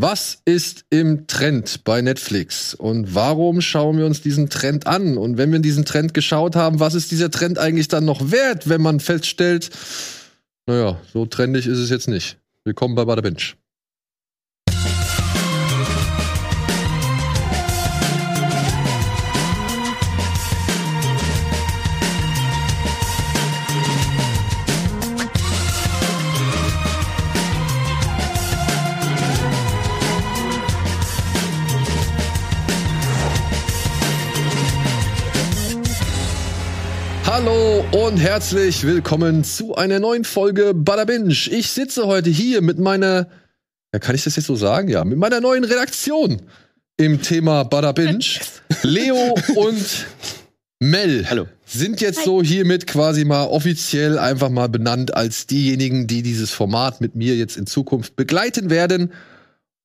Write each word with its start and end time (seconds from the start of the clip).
Was 0.00 0.38
ist 0.44 0.84
im 0.90 1.26
Trend 1.26 1.82
bei 1.82 2.02
Netflix 2.02 2.72
und 2.72 3.16
warum 3.16 3.60
schauen 3.60 3.98
wir 3.98 4.06
uns 4.06 4.22
diesen 4.22 4.48
Trend 4.48 4.86
an? 4.86 5.18
Und 5.18 5.38
wenn 5.38 5.50
wir 5.50 5.58
diesen 5.58 5.84
Trend 5.84 6.14
geschaut 6.14 6.54
haben, 6.54 6.78
was 6.78 6.94
ist 6.94 7.10
dieser 7.10 7.32
Trend 7.32 7.58
eigentlich 7.58 7.88
dann 7.88 8.04
noch 8.04 8.30
wert, 8.30 8.68
wenn 8.68 8.80
man 8.80 9.00
feststellt, 9.00 9.70
naja, 10.66 11.00
so 11.12 11.26
trendig 11.26 11.66
ist 11.66 11.78
es 11.78 11.90
jetzt 11.90 12.06
nicht. 12.06 12.38
Willkommen 12.62 12.94
bei 12.94 13.04
Bada 13.06 13.22
Binge. 13.22 13.42
Hallo 37.40 37.84
und 37.92 38.16
herzlich 38.16 38.82
willkommen 38.82 39.44
zu 39.44 39.76
einer 39.76 40.00
neuen 40.00 40.24
Folge 40.24 40.74
Bada 40.74 41.04
Binge. 41.04 41.32
Ich 41.52 41.70
sitze 41.70 42.08
heute 42.08 42.30
hier 42.30 42.62
mit 42.62 42.80
meiner, 42.80 43.28
ja, 43.94 44.00
kann 44.00 44.16
ich 44.16 44.24
das 44.24 44.34
jetzt 44.34 44.46
so 44.46 44.56
sagen? 44.56 44.88
Ja, 44.88 45.04
mit 45.04 45.18
meiner 45.18 45.40
neuen 45.40 45.62
Redaktion 45.62 46.42
im 46.96 47.22
Thema 47.22 47.62
Bada 47.62 47.92
Binge. 47.92 48.24
Leo 48.82 49.36
und 49.54 50.06
Mel 50.80 51.26
Hallo. 51.30 51.46
sind 51.64 52.00
jetzt 52.00 52.24
so 52.24 52.42
hiermit 52.42 52.88
quasi 52.88 53.24
mal 53.24 53.44
offiziell 53.44 54.18
einfach 54.18 54.48
mal 54.48 54.68
benannt 54.68 55.14
als 55.14 55.46
diejenigen, 55.46 56.08
die 56.08 56.22
dieses 56.22 56.50
Format 56.50 57.00
mit 57.00 57.14
mir 57.14 57.36
jetzt 57.36 57.56
in 57.56 57.68
Zukunft 57.68 58.16
begleiten 58.16 58.68
werden 58.68 59.12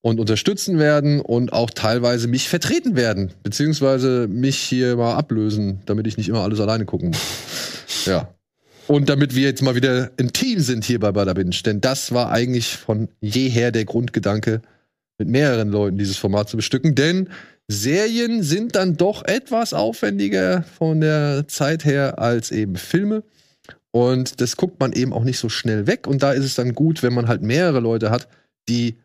und 0.03 0.20
unterstützen 0.20 0.80
werden 0.80 1.21
und 1.21 1.53
auch 1.53 1.70
teilweise 1.70 2.27
mich 2.27 2.49
vertreten 2.49 2.98
werden, 2.98 3.32
beziehungsweise 3.41 4.27
mich 4.27 4.57
hier 4.57 4.98
mal 4.98 5.15
ablösen, 5.15 5.79
damit 5.85 6.07
ich 6.07 6.18
nicht 6.18 6.27
immer 6.27 6.41
alles 6.41 6.60
alleine 6.60 6.85
gucken 6.85 7.10
muss. 7.10 7.20
Ja. 8.05 8.34
Und 8.87 9.07
damit 9.07 9.34
wir 9.34 9.43
jetzt 9.43 9.62
mal 9.62 9.76
wieder 9.76 10.12
ein 10.20 10.34
Team 10.34 10.60
sind 10.60 10.84
hier 10.84 10.99
bei 10.99 11.13
Bada 11.13 11.32
Binge, 11.34 11.55
denn 11.65 11.79
das 11.79 12.12
war 12.12 12.32
eigentlich 12.32 12.76
von 12.76 13.07
jeher 13.21 13.71
der 13.71 13.85
Grundgedanke, 13.85 14.62
mit 15.20 15.29
mehreren 15.29 15.70
Leuten 15.70 15.98
dieses 15.98 16.17
Format 16.17 16.49
zu 16.49 16.57
bestücken, 16.57 16.95
denn 16.95 17.29
Serien 17.70 18.43
sind 18.43 18.76
dann 18.76 18.98
doch 18.98 19.23
etwas 19.23 19.73
aufwendiger 19.73 20.63
von 20.63 20.99
der 20.99 21.48
Zeit 21.48 21.85
her 21.85 22.20
als 22.20 22.51
eben 22.51 22.76
Filme. 22.76 23.23
Und 23.91 24.41
das 24.41 24.57
guckt 24.57 24.82
man 24.82 24.91
eben 24.91 25.13
auch 25.13 25.23
nicht 25.23 25.40
so 25.40 25.48
schnell 25.48 25.88
weg. 25.88 26.07
Und 26.07 26.23
da 26.23 26.34
ist 26.34 26.43
es 26.43 26.55
dann 26.55 26.73
gut, 26.73 27.04
wenn 27.04 27.13
man 27.13 27.29
halt 27.29 27.41
mehrere 27.41 27.79
Leute 27.79 28.10
hat, 28.10 28.27
die 28.67 28.98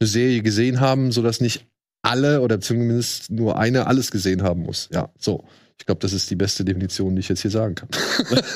eine 0.00 0.08
Serie 0.08 0.42
gesehen 0.42 0.80
haben, 0.80 1.12
sodass 1.12 1.40
nicht 1.40 1.66
alle 2.02 2.40
oder 2.40 2.60
zumindest 2.60 3.30
nur 3.30 3.58
eine 3.58 3.86
alles 3.86 4.10
gesehen 4.10 4.42
haben 4.42 4.62
muss. 4.62 4.88
Ja, 4.92 5.10
so. 5.18 5.44
Ich 5.78 5.84
glaube, 5.84 6.00
das 6.00 6.12
ist 6.12 6.30
die 6.30 6.36
beste 6.36 6.64
Definition, 6.64 7.14
die 7.14 7.20
ich 7.20 7.28
jetzt 7.28 7.42
hier 7.42 7.50
sagen 7.50 7.74
kann. 7.74 7.88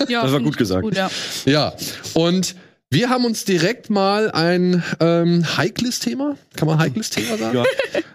Ja, 0.09 0.23
Das 0.23 0.33
war 0.33 0.41
gut 0.41 0.57
gesagt. 0.57 0.83
Gut, 0.83 0.97
ja. 0.97 1.11
ja, 1.45 1.75
und 2.15 2.55
wir 2.93 3.09
haben 3.09 3.25
uns 3.25 3.45
direkt 3.45 3.89
mal 3.89 4.31
ein 4.33 4.83
ähm, 4.99 5.45
heikles 5.57 6.01
Thema, 6.01 6.37
kann 6.57 6.67
man 6.67 6.79
heikles 6.79 7.11
Thema 7.11 7.39
sagen? 7.39 7.59
Ja. 7.59 7.65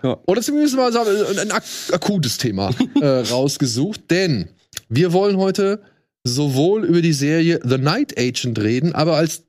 Ja. 0.04 0.18
Oder 0.26 0.42
zumindest 0.42 0.76
mal 0.76 0.92
sagen, 0.92 1.10
ein 1.40 1.52
ak 1.52 1.64
akutes 1.94 2.38
Thema 2.38 2.72
äh, 3.00 3.06
rausgesucht, 3.06 4.02
denn 4.10 4.50
wir 4.90 5.14
wollen 5.14 5.38
heute 5.38 5.82
sowohl 6.26 6.84
über 6.84 7.02
die 7.02 7.14
Serie 7.14 7.60
The 7.64 7.78
Night 7.78 8.20
Agent 8.20 8.60
reden, 8.60 8.94
aber 8.94 9.16
als 9.16 9.44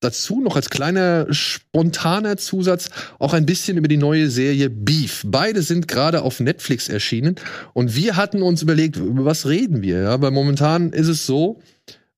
dazu 0.00 0.40
noch 0.40 0.56
als 0.56 0.70
kleiner 0.70 1.32
spontaner 1.32 2.36
Zusatz 2.36 2.90
auch 3.18 3.32
ein 3.32 3.46
bisschen 3.46 3.76
über 3.76 3.88
die 3.88 3.96
neue 3.96 4.30
Serie 4.30 4.70
Beef. 4.70 5.22
Beide 5.26 5.62
sind 5.62 5.88
gerade 5.88 6.22
auf 6.22 6.40
Netflix 6.40 6.88
erschienen 6.88 7.36
und 7.72 7.94
wir 7.94 8.16
hatten 8.16 8.42
uns 8.42 8.62
überlegt, 8.62 8.96
über 8.96 9.24
was 9.24 9.46
reden 9.46 9.82
wir? 9.82 10.02
Ja, 10.02 10.20
weil 10.20 10.30
momentan 10.30 10.92
ist 10.92 11.08
es 11.08 11.26
so, 11.26 11.60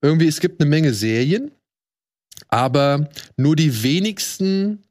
irgendwie 0.03 0.29
es 0.29 0.41
gibt 0.41 0.61
eine 0.61 0.69
Menge 0.69 0.93
Serien, 0.93 1.51
aber 2.49 3.09
nur 3.37 3.57
die 3.57 3.83
wenigsten 3.83 4.83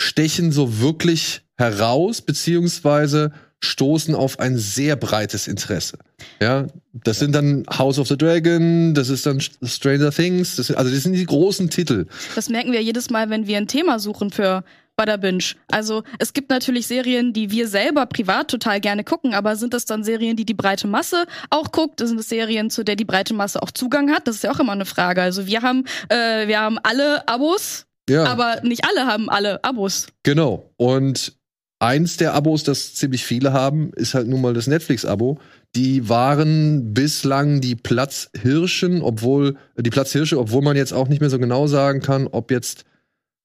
stechen 0.00 0.52
so 0.52 0.80
wirklich 0.80 1.42
heraus, 1.56 2.20
beziehungsweise 2.20 3.32
stoßen 3.64 4.14
auf 4.14 4.38
ein 4.38 4.56
sehr 4.56 4.96
breites 4.96 5.48
Interesse. 5.48 5.98
Ja, 6.40 6.66
das 6.92 7.18
sind 7.18 7.32
dann 7.34 7.64
House 7.76 7.98
of 7.98 8.08
the 8.08 8.16
Dragon, 8.16 8.94
das 8.94 9.08
ist 9.08 9.26
dann 9.26 9.40
Stranger 9.40 10.10
Things, 10.12 10.56
das 10.56 10.68
sind, 10.68 10.76
also 10.76 10.90
das 10.92 11.02
sind 11.02 11.14
die 11.14 11.26
großen 11.26 11.70
Titel. 11.70 12.06
Das 12.34 12.48
merken 12.48 12.72
wir 12.72 12.80
jedes 12.82 13.10
Mal, 13.10 13.30
wenn 13.30 13.46
wir 13.46 13.56
ein 13.56 13.66
Thema 13.68 13.98
suchen 13.98 14.30
für 14.30 14.62
Bada 14.96 15.16
Binge. 15.16 15.42
Also 15.72 16.04
es 16.20 16.32
gibt 16.34 16.50
natürlich 16.50 16.86
Serien, 16.86 17.32
die 17.32 17.50
wir 17.50 17.66
selber 17.66 18.06
privat 18.06 18.48
total 18.48 18.80
gerne 18.80 19.02
gucken, 19.02 19.34
aber 19.34 19.56
sind 19.56 19.74
das 19.74 19.86
dann 19.86 20.04
Serien, 20.04 20.36
die 20.36 20.44
die 20.46 20.54
breite 20.54 20.86
Masse 20.86 21.24
auch 21.50 21.72
guckt? 21.72 21.98
Sind 21.98 22.20
es 22.20 22.28
Serien, 22.28 22.70
zu 22.70 22.84
der 22.84 22.94
die 22.94 23.04
breite 23.04 23.34
Masse 23.34 23.60
auch 23.60 23.72
Zugang 23.72 24.12
hat? 24.12 24.28
Das 24.28 24.36
ist 24.36 24.44
ja 24.44 24.52
auch 24.52 24.60
immer 24.60 24.70
eine 24.72 24.86
Frage. 24.86 25.20
Also 25.20 25.46
wir 25.46 25.62
haben, 25.62 25.84
äh, 26.10 26.46
wir 26.46 26.60
haben 26.60 26.78
alle 26.84 27.26
Abos, 27.26 27.86
Ja, 28.08 28.24
aber 28.26 28.60
nicht 28.62 28.84
alle 28.88 29.06
haben 29.06 29.28
alle 29.28 29.64
Abos. 29.64 30.06
genau. 30.22 30.70
Und 30.76 31.32
eins 31.78 32.16
der 32.16 32.34
Abos, 32.34 32.62
das 32.62 32.94
ziemlich 32.94 33.24
viele 33.24 33.52
haben, 33.52 33.92
ist 33.94 34.14
halt 34.14 34.28
nun 34.28 34.40
mal 34.40 34.54
das 34.54 34.66
Netflix-Abo. 34.66 35.38
Die 35.74 36.08
waren 36.08 36.94
bislang 36.94 37.60
die 37.60 37.76
Platzhirschen, 37.76 39.02
obwohl 39.02 39.56
die 39.76 39.90
Platzhirsche, 39.90 40.38
obwohl 40.38 40.62
man 40.62 40.76
jetzt 40.76 40.92
auch 40.92 41.08
nicht 41.08 41.20
mehr 41.20 41.30
so 41.30 41.38
genau 41.38 41.66
sagen 41.66 42.00
kann, 42.00 42.26
ob 42.26 42.50
jetzt 42.50 42.84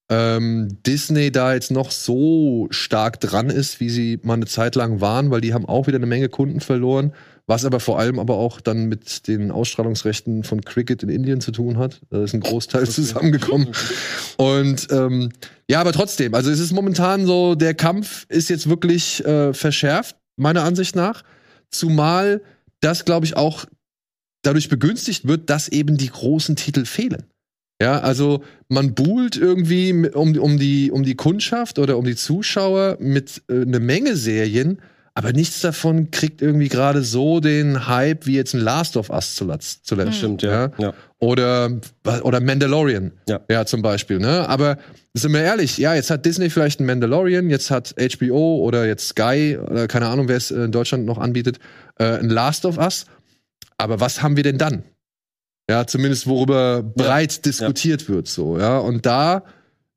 ähm, 0.10 0.80
Disney 0.86 1.32
da 1.32 1.54
jetzt 1.54 1.72
noch 1.72 1.92
so 1.92 2.68
stark 2.72 3.20
dran 3.20 3.50
ist, 3.50 3.80
wie 3.80 3.90
sie 3.90 4.20
mal 4.24 4.34
eine 4.34 4.48
Zeit 4.48 4.76
lang 4.76 5.02
waren, 5.02 5.30
weil 5.32 5.42
die 5.42 5.54
haben 5.54 5.66
auch 5.66 5.88
wieder 5.88 5.98
eine 5.98 6.08
Menge 6.08 6.30
Kunden 6.30 6.62
verloren, 6.62 7.14
was 7.50 7.66
aber 7.66 7.80
vor 7.80 7.98
allem 7.98 8.20
aber 8.20 8.36
auch 8.36 8.62
dann 8.62 8.86
mit 8.86 9.28
den 9.28 9.50
Ausstrahlungsrechten 9.50 10.44
von 10.44 10.62
Cricket 10.62 11.02
in 11.02 11.10
Indien 11.10 11.42
zu 11.42 11.52
tun 11.52 11.80
hat. 11.80 12.00
Da 12.12 12.24
ist 12.24 12.36
ein 12.36 12.42
Großteil 12.42 12.88
zusammengekommen. 12.88 13.70
Und 14.38 14.88
ähm, 14.92 15.32
ja, 15.68 15.82
aber 15.82 15.92
trotzdem, 15.92 16.36
also 16.36 16.52
es 16.52 16.60
ist 16.60 16.74
momentan 16.74 17.26
so, 17.26 17.56
der 17.56 17.74
Kampf 17.74 18.28
ist 18.30 18.52
jetzt 18.52 18.70
wirklich 18.70 19.26
äh, 19.26 19.52
verschärft, 19.56 20.16
meiner 20.36 20.64
Ansicht 20.64 20.96
nach. 20.96 21.24
Zumal 21.72 22.44
das, 22.82 23.04
glaube 23.04 23.26
ich, 23.26 23.36
auch 23.36 23.66
dadurch 24.44 24.70
begünstigt 24.70 25.28
wird, 25.28 25.50
dass 25.50 25.70
eben 25.70 25.98
die 25.98 26.12
großen 26.12 26.56
Titel 26.56 26.86
fehlen. 26.86 27.24
Ja, 27.82 28.00
also 28.00 28.44
man 28.68 28.94
buhlt 28.94 29.38
irgendwie 29.38 29.92
um, 29.92 30.38
um, 30.38 30.60
die, 30.60 30.92
um 30.92 31.02
die 31.02 31.16
Kundschaft 31.16 31.80
oder 31.80 31.98
um 31.98 32.06
die 32.06 32.16
Zuschauer 32.16 32.98
mit 33.00 33.42
äh, 33.50 33.62
eine 33.62 33.80
Menge 33.80 34.16
Serien, 34.16 34.80
aber 35.20 35.34
nichts 35.34 35.60
davon 35.60 36.12
kriegt 36.12 36.42
irgendwie 36.42 36.70
gerade 36.70 37.04
so 37.04 37.42
den 37.42 37.88
Hype 37.88 38.26
wie 38.26 38.38
jetzt 38.38 38.54
ein 38.54 38.62
Last 38.62 38.96
of 38.96 39.10
Us 39.10 39.36
zuletzt. 39.36 39.86
zuletzt 39.86 40.16
Stimmt, 40.16 40.44
ja. 40.44 40.72
ja. 40.78 40.94
oder, 41.20 41.78
oder 42.24 42.40
Mandalorian. 42.40 43.12
Ja. 43.28 43.42
ja, 43.52 43.66
zum 43.66 43.82
Beispiel. 43.82 44.20
Ne? 44.20 44.48
Aber 44.48 44.78
sind 45.14 45.34
wir 45.34 45.42
ehrlich, 45.42 45.78
ja, 45.78 45.94
jetzt 45.94 46.10
hat 46.10 46.26
Disney 46.26 46.50
vielleicht 46.50 46.80
einen 46.80 46.88
Mandalorian, 46.88 47.50
jetzt 47.50 47.70
hat 47.70 47.96
HBO 47.98 48.60
oder 48.64 48.88
jetzt 48.88 49.10
Sky 49.10 49.60
oder 49.62 49.90
keine 49.90 50.08
Ahnung, 50.08 50.30
wer 50.30 50.38
es 50.38 50.52
in 50.52 50.72
Deutschland 50.72 51.06
noch 51.06 51.18
anbietet, 51.18 51.60
äh, 51.98 52.18
ein 52.20 52.30
Last 52.30 52.66
of 52.66 52.78
Us. 52.78 53.06
Aber 53.78 54.00
was 54.00 54.22
haben 54.22 54.38
wir 54.38 54.44
denn 54.44 54.58
dann? 54.58 54.84
Ja, 55.70 55.86
zumindest 55.86 56.28
worüber 56.28 56.82
breit 56.82 57.46
diskutiert 57.46 58.08
wird, 58.08 58.30
so, 58.30 58.58
ja. 58.58 58.78
Und 58.78 59.06
da 59.06 59.44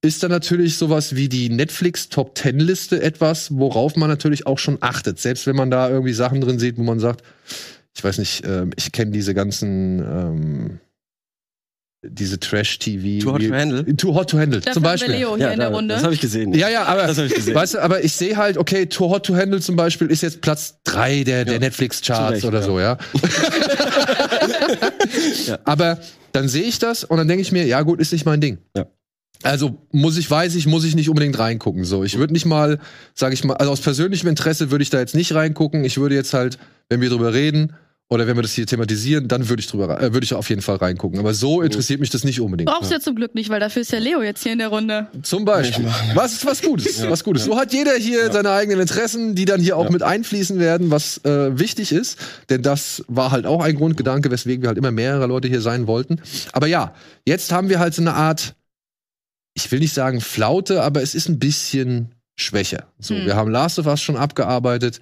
ist 0.05 0.23
dann 0.23 0.31
natürlich 0.33 0.77
sowas 0.77 1.15
wie 1.15 1.29
die 1.29 1.49
Netflix 1.49 2.09
Top 2.09 2.35
Ten 2.35 2.59
Liste 2.59 3.01
etwas, 3.03 3.57
worauf 3.57 3.95
man 3.97 4.11
natürlich 4.11 4.47
auch 4.47 4.59
schon 4.59 4.79
achtet. 4.81 5.21
Selbst 5.21 5.47
wenn 5.47 5.55
man 5.57 5.71
da 5.71 5.89
irgendwie 5.89 6.13
Sachen 6.13 6.41
drin 6.41 6.59
sieht, 6.59 6.77
wo 6.77 6.83
man 6.83 6.99
sagt, 6.99 7.23
ich 7.97 8.03
weiß 8.03 8.19
nicht, 8.19 8.45
ähm, 8.45 8.71
ich 8.77 8.91
kenne 8.91 9.13
diese 9.13 9.33
ganzen, 9.33 10.01
ähm, 10.01 10.81
diese 12.05 12.41
Trash-TV. 12.41 13.23
Too 13.23 13.33
Hot 13.33 13.41
wie- 13.43 13.49
to 13.49 13.55
Handle? 13.55 13.97
Too 13.97 14.15
Hot 14.15 14.31
to 14.31 14.39
Handle, 14.39 14.59
Dafür 14.61 14.73
zum 14.73 14.83
Beispiel. 14.83 15.13
Leo 15.15 15.37
hier 15.37 15.53
in 15.53 15.61
der 15.61 15.71
da- 15.71 15.77
Runde. 15.77 15.95
Das 15.95 16.03
habe 16.03 16.15
ich 16.15 16.21
gesehen. 16.21 16.53
Ja, 16.53 16.69
ja, 16.69 16.83
aber 16.87 17.09
ich 17.09 17.35
gesehen. 17.35 17.55
Weißt 17.55 17.75
du, 17.75 17.79
aber 17.79 18.03
ich 18.03 18.13
sehe 18.15 18.37
halt, 18.37 18.59
okay, 18.59 18.87
Too 18.87 19.09
Hot 19.09 19.25
to 19.27 19.37
Handle 19.37 19.61
zum 19.61 19.77
Beispiel 19.77 20.09
ist 20.09 20.23
jetzt 20.23 20.41
Platz 20.41 20.79
drei 20.83 21.23
der, 21.23 21.45
der 21.45 21.55
Ja. 21.55 21.61
Netflix-Charts 21.61 22.41
Zu 22.41 22.47
Recht, 22.47 22.47
oder 22.47 22.59
ja. 22.61 22.67
so, 22.67 22.81
ja. 22.81 22.99
Ja. 25.47 25.59
Aber 25.65 26.01
dann 26.33 26.49
sehe 26.49 26.65
ich 26.65 26.79
das 26.81 27.05
und 27.05 27.19
dann 27.19 27.29
denke 27.29 27.43
ich 27.43 27.53
mir, 27.53 27.67
ja 27.67 27.83
gut, 27.83 28.01
ist 28.01 28.13
nicht 28.13 28.25
mein 28.27 28.41
Ding. 28.41 28.59
Ja. 28.77 28.87
Also 29.43 29.79
muss 29.91 30.17
ich, 30.17 30.31
weiß 30.31 30.55
ich, 30.55 30.67
muss 30.67 30.85
ich 30.85 30.95
nicht 30.95 31.09
unbedingt 31.09 31.39
reingucken. 31.39 31.85
So, 31.85 32.05
ich 32.05 32.19
würde 32.19 32.33
nicht 32.33 32.47
mal, 32.47 32.79
sage 33.15 33.35
ich 33.35 33.45
mal, 33.45 33.55
also 33.57 33.73
aus 33.73 33.81
persönlichem 33.81 34.29
Interesse 34.29 34.71
würde 34.71 34.83
ich 34.83 34.91
da 34.91 34.99
jetzt 35.01 35.15
nicht 35.15 35.35
reingucken. 35.35 35.85
Ich 35.85 35.99
würde 35.99 36.15
jetzt 36.15 36.35
halt, 36.35 36.59
wenn 36.89 37.01
wir 37.01 37.11
drüber 37.11 37.33
reden 37.35 37.75
oder 38.09 38.27
wenn 38.27 38.37
wir 38.37 38.43
das 38.43 38.53
hier 38.53 38.67
thematisieren, 38.67 39.27
dann 39.27 39.49
würde 39.49 39.61
ich 39.61 39.69
drüber, 39.69 39.99
äh, 39.99 40.13
würde 40.13 40.25
ich 40.25 40.35
auf 40.35 40.51
jeden 40.51 40.61
Fall 40.61 40.77
reingucken. 40.77 41.19
Aber 41.19 41.33
so 41.33 41.63
interessiert 41.63 41.99
mich 41.99 42.11
das 42.11 42.25
nicht 42.25 42.43
unbedingt. 42.43 42.69
Brauchst 42.69 42.91
du 42.91 42.95
ja 42.97 43.01
zum 43.01 43.17
Glück 43.17 43.35
nicht, 43.35 43.49
weil 43.49 43.59
dafür 43.59 43.81
ist 43.81 43.91
ja 43.91 44.01
Leo 44.01 44.21
jetzt 44.21 44.43
hier 44.43 44.53
in 44.53 44.59
der 44.59 44.69
Runde. 44.69 45.07
Zum 45.23 45.47
Beispiel. 45.47 45.87
Was 46.15 46.35
ist 46.35 46.45
was 46.45 46.61
Gutes? 46.61 47.09
Was 47.09 47.25
Gutes. 47.25 47.45
So 47.45 47.57
hat 47.57 47.73
jeder 47.73 47.95
hier 47.95 48.31
seine 48.31 48.51
eigenen 48.51 48.81
Interessen, 48.81 49.35
die 49.35 49.47
dann 49.47 49.63
hier 49.63 49.79
auch 49.79 49.87
Ja. 49.87 49.91
mit 49.91 50.03
einfließen 50.03 50.59
werden, 50.59 50.91
was 50.91 51.25
äh, 51.25 51.59
wichtig 51.59 51.91
ist. 51.91 52.19
Denn 52.51 52.61
das 52.63 53.03
war 53.09 53.31
halt 53.31 53.47
auch 53.47 53.63
ein 53.65 53.77
Grundgedanke, 53.77 54.31
weswegen 54.31 54.63
wir 54.63 54.69
halt 54.69 54.77
immer 54.79 54.91
mehrere 54.91 55.27
Leute 55.27 55.49
hier 55.49 55.63
sein 55.63 55.87
wollten. 55.87 56.21
Aber 56.53 56.67
ja, 56.67 56.95
jetzt 57.25 57.51
haben 57.51 57.71
wir 57.71 57.79
halt 57.79 57.95
so 57.95 58.03
eine 58.03 58.13
Art, 58.13 58.55
ich 59.55 59.71
will 59.71 59.81
nicht 59.81 59.95
sagen 59.95 60.21
Flaute, 60.21 60.83
aber 60.83 61.03
es 61.03 61.15
ist 61.15 61.29
ein 61.29 61.39
bisschen 61.39 62.15
schwächer. 62.37 62.87
So, 62.99 63.15
Hm. 63.15 63.27
wir 63.27 63.37
haben 63.37 63.51
Last 63.51 63.79
of 63.79 63.87
Us 63.87 64.01
schon 64.03 64.17
abgearbeitet. 64.17 65.01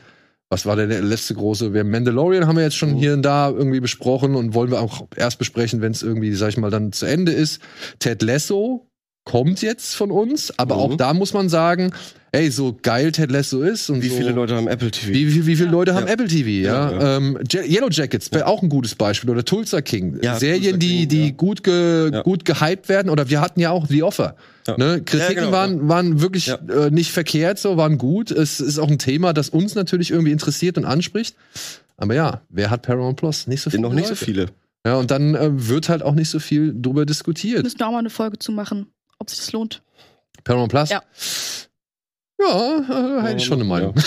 Was 0.52 0.66
war 0.66 0.74
denn 0.74 0.88
der 0.88 1.00
letzte 1.02 1.34
große? 1.34 1.72
Wir 1.74 1.84
Mandalorian 1.84 2.46
haben 2.48 2.56
wir 2.56 2.64
jetzt 2.64 2.76
schon 2.76 2.94
Mhm. 2.94 2.98
hier 2.98 3.12
und 3.14 3.22
da 3.22 3.48
irgendwie 3.50 3.78
besprochen 3.78 4.34
und 4.34 4.52
wollen 4.52 4.70
wir 4.72 4.80
auch 4.80 5.06
erst 5.14 5.38
besprechen, 5.38 5.80
wenn 5.80 5.92
es 5.92 6.02
irgendwie, 6.02 6.34
sag 6.34 6.48
ich 6.48 6.56
mal, 6.56 6.70
dann 6.72 6.90
zu 6.92 7.06
Ende 7.06 7.30
ist. 7.30 7.60
Ted 8.00 8.20
Lasso 8.22 8.89
kommt 9.24 9.62
jetzt 9.62 9.94
von 9.94 10.10
uns, 10.10 10.52
aber 10.58 10.76
Mhm. 10.76 10.80
auch 10.80 10.96
da 10.96 11.14
muss 11.14 11.32
man 11.34 11.48
sagen, 11.48 11.92
ey, 12.32 12.50
so 12.50 12.76
geil 12.80 13.12
Ted 13.12 13.30
Lasso 13.30 13.60
ist 13.62 13.90
und 13.90 14.02
Wie 14.02 14.08
so, 14.08 14.16
viele 14.16 14.30
Leute 14.30 14.54
haben 14.56 14.66
Apple 14.68 14.90
TV? 14.90 15.12
wie, 15.12 15.34
wie, 15.34 15.46
wie 15.46 15.56
viele 15.56 15.66
Ja. 15.66 15.72
Leute 15.72 15.94
haben 15.94 16.06
Ja. 16.06 16.12
Apple 16.14 16.26
TV, 16.28 16.48
ja? 16.48 16.90
Ja, 16.92 17.16
Ähm, 17.16 17.38
Je- 17.50 17.64
Yellow 17.74 17.88
Jackets 17.90 18.32
wäre 18.32 18.46
auch 18.46 18.62
ein 18.62 18.68
gutes 18.68 18.94
Beispiel 18.94 19.30
oder 19.30 19.44
Tulsa 19.44 19.80
King. 19.82 20.18
Ja, 20.22 20.38
Serien, 20.38 20.62
Tulsa 20.62 20.76
die, 20.78 20.98
King, 21.00 21.08
die 21.08 21.24
ja. 21.26 21.30
gut, 21.32 21.62
ge, 21.64 22.10
Ja. 22.12 22.22
gut 22.22 22.44
gehypt 22.44 22.88
werden. 22.88 23.10
Oder 23.10 23.28
wir 23.30 23.40
hatten 23.40 23.60
ja 23.60 23.70
auch 23.70 23.86
The 23.88 24.02
Offer. 24.04 24.36
Ja. 24.66 24.76
Ne? 24.78 25.02
Kritiken 25.04 25.34
Ja, 25.36 25.40
genau, 25.42 25.52
waren, 25.52 25.88
waren 25.88 26.20
wirklich 26.20 26.46
Ja. 26.46 26.54
äh, 26.56 26.90
nicht 26.90 27.10
verkehrt, 27.12 27.58
so 27.58 27.76
waren 27.76 27.98
gut. 27.98 28.30
Es 28.30 28.60
ist 28.60 28.78
auch 28.78 28.88
ein 28.90 28.98
Thema, 28.98 29.32
das 29.32 29.48
uns 29.50 29.74
natürlich 29.74 30.10
irgendwie 30.12 30.32
interessiert 30.32 30.78
und 30.78 30.84
anspricht. 30.84 31.34
Aber 31.96 32.14
ja, 32.14 32.40
wer 32.48 32.70
hat 32.70 32.82
Paramount 32.82 33.16
Plus? 33.18 33.46
Nicht 33.48 33.60
so 33.60 33.70
viele. 33.70 33.82
noch 33.82 33.92
nicht 33.92 34.06
so 34.06 34.12
Leute. 34.14 34.24
viele. 34.24 34.46
Ja, 34.86 34.94
und 34.96 35.10
dann 35.10 35.34
äh, 35.34 35.50
wird 35.68 35.88
halt 35.90 36.02
auch 36.02 36.14
nicht 36.14 36.30
so 36.30 36.38
viel 36.38 36.72
drüber 36.74 37.04
diskutiert. 37.04 37.62
Müssen 37.64 37.78
wir 37.80 37.86
auch 37.88 37.92
mal 37.92 37.98
eine 37.98 38.08
Folge 38.08 38.38
zu 38.38 38.50
machen, 38.52 38.86
ob 39.20 39.30
sich 39.30 39.38
das 39.38 39.52
lohnt. 39.52 39.82
Paramount 40.42 40.72
Plus? 40.72 40.90
Ja. 40.90 41.04
Ja, 42.40 42.78
äh, 42.78 43.22
hätte 43.22 43.36
ich 43.36 43.44
schon 43.44 43.60
eine 43.60 43.68
Meinung. 43.68 43.94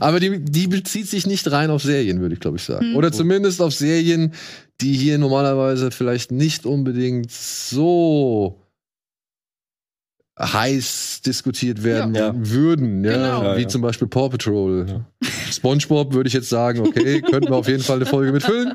Aber 0.00 0.18
die, 0.18 0.44
die 0.44 0.66
bezieht 0.66 1.08
sich 1.08 1.28
nicht 1.28 1.48
rein 1.50 1.70
auf 1.70 1.84
Serien, 1.84 2.20
würde 2.20 2.34
ich 2.34 2.40
glaube 2.40 2.56
ich 2.56 2.64
sagen. 2.64 2.86
Hm. 2.86 2.96
Oder 2.96 3.12
zumindest 3.12 3.62
auf 3.62 3.72
Serien, 3.72 4.34
die 4.80 4.94
hier 4.94 5.18
normalerweise 5.18 5.92
vielleicht 5.92 6.32
nicht 6.32 6.66
unbedingt 6.66 7.30
so 7.30 8.60
heiß 10.38 11.22
diskutiert 11.26 11.82
werden 11.82 12.14
Ja. 12.14 12.32
würden, 12.36 13.04
ja, 13.04 13.12
Genau. 13.12 13.42
Ja, 13.44 13.56
wie 13.56 13.62
ja. 13.62 13.68
zum 13.68 13.82
Beispiel 13.82 14.06
Paw 14.08 14.28
Patrol. 14.28 15.04
SpongeBob 15.50 16.12
würde 16.14 16.28
ich 16.28 16.34
jetzt 16.34 16.48
sagen, 16.48 16.80
okay, 16.80 17.20
könnten 17.30 17.48
wir 17.50 17.56
auf 17.56 17.68
jeden 17.68 17.82
Fall 17.82 17.96
eine 17.96 18.06
Folge 18.06 18.32
mitfüllen. 18.32 18.74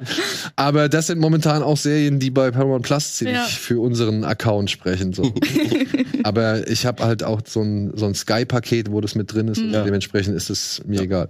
Aber 0.55 0.89
das 0.89 1.07
sind 1.07 1.19
momentan 1.19 1.63
auch 1.63 1.77
Serien, 1.77 2.19
die 2.19 2.31
bei 2.31 2.51
Paramount 2.51 2.83
Plus 2.83 3.15
ziemlich 3.15 3.35
Ja. 3.37 3.43
für 3.45 3.79
unseren 3.79 4.23
Account 4.23 4.71
sprechen. 4.71 5.13
So. 5.13 5.33
Aber 6.23 6.67
ich 6.67 6.85
habe 6.85 7.03
halt 7.03 7.23
auch 7.23 7.41
so 7.45 7.61
ein, 7.61 7.95
so 7.95 8.05
ein 8.05 8.15
Sky-Paket, 8.15 8.91
wo 8.91 9.01
das 9.01 9.15
mit 9.15 9.33
drin 9.33 9.47
ist. 9.47 9.59
Und 9.59 9.71
Ja. 9.71 9.83
dementsprechend 9.83 10.35
ist 10.35 10.49
es 10.49 10.81
mir 10.85 11.01
egal. 11.01 11.29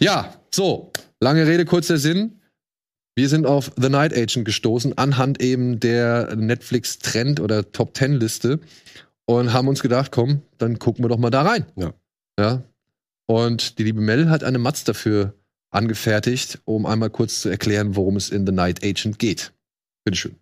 Ja, 0.00 0.34
so. 0.54 0.92
Lange 1.20 1.46
Rede, 1.46 1.64
kurzer 1.64 1.98
Sinn. 1.98 2.40
Wir 3.16 3.28
sind 3.28 3.46
auf 3.46 3.70
The 3.80 3.88
Night 3.90 4.12
Agent 4.16 4.44
gestoßen, 4.44 4.98
anhand 4.98 5.40
eben 5.40 5.78
der 5.78 6.34
Netflix-Trend- 6.34 7.38
oder 7.40 7.70
Top-10-Liste 7.70 8.58
und 9.26 9.52
haben 9.52 9.68
uns 9.68 9.82
gedacht, 9.82 10.12
komm, 10.12 10.42
dann 10.58 10.78
gucken 10.78 11.04
wir 11.04 11.08
doch 11.08 11.18
mal 11.18 11.30
da 11.30 11.42
rein. 11.42 11.66
Ja. 11.76 11.92
Ja. 12.38 12.62
Und 13.26 13.78
die 13.78 13.84
liebe 13.84 14.00
Mel 14.00 14.28
hat 14.28 14.44
eine 14.44 14.58
Matz 14.58 14.84
dafür 14.84 15.34
angefertigt, 15.70 16.60
um 16.64 16.86
einmal 16.86 17.10
kurz 17.10 17.40
zu 17.40 17.48
erklären, 17.48 17.96
worum 17.96 18.16
es 18.16 18.30
in 18.30 18.46
The 18.46 18.52
Night 18.52 18.84
Agent 18.84 19.18
geht. 19.18 19.52
Bitteschön. 20.04 20.36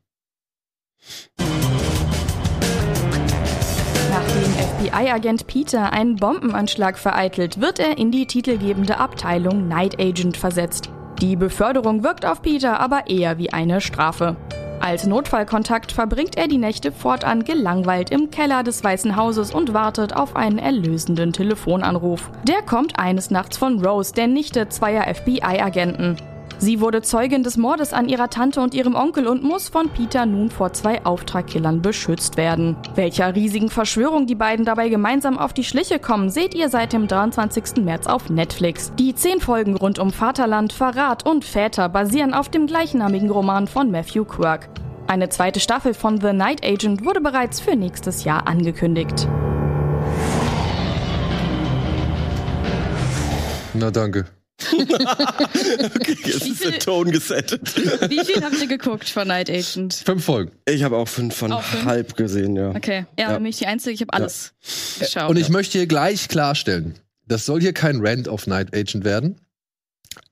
Nachdem 4.11 4.53
FBI-Agent 4.53 5.47
Peter 5.47 5.93
einen 5.93 6.17
Bombenanschlag 6.17 6.99
vereitelt, 6.99 7.61
wird 7.61 7.79
er 7.79 7.97
in 7.97 8.11
die 8.11 8.27
titelgebende 8.27 8.99
Abteilung 8.99 9.69
Night 9.69 9.99
Agent 9.99 10.37
versetzt. 10.37 10.91
Die 11.21 11.37
Beförderung 11.37 12.03
wirkt 12.03 12.27
auf 12.27 12.43
Peter 12.43 12.81
aber 12.81 13.09
eher 13.09 13.39
wie 13.39 13.53
eine 13.53 13.81
Strafe. 13.81 14.37
Als 14.83 15.07
Notfallkontakt 15.07 15.93
verbringt 15.93 16.37
er 16.37 16.49
die 16.49 16.59
Nächte 16.59 16.91
fortan 16.91 17.45
gelangweilt 17.45 18.11
im 18.11 18.33
Keller 18.33 18.65
des 18.65 18.83
Weißen 18.83 19.15
Hauses 19.15 19.55
und 19.55 19.73
wartet 19.73 20.17
auf 20.17 20.35
einen 20.35 20.59
erlösenden 20.59 21.33
Telefonanruf. 21.33 22.33
Der 22.49 22.63
kommt 22.63 22.99
eines 22.99 23.31
Nachts 23.31 23.57
von 23.57 23.85
Rose, 23.85 24.13
der 24.13 24.27
Nichte 24.27 24.69
zweier 24.69 25.05
FBI-Agenten. 25.15 26.17
Sie 26.63 26.81
wurde 26.81 27.03
Zeugin 27.03 27.43
des 27.43 27.57
Mordes 27.57 27.93
an 27.93 28.09
ihrer 28.09 28.31
Tante 28.31 28.61
und 28.61 28.73
ihrem 28.73 28.95
Onkel 28.95 29.27
und 29.27 29.43
muss 29.43 29.69
von 29.69 29.89
Peter 29.89 30.27
nun 30.27 30.49
vor 30.49 30.73
zwei 30.73 31.05
Auftragkillern 31.05 31.83
beschützt 31.83 32.37
werden. 32.37 32.77
Welcher 32.95 33.35
riesigen 33.35 33.69
Verschwörung 33.69 34.29
die 34.29 34.37
beiden 34.37 34.65
dabei 34.65 34.89
gemeinsam 34.89 35.39
auf 35.39 35.53
die 35.53 35.65
Schliche 35.65 35.99
kommen, 35.99 36.31
seht 36.31 36.55
ihr 36.55 36.69
seit 36.69 36.93
dem 36.93 37.09
23. 37.09 37.85
März 37.85 38.07
auf 38.07 38.31
Netflix. 38.31 38.93
Die 38.97 39.13
zehn 39.13 39.41
Folgen 39.41 39.77
rund 39.77 39.99
um 39.99 40.13
Vaterland, 40.13 40.73
Verrat 40.73 41.27
und 41.27 41.45
Väter 41.45 41.89
basieren 41.89 42.33
auf 42.33 42.49
dem 42.49 42.69
gleichnamigen 42.69 43.31
Roman 43.31 43.67
von 43.67 43.91
Matthew 43.91 44.25
Quirk. 44.25 44.69
Eine 45.09 45.31
zweite 45.31 45.59
Staffel 45.59 45.95
von 45.95 46.21
The 46.21 46.33
Night 46.33 46.65
Agent 46.65 47.05
wurde 47.05 47.21
bereits 47.21 47.59
für 47.59 47.75
nächstes 47.75 48.23
Jahr 48.23 48.47
angekündigt. 48.47 49.27
Na, 53.75 53.91
danke. 53.91 54.42
okay, 54.73 56.17
jetzt 56.25 56.45
Wie 56.45 56.51
ist 56.51 56.65
der 56.65 56.73
viel- 56.73 56.79
Ton 56.81 57.11
gesettet. 57.11 57.75
Wie 58.11 58.25
viel 58.25 58.43
habt 58.43 58.61
ihr 58.61 58.67
geguckt 58.67 59.09
von 59.09 59.29
Night 59.29 59.51
Agent? 59.51 59.95
Fünf 59.95 60.25
Folgen. 60.25 60.53
Ich 60.69 60.83
habe 60.83 60.97
auch 60.97 61.09
fünf 61.09 61.35
von 61.35 61.53
Auch 61.53 61.63
fünf? 61.63 61.85
halb 61.85 62.17
gesehen, 62.17 62.57
ja. 62.57 62.71
Okay, 62.71 63.07
ja, 63.19 63.31
Ja. 63.33 63.37
bin 63.39 63.47
ich 63.47 63.59
die 63.59 63.67
Einzige, 63.67 63.93
ich 63.95 64.01
habe 64.01 64.13
alles 64.13 64.55
geschaut. 64.99 65.31
Und 65.31 65.37
ich 65.37 65.49
möchte 65.49 65.79
hier 65.79 65.87
gleich 65.87 66.29
klarstellen, 66.29 66.99
das 67.27 67.47
soll 67.47 67.61
hier 67.61 67.73
kein 67.73 68.05
Rant 68.05 68.29
auf 68.29 68.47
Night 68.47 68.75
Agent 68.75 69.05
werden. 69.05 69.41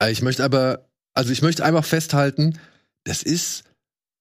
Äh, 0.01 0.11
Ich 0.13 0.23
möchte 0.23 0.45
aber, 0.45 0.87
also 1.15 1.33
ich 1.33 1.43
möchte 1.43 1.65
einfach 1.65 1.85
festhalten, 1.85 2.59
das 3.05 3.23
ist 3.23 3.65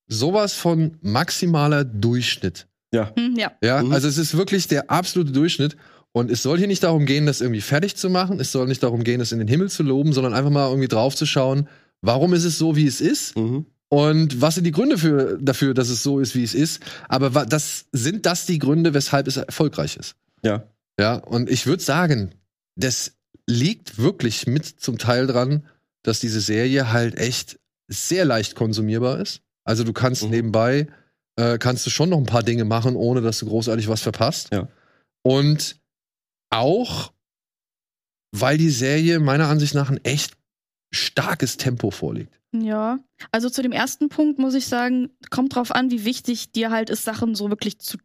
sowas 0.08 0.54
von 0.54 0.98
maximaler 1.02 1.84
Durchschnitt. 1.84 2.68
Ja. 2.94 3.12
Hm, 3.16 3.36
ja. 3.38 3.52
Ja, 3.64 3.84
Mhm. 3.84 3.92
also 3.92 4.08
es 4.08 4.18
ist 4.18 4.36
wirklich 4.38 4.68
der 4.68 4.90
absolute 4.90 5.32
Durchschnitt. 5.32 5.76
Und 6.12 6.32
es 6.32 6.42
soll 6.42 6.58
hier 6.58 6.68
nicht 6.68 6.84
darum 6.84 7.06
gehen, 7.06 7.26
das 7.26 7.40
irgendwie 7.42 7.62
fertig 7.62 7.96
zu 7.96 8.10
machen. 8.10 8.40
Es 8.40 8.52
soll 8.52 8.68
nicht 8.68 8.82
darum 8.84 9.04
gehen, 9.04 9.20
das 9.20 9.32
in 9.32 9.40
den 9.40 9.48
Himmel 9.48 9.70
zu 9.70 9.84
loben, 9.84 10.12
sondern 10.14 10.34
einfach 10.34 10.50
mal 10.50 10.68
irgendwie 10.68 10.88
drauf 10.88 11.16
zu 11.16 11.26
schauen, 11.26 11.68
warum 12.02 12.34
ist 12.34 12.46
es 12.46 12.58
so, 12.58 12.76
wie 12.76 12.88
es 12.88 13.00
ist? 13.02 13.38
Mhm. 13.38 13.66
Und 13.90 14.42
was 14.42 14.56
sind 14.56 14.64
die 14.66 14.72
Gründe 14.72 14.98
für, 14.98 15.38
dafür, 15.42 15.74
dass 15.74 15.90
es 15.90 16.04
so 16.04 16.20
ist, 16.20 16.36
wie 16.36 16.44
es 16.44 16.54
ist? 16.54 16.82
Aber 17.08 17.46
das, 17.46 17.86
sind 17.92 18.26
das 18.26 18.46
die 18.46 18.60
Gründe, 18.60 18.94
weshalb 18.94 19.28
es 19.28 19.38
erfolgreich 19.38 19.98
ist? 19.98 20.16
Ja. 20.44 20.64
Ja, 21.00 21.16
und 21.16 21.50
ich 21.50 21.66
würde 21.66 21.82
sagen, 21.82 22.36
das 22.76 23.14
liegt 23.48 23.98
wirklich 23.98 24.48
mit 24.48 24.66
zum 24.66 24.98
Teil 24.98 25.28
dran, 25.28 25.66
dass 26.04 26.20
diese 26.20 26.42
Serie 26.42 26.92
halt 26.92 27.18
echt 27.18 27.60
sehr 27.88 28.26
leicht 28.26 28.56
konsumierbar 28.56 29.20
ist. 29.20 29.42
Also 29.64 29.84
du 29.84 29.94
kannst 29.94 30.24
Mhm. 30.24 30.30
nebenbei, 30.30 30.88
äh, 31.36 31.58
kannst 31.58 31.86
du 31.86 31.90
schon 31.90 32.10
noch 32.10 32.18
ein 32.18 32.26
paar 32.26 32.44
Dinge 32.44 32.66
machen, 32.66 32.96
ohne 32.96 33.22
dass 33.22 33.40
du 33.40 33.48
großartig 33.48 33.88
was 33.88 34.02
verpasst. 34.02 34.50
Ja. 34.54 34.68
Und 35.24 35.79
auch, 36.50 37.14
weil 38.32 38.58
die 38.58 38.70
Serie 38.70 39.20
meiner 39.20 39.48
Ansicht 39.48 39.74
nach 39.76 39.90
ein 39.90 40.04
echt 40.04 40.38
starkes 40.92 41.58
Tempo 41.58 41.92
vorliegt. 41.92 42.40
Ja, 42.52 42.98
also 43.32 43.50
zu 43.50 43.62
dem 43.62 43.72
ersten 43.72 44.10
Punkt 44.10 44.40
muss 44.40 44.56
ich 44.56 44.66
sagen, 44.68 45.12
kommt 45.30 45.54
drauf 45.56 45.72
an, 45.72 45.92
wie 45.92 46.04
wichtig 46.06 46.52
dir 46.52 46.72
halt 46.72 46.90
ist, 46.90 47.04
Sachen 47.04 47.36
so 47.36 47.50
wirklich 47.50 47.80
zu 47.80 47.98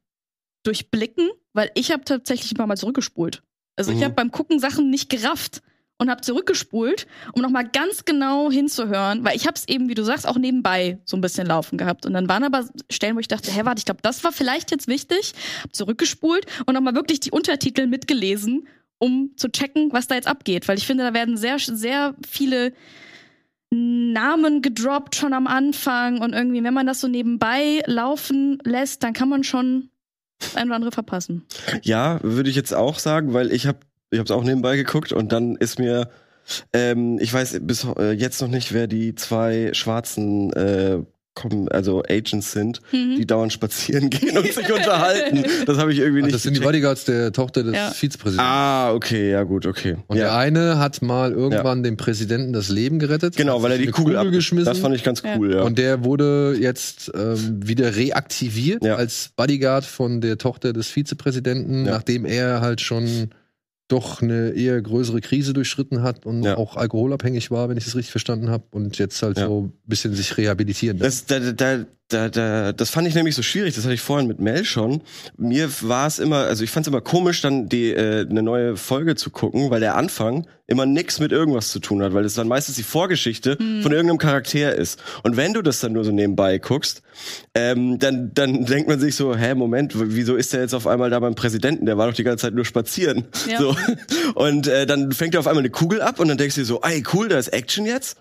durchblicken, 0.65 1.31
weil 1.53 1.71
ich 1.75 1.93
habe 1.93 2.05
tatsächlich 2.05 2.53
ein 2.53 2.57
paar 2.57 2.67
Mal 2.67 2.77
zurückgespult. 2.77 3.43
Also 3.77 3.91
ich 3.91 3.99
Mhm. 3.99 4.05
habe 4.05 4.15
beim 4.15 4.31
Gucken 4.31 4.59
Sachen 4.61 4.91
nicht 4.91 5.09
gerafft 5.09 5.63
und 5.99 6.11
habe 6.11 6.21
zurückgespult, 6.23 7.07
um 7.33 7.43
nochmal 7.43 7.69
ganz 7.69 8.05
genau 8.05 8.51
hinzuhören, 8.51 9.25
weil 9.25 9.37
ich 9.37 9.47
habe 9.47 9.55
es 9.57 9.69
eben, 9.69 9.89
wie 9.89 9.95
du 9.95 10.03
sagst, 10.03 10.27
auch 10.27 10.37
nebenbei 10.37 10.99
so 11.05 11.17
ein 11.17 11.21
bisschen 11.21 11.47
laufen 11.47 11.79
gehabt. 11.79 12.05
Und 12.05 12.15
dann 12.15 12.29
waren 12.29 12.45
aber 12.45 12.69
Stellen, 12.91 13.15
wo 13.17 13.21
ich 13.21 13.29
dachte, 13.29 13.51
hä, 13.51 13.61
warte, 13.65 13.79
ich 13.79 13.85
glaube, 13.85 14.03
das 14.03 14.25
war 14.25 14.33
vielleicht 14.33 14.71
jetzt 14.71 14.89
wichtig. 14.89 15.35
Hab 15.63 15.75
zurückgespult 15.75 16.47
und 16.67 16.75
nochmal 16.75 16.95
wirklich 16.95 17.21
die 17.21 17.31
Untertitel 17.31 17.87
mitgelesen, 17.87 18.67
um 18.99 19.31
zu 19.37 19.49
checken, 19.49 19.93
was 19.93 20.09
da 20.09 20.17
jetzt 20.17 20.29
abgeht. 20.29 20.67
Weil 20.67 20.79
ich 20.79 20.87
finde, 20.87 21.05
da 21.05 21.15
werden 21.15 21.37
sehr, 21.37 21.59
sehr 21.59 22.15
viele 22.29 22.73
Namen 23.71 24.63
gedroppt 24.63 25.17
schon 25.17 25.33
am 25.33 25.47
Anfang 25.47 26.21
und 26.21 26.33
irgendwie, 26.33 26.63
wenn 26.63 26.75
man 26.75 26.87
das 26.87 27.01
so 27.01 27.09
nebenbei 27.09 27.83
laufen 27.87 28.59
lässt, 28.65 29.03
dann 29.03 29.13
kann 29.13 29.29
man 29.29 29.43
schon 29.43 29.91
ein 30.55 30.67
oder 30.67 30.77
andere 30.77 30.93
verpassen. 30.93 31.45
Ja, 31.83 32.21
würde 32.23 32.51
ich 32.51 32.57
jetzt 32.57 32.75
auch 32.75 32.99
sagen, 32.99 33.33
weil 33.33 33.53
ich 33.53 33.67
habe 33.67 33.79
ich 34.15 34.19
habe 34.21 34.27
es 34.27 34.31
auch 34.31 34.45
nebenbei 34.45 34.77
geguckt 34.77 35.13
und 35.13 35.33
dann 35.33 35.57
ist 35.57 35.79
mir 35.79 36.09
ähm, 36.73 37.19
ich 37.21 37.33
weiß 37.33 37.59
bis 37.63 37.87
äh, 37.99 38.13
jetzt 38.13 38.41
noch 38.43 38.49
nicht, 38.49 38.73
wer 38.75 38.87
die 38.87 39.15
zwei 39.15 39.71
schwarzen 39.73 40.53
äh, 40.53 40.99
kommen, 41.35 41.69
also 41.71 42.03
Agents 42.09 42.53
sind, 42.53 42.81
Mhm. 42.93 43.17
die 43.17 43.27
dauernd 43.27 43.53
spazieren 43.53 44.09
gehen 44.11 44.37
und 44.39 44.47
sich 44.53 44.71
unterhalten. 44.73 45.43
Das 45.67 45.79
habe 45.79 45.91
ich 45.93 45.99
irgendwie 45.99 46.21
Ach, 46.21 46.25
nicht. 46.27 46.35
das 46.35 46.43
sind 46.45 46.53
die 46.55 46.61
gecheckt. 46.61 46.73
Bodyguards 46.75 47.05
der 47.07 47.33
Tochter 47.33 47.65
des 47.65 47.75
Ja. 47.75 47.91
Vizepräsidenten. 47.91 48.47
Ah, 48.47 48.93
okay, 48.93 49.31
ja 49.33 49.43
gut, 49.43 49.67
okay. 49.67 49.97
Und 50.07 50.17
der 50.19 50.27
ja, 50.27 50.37
eine 50.39 50.79
hat 50.79 51.03
mal 51.03 51.33
irgendwann 51.33 51.83
dem 51.83 51.97
Präsidenten 51.97 52.53
das 52.53 52.69
Leben 52.69 52.99
gerettet. 53.01 53.37
genau, 53.37 53.63
weil 53.63 53.73
er 53.73 53.79
die 53.79 53.87
Kugel, 53.89 54.17
ab 54.17 54.31
geschmissen. 54.31 54.67
Das 54.67 54.79
fand 54.79 54.95
ich 54.95 55.03
ganz 55.03 55.23
Ja. 55.23 55.37
cool, 55.39 55.55
ja. 55.55 55.63
Und 55.63 55.79
der 55.79 56.05
wurde 56.05 56.57
jetzt 56.61 57.11
ähm, 57.17 57.61
wieder 57.67 57.97
reaktiviert 57.97 58.85
Ja. 58.85 58.95
als 58.97 59.31
Bodyguard 59.35 59.85
von 59.87 60.21
der 60.21 60.37
Tochter 60.39 60.73
des 60.73 60.89
Vizepräsidenten, 60.89 61.87
Ja. 61.87 61.93
nachdem 61.95 62.27
er 62.27 62.61
halt 62.61 62.81
schon 62.81 63.31
doch 63.89 64.23
eine 64.23 64.51
eher 64.51 64.81
größere 64.81 65.21
Krise 65.21 65.53
durchschritten 65.53 66.03
hat 66.03 66.25
und 66.25 66.43
Ja. 66.43 66.57
auch 66.57 66.77
alkoholabhängig 66.77 67.51
war, 67.51 67.69
wenn 67.69 67.77
ich 67.77 67.85
das 67.85 67.95
richtig 67.97 68.13
verstanden 68.13 68.51
habe, 68.51 68.65
und 68.73 68.97
jetzt 68.99 69.23
halt 69.23 69.37
Ja. 69.39 69.47
so 69.47 69.65
ein 69.65 69.73
bisschen 69.87 70.15
sich 70.15 70.37
rehabilitieren. 70.39 70.99
Das, 70.99 71.27
da, 71.27 71.39
da, 71.39 71.85
da, 72.09 72.29
da, 72.31 72.73
das 72.73 72.91
fand 72.91 73.09
ich 73.09 73.15
nämlich 73.15 73.35
so 73.35 73.43
schwierig, 73.43 73.75
das 73.75 73.85
hatte 73.85 73.95
ich 73.95 74.01
vorhin 74.01 74.27
mit 74.27 74.41
Mel 74.41 74.65
schon. 74.65 75.03
Mir 75.37 75.69
war 75.83 76.07
es 76.07 76.19
immer, 76.19 76.39
also 76.45 76.65
ich 76.65 76.71
fand 76.71 76.87
es 76.87 76.89
immer 76.89 77.01
komisch, 77.03 77.43
dann 77.43 77.69
die 77.69 77.91
äh, 77.93 78.27
eine 78.29 78.43
neue 78.43 78.77
Folge 78.77 79.17
zu 79.17 79.31
gucken, 79.31 79.71
weil 79.71 79.81
der 79.81 79.97
Anfang 79.97 80.47
immer 80.67 80.87
nix 80.87 81.21
mit 81.21 81.31
irgendwas 81.31 81.69
zu 81.69 81.79
tun 81.79 82.03
hat, 82.03 82.15
weil 82.15 82.25
es 82.25 82.35
dann 82.35 82.49
meistens 82.49 82.77
die 82.77 82.83
Vorgeschichte 82.83 83.57
von 83.57 83.93
irgendeinem 83.93 84.19
Charakter 84.19 84.75
ist. 84.75 85.03
Und 85.23 85.37
wenn 85.37 85.53
du 85.53 85.61
das 85.61 85.81
dann 85.81 85.93
nur 85.93 86.05
so 86.05 86.13
nebenbei 86.13 86.59
guckst, 86.59 87.03
ähm, 87.55 87.99
dann, 87.99 88.33
dann 88.33 88.65
denkt 88.65 88.89
man 88.89 88.99
sich 88.99 89.15
so, 89.15 89.37
hä, 89.37 89.55
Moment, 89.55 89.93
wieso 89.95 90.37
ist 90.37 90.55
der 90.55 90.63
jetzt 90.63 90.75
auf 90.75 90.87
einmal 90.87 91.11
da 91.11 91.21
beim 91.21 91.35
Präsidenten? 91.35 91.85
Der 91.85 91.99
war 91.99 92.09
doch 92.09 92.15
die 92.15 92.25
ganze 92.25 92.43
Zeit 92.47 92.55
nur 92.55 92.65
spazieren. 92.65 93.27
Ja. 93.47 93.59
So. 93.59 93.77
Und 94.35 94.67
äh, 94.67 94.87
dann 94.87 95.13
fängt 95.13 95.35
er 95.35 95.41
auf 95.41 95.47
einmal 95.47 95.63
eine 95.63 95.71
Kugel 95.71 96.01
ab 96.01 96.19
und 96.19 96.29
dann 96.29 96.39
denkst 96.39 96.55
du 96.55 96.63
dir 96.63 96.67
so, 96.67 96.81
ey, 96.83 97.05
cool, 97.13 97.29
da 97.29 97.39
ist 97.39 97.49
Action 97.49 97.87
jetzt. 97.87 98.19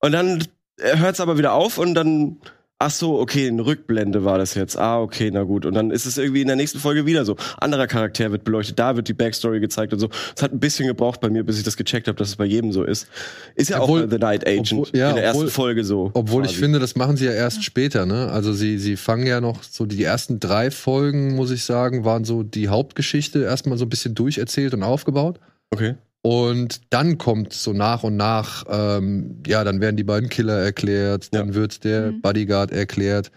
Und 0.00 0.12
dann 0.12 0.44
hört 0.78 1.14
es 1.14 1.20
aber 1.20 1.38
wieder 1.38 1.52
auf 1.52 1.76
und 1.76 1.94
dann, 1.94 2.40
ach 2.82 2.90
so, 2.90 3.20
okay, 3.20 3.46
eine 3.46 3.64
Rückblende 3.64 4.24
war 4.24 4.38
das 4.38 4.54
jetzt. 4.54 4.76
Ah, 4.78 5.00
okay, 5.00 5.30
na 5.32 5.42
gut. 5.44 5.66
Und 5.66 5.74
dann 5.74 5.90
ist 5.90 6.06
es 6.06 6.18
irgendwie 6.18 6.40
in 6.40 6.46
der 6.46 6.56
nächsten 6.56 6.78
Folge 6.78 7.04
wieder 7.06 7.24
so. 7.24 7.36
Anderer 7.58 7.86
Charakter 7.86 8.32
wird 8.32 8.42
beleuchtet, 8.42 8.78
da 8.78 8.96
wird 8.96 9.06
die 9.06 9.12
Backstory 9.12 9.60
gezeigt 9.60 9.92
und 9.92 9.98
so. 10.00 10.08
Es 10.34 10.42
hat 10.42 10.52
ein 10.52 10.58
bisschen 10.60 10.86
gebraucht 10.88 11.20
bei 11.20 11.28
mir, 11.28 11.44
bis 11.44 11.58
ich 11.58 11.62
das 11.64 11.76
gecheckt 11.76 12.08
habe, 12.08 12.16
dass 12.16 12.28
es 12.30 12.36
bei 12.36 12.46
jedem 12.46 12.72
so 12.72 12.82
ist. 12.82 13.06
Ist 13.54 13.70
ja 13.70 13.80
Obwohl- 13.80 14.04
auch 14.06 14.10
The 14.10 14.18
Night 14.18 14.46
Agent 14.46 14.72
obwohl- 14.72 14.98
ja, 14.98 15.10
in 15.10 15.16
der 15.16 15.24
ersten 15.24 15.38
obwohl- 15.42 15.50
Folge 15.50 15.84
so. 15.84 16.10
Obwohl 16.14 16.44
ich 16.44 16.52
quasi. 16.52 16.60
finde, 16.62 16.78
das 16.78 16.96
machen 16.96 17.16
sie 17.16 17.26
ja 17.26 17.32
erst 17.32 17.62
später, 17.62 18.06
ne? 18.06 18.30
Also 18.32 18.52
sie, 18.54 18.78
sie 18.78 18.96
fangen 18.96 19.26
ja 19.26 19.40
noch 19.40 19.62
so 19.62 19.84
die 19.86 20.02
ersten 20.02 20.40
drei 20.40 20.70
Folgen, 20.70 21.36
muss 21.36 21.50
ich 21.50 21.64
sagen, 21.64 22.04
waren 22.04 22.24
so 22.24 22.42
die 22.42 22.68
Hauptgeschichte 22.68 23.42
erstmal 23.42 23.76
so 23.78 23.84
ein 23.84 23.90
bisschen 23.90 24.14
durcherzählt 24.14 24.72
und 24.74 24.82
aufgebaut. 24.82 25.38
Okay. 25.70 25.94
Und 26.22 26.80
dann 26.90 27.16
kommt 27.16 27.52
so 27.54 27.72
nach 27.72 28.02
und 28.02 28.16
nach, 28.16 28.64
ähm, 28.68 29.42
ja, 29.46 29.64
dann 29.64 29.80
werden 29.80 29.96
die 29.96 30.04
beiden 30.04 30.28
Killer 30.28 30.58
erklärt, 30.58 31.34
dann 31.34 31.48
Ja. 31.48 31.54
wird 31.54 31.84
der 31.84 32.12
Mhm. 32.12 32.20
Bodyguard 32.20 32.72
erklärt. 32.72 33.30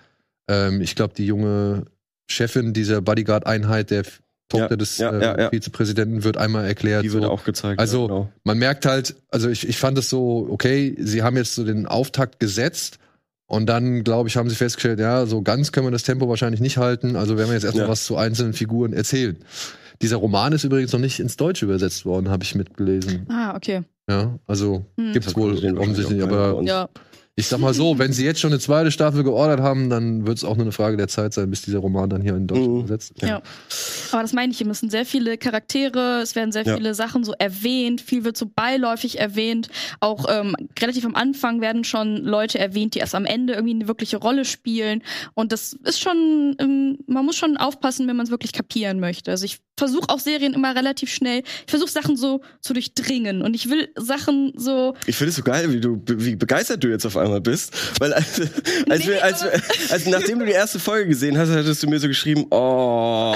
Ähm, 0.50 0.82
ich 0.82 0.96
glaube, 0.96 1.14
die 1.16 1.26
junge 1.26 1.86
Chefin 2.30 2.74
dieser 2.74 3.02
Bodyguard-Einheit, 3.02 3.90
der 3.92 4.04
Tochter 4.50 4.72
Ja, 4.72 4.76
des 4.76 4.98
ja, 4.98 5.12
äh. 5.12 5.50
Vizepräsidenten, 5.52 6.24
wird 6.26 6.36
einmal 6.38 6.66
erklärt. 6.66 7.04
Die 7.06 7.14
wird 7.14 7.24
so. 7.24 7.30
auch 7.32 7.46
gezeigt. 7.46 7.80
Also, 7.80 8.02
ja, 8.02 8.08
genau. 8.08 8.30
man 8.44 8.58
merkt 8.58 8.86
halt, 8.86 9.16
also 9.32 9.50
ich, 9.50 9.68
ich 9.68 9.78
fand 9.78 9.98
es 9.98 10.10
so, 10.10 10.48
okay, 10.52 10.96
sie 11.00 11.24
haben 11.24 11.38
jetzt 11.38 11.56
so 11.56 11.64
den 11.64 11.86
Auftakt 11.88 12.40
gesetzt 12.42 13.00
und 13.48 13.66
dann, 13.68 14.04
glaube 14.04 14.28
ich, 14.28 14.36
haben 14.36 14.50
sie 14.50 14.56
festgestellt, 14.56 15.00
ja, 15.00 15.26
so 15.26 15.42
ganz 15.42 15.72
können 15.72 15.88
wir 15.88 15.92
das 15.92 16.04
Tempo 16.04 16.28
wahrscheinlich 16.28 16.60
nicht 16.60 16.78
halten, 16.78 17.16
also 17.16 17.38
werden 17.38 17.48
wir 17.50 17.54
jetzt 17.56 17.64
erstmal 17.64 17.86
Ja. 17.86 17.92
was 17.92 18.04
zu 18.06 18.18
einzelnen 18.18 18.52
Figuren 18.54 18.92
erzählen. 18.94 19.38
Dieser 20.04 20.18
Roman 20.18 20.54
ist 20.54 20.64
übrigens 20.64 20.94
noch 20.94 21.00
nicht 21.00 21.20
ins 21.20 21.36
Deutsche 21.38 21.66
übersetzt 21.66 22.06
worden, 22.06 22.30
habe 22.30 22.44
ich 22.44 22.54
mitgelesen. 22.54 23.26
Ah, 23.30 23.56
okay. 23.56 23.82
Ja, 24.10 24.38
also 24.46 24.86
Hm. 24.98 25.14
gibt's 25.14 25.28
Das 25.28 25.36
wohl 25.38 25.54
offensichtlich, 25.78 26.22
aber. 26.22 26.62
Ja. 26.64 26.90
ich 27.36 27.48
sag 27.48 27.60
mal 27.60 27.74
so, 27.74 27.98
wenn 27.98 28.12
sie 28.14 28.26
jetzt 28.26 28.42
schon 28.42 28.52
eine 28.52 28.60
zweite 28.60 28.92
Staffel 28.92 29.24
geordert 29.24 29.60
haben, 29.62 29.90
dann 29.90 30.28
wird 30.28 30.38
es 30.38 30.44
auch 30.44 30.56
nur 30.56 30.66
eine 30.66 30.72
Frage 30.72 30.98
der 30.98 31.08
Zeit 31.08 31.34
sein, 31.34 31.50
bis 31.50 31.62
dieser 31.64 31.80
Roman 31.80 32.08
dann 32.10 32.22
hier 32.22 32.36
in 32.36 32.46
Deutsch 32.46 32.60
Mhm. 32.60 32.80
übersetzt 32.82 33.14
ist. 33.16 33.22
Ja. 33.28 33.42
Aber 34.12 34.22
das 34.22 34.34
meine 34.34 34.52
ich, 34.52 34.58
hier 34.60 34.68
müssen 34.68 34.90
sehr 34.92 35.06
viele 35.06 35.38
Charaktere, 35.40 36.20
es 36.22 36.36
werden 36.36 36.52
sehr 36.52 36.64
Ja. 36.66 36.76
viele 36.76 36.94
Sachen 36.94 37.24
so 37.24 37.34
erwähnt, 37.40 38.02
viel 38.02 38.24
wird 38.26 38.38
so 38.38 38.46
beiläufig 38.54 39.20
erwähnt. 39.20 39.70
Auch 40.02 40.26
ähm, 40.30 40.56
relativ 40.80 41.06
am 41.06 41.16
Anfang 41.16 41.62
werden 41.62 41.84
schon 41.86 42.18
Leute 42.18 42.60
erwähnt, 42.60 42.94
die 42.94 43.00
erst 43.00 43.16
am 43.16 43.26
Ende 43.26 43.54
irgendwie 43.54 43.74
eine 43.74 43.88
wirkliche 43.88 44.18
Rolle 44.18 44.44
spielen. 44.46 45.02
Und 45.34 45.52
das 45.54 45.74
ist 45.86 46.02
schon, 46.02 46.56
ähm, 46.60 47.00
man 47.08 47.26
muss 47.26 47.38
schon 47.38 47.58
aufpassen, 47.58 48.08
wenn 48.08 48.18
man 48.18 48.26
es 48.26 48.32
wirklich 48.32 48.52
kapieren 48.54 49.00
möchte. 49.00 49.32
Also 49.32 49.46
ich 49.46 49.58
versuche 49.78 50.10
auch 50.10 50.20
Serien 50.20 50.54
immer 50.54 50.76
relativ 50.76 51.12
schnell, 51.12 51.40
ich 51.66 51.70
versuche 51.72 51.90
Sachen 51.92 52.16
so 52.16 52.42
zu 52.62 52.74
durchdringen 52.74 53.42
und 53.42 53.56
ich 53.56 53.70
will 53.70 53.90
Sachen 53.96 54.54
so 54.56 54.94
Ich 55.08 55.16
finde 55.16 55.30
es 55.32 55.36
so 55.36 55.44
geil, 55.44 55.72
wie 55.74 55.80
du, 55.80 56.02
wie 56.08 56.36
begeistert 56.36 56.84
du 56.84 56.90
jetzt 56.90 57.06
auf 57.06 57.18
einmal 57.18 57.42
bist. 57.42 57.74
Weil 58.00 58.14
als, 58.14 58.40
als, 58.90 59.00
Nee, 59.06 59.08
wir, 59.14 59.24
als, 59.24 59.44
als 59.92 60.06
nachdem 60.06 60.40
du 60.40 60.46
die 60.46 60.52
erste 60.52 60.80
Folge 60.80 61.10
gesehen 61.10 61.38
hast, 61.38 61.50
hattest 61.50 61.82
du 61.84 61.88
mir 61.88 62.00
so 62.00 62.08
geschrieben, 62.08 62.46
oh, 62.52 63.34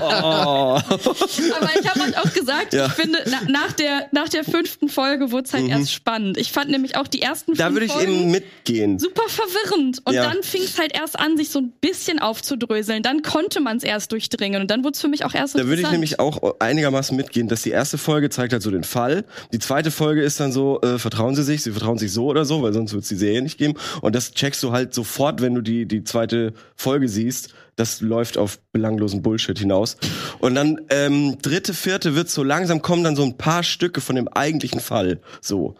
oh. 0.00 0.80
Aber 0.80 1.70
ich 1.80 1.88
habe 1.88 2.00
euch 2.00 2.18
auch 2.18 2.32
gesagt, 2.32 2.72
Ja. 2.74 2.86
ich 2.86 2.92
finde, 2.92 3.18
na, 3.26 3.40
nach, 3.48 3.72
der, 3.72 4.08
nach 4.12 4.28
der 4.28 4.44
fünften 4.44 4.88
Folge 4.88 5.30
wurde 5.30 5.44
es 5.46 5.52
halt 5.52 5.68
erst 5.68 5.92
spannend. 5.92 6.36
Ich 6.38 6.52
fand 6.52 6.70
nämlich 6.70 6.96
auch 6.96 7.06
die 7.06 7.22
ersten 7.22 7.54
Da 7.54 7.72
würde 7.72 7.86
ich 7.86 7.92
Folgen 7.92 8.12
eben 8.12 8.30
mitgehen. 8.30 8.98
super 8.98 9.24
verwirrend. 9.28 10.00
Und 10.04 10.14
Ja. 10.14 10.24
dann 10.24 10.42
fing 10.42 10.62
es 10.62 10.78
halt 10.78 10.92
erst 10.94 11.18
an, 11.18 11.36
sich 11.36 11.50
so 11.50 11.60
ein 11.60 11.72
bisschen 11.80 12.18
aufzudröseln. 12.18 13.02
Dann 13.02 13.22
konnte 13.22 13.60
man 13.60 13.76
es 13.76 13.82
erst 13.82 14.12
durchdringen. 14.12 14.60
Und 14.62 14.70
dann 14.70 14.82
wurde 14.84 14.94
es 14.94 15.00
für 15.06 15.10
mich 15.10 15.24
auch 15.24 15.34
erst 15.34 15.54
Da 15.54 15.66
würde 15.66 15.82
ich 15.82 15.90
nämlich 15.90 16.18
auch 16.18 16.58
einigermaßen 16.58 17.16
mitgehen, 17.16 17.48
dass 17.48 17.62
die 17.62 17.70
erste 17.70 17.98
Folge 17.98 18.28
zeigt 18.28 18.52
halt 18.52 18.62
so 18.62 18.70
den 18.70 18.84
Fall. 18.84 19.24
Die 19.52 19.58
zweite 19.58 19.90
Folge 19.90 20.22
ist 20.22 20.40
dann 20.40 20.52
so, 20.52 20.80
äh, 20.82 20.98
vertrauen 20.98 21.34
sie 21.34 21.44
sich, 21.44 21.62
sie 21.62 21.70
vertrauen 21.70 21.98
sich 21.98 22.12
so 22.12 22.26
oder 22.26 22.44
so, 22.44 22.62
weil 22.62 22.72
sonst 22.72 22.92
wird 22.92 23.04
es 23.04 23.08
die 23.08 23.16
Serie 23.16 23.42
nicht 23.42 23.58
geben. 23.58 23.74
Und 24.00 24.14
das 24.14 24.32
checkst 24.32 24.62
du 24.62 24.72
halt 24.72 24.94
sofort, 24.94 25.40
wenn 25.40 25.54
du 25.54 25.60
die, 25.60 25.86
die 25.86 26.04
zweite 26.04 26.52
Folge 26.74 27.08
siehst. 27.08 27.54
Das 27.76 28.00
läuft 28.00 28.38
auf 28.38 28.58
belanglosen 28.72 29.22
Bullshit 29.22 29.58
hinaus. 29.58 29.96
Und 30.38 30.54
dann 30.54 30.80
ähm, 30.90 31.36
dritte, 31.40 31.74
vierte 31.74 32.14
wird 32.14 32.28
so 32.28 32.42
langsam 32.42 32.82
kommen 32.82 33.04
dann 33.04 33.16
so 33.16 33.22
ein 33.22 33.36
paar 33.36 33.62
Stücke 33.62 34.00
von 34.00 34.16
dem 34.16 34.28
eigentlichen 34.28 34.80
Fall. 34.80 35.20
So. 35.40 35.76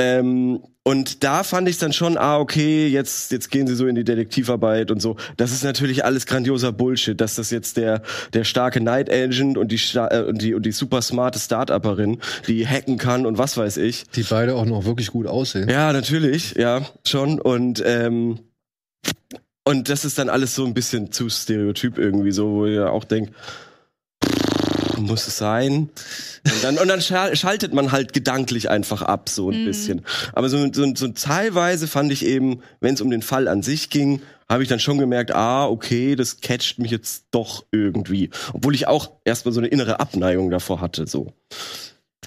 Ähm, 0.00 0.62
und 0.82 1.24
da 1.24 1.42
fand 1.42 1.68
ich 1.68 1.76
dann 1.76 1.92
schon, 1.92 2.16
ah, 2.16 2.38
okay, 2.38 2.88
jetzt, 2.88 3.32
jetzt 3.32 3.50
gehen 3.50 3.66
sie 3.66 3.74
so 3.74 3.86
in 3.86 3.96
die 3.96 4.02
Detektivarbeit 4.02 4.90
und 4.90 5.02
so. 5.02 5.16
Das 5.36 5.52
ist 5.52 5.62
natürlich 5.62 6.06
alles 6.06 6.24
grandioser 6.24 6.72
Bullshit, 6.72 7.20
dass 7.20 7.34
das 7.34 7.50
jetzt 7.50 7.76
der, 7.76 8.00
der 8.32 8.44
starke 8.44 8.80
Night 8.80 9.12
Agent 9.12 9.58
und 9.58 9.70
die, 9.70 9.80
äh, 9.94 10.22
und 10.22 10.40
die, 10.40 10.54
und 10.54 10.64
die 10.64 10.72
super 10.72 11.02
smarte 11.02 11.38
Start-Upperin, 11.38 12.18
die 12.48 12.66
hacken 12.66 12.96
kann 12.96 13.26
und 13.26 13.36
was 13.36 13.58
weiß 13.58 13.76
ich. 13.76 14.04
Die 14.14 14.22
beide 14.22 14.54
auch 14.54 14.64
noch 14.64 14.86
wirklich 14.86 15.08
gut 15.08 15.26
aussehen. 15.26 15.68
Ja, 15.68 15.92
natürlich, 15.92 16.54
ja, 16.54 16.80
schon. 17.06 17.38
Und, 17.38 17.82
ähm, 17.84 18.40
und 19.64 19.90
das 19.90 20.06
ist 20.06 20.18
dann 20.18 20.30
alles 20.30 20.54
so 20.54 20.64
ein 20.64 20.72
bisschen 20.72 21.12
zu 21.12 21.28
stereotyp 21.28 21.98
irgendwie 21.98 22.32
so, 22.32 22.52
wo 22.52 22.66
ihr 22.66 22.90
auch 22.90 23.04
denkt, 23.04 23.34
muss 25.04 25.26
es 25.26 25.36
sein? 25.38 25.90
Und 26.44 26.62
dann, 26.64 26.78
und 26.78 26.88
dann 26.88 27.00
schal- 27.00 27.34
schaltet 27.36 27.72
man 27.74 27.92
halt 27.92 28.12
gedanklich 28.12 28.70
einfach 28.70 29.02
ab, 29.02 29.28
so 29.28 29.50
ein 29.50 29.62
Mhm. 29.62 29.64
bisschen. 29.66 30.02
Aber 30.32 30.48
so, 30.48 30.72
so, 30.72 30.94
so 30.94 31.08
teilweise 31.08 31.86
fand 31.88 32.12
ich 32.12 32.24
eben, 32.24 32.60
wenn 32.80 32.94
es 32.94 33.00
um 33.00 33.10
den 33.10 33.22
Fall 33.22 33.48
an 33.48 33.62
sich 33.62 33.90
ging, 33.90 34.22
habe 34.48 34.62
ich 34.64 34.68
dann 34.68 34.80
schon 34.80 34.98
gemerkt, 34.98 35.32
ah, 35.32 35.66
okay, 35.68 36.16
das 36.16 36.40
catcht 36.40 36.78
mich 36.78 36.90
jetzt 36.90 37.26
doch 37.30 37.64
irgendwie. 37.70 38.30
Obwohl 38.52 38.74
ich 38.74 38.88
auch 38.88 39.12
erstmal 39.24 39.52
so 39.52 39.60
eine 39.60 39.68
innere 39.68 40.00
Abneigung 40.00 40.50
davor 40.50 40.80
hatte, 40.80 41.06
so. 41.06 41.32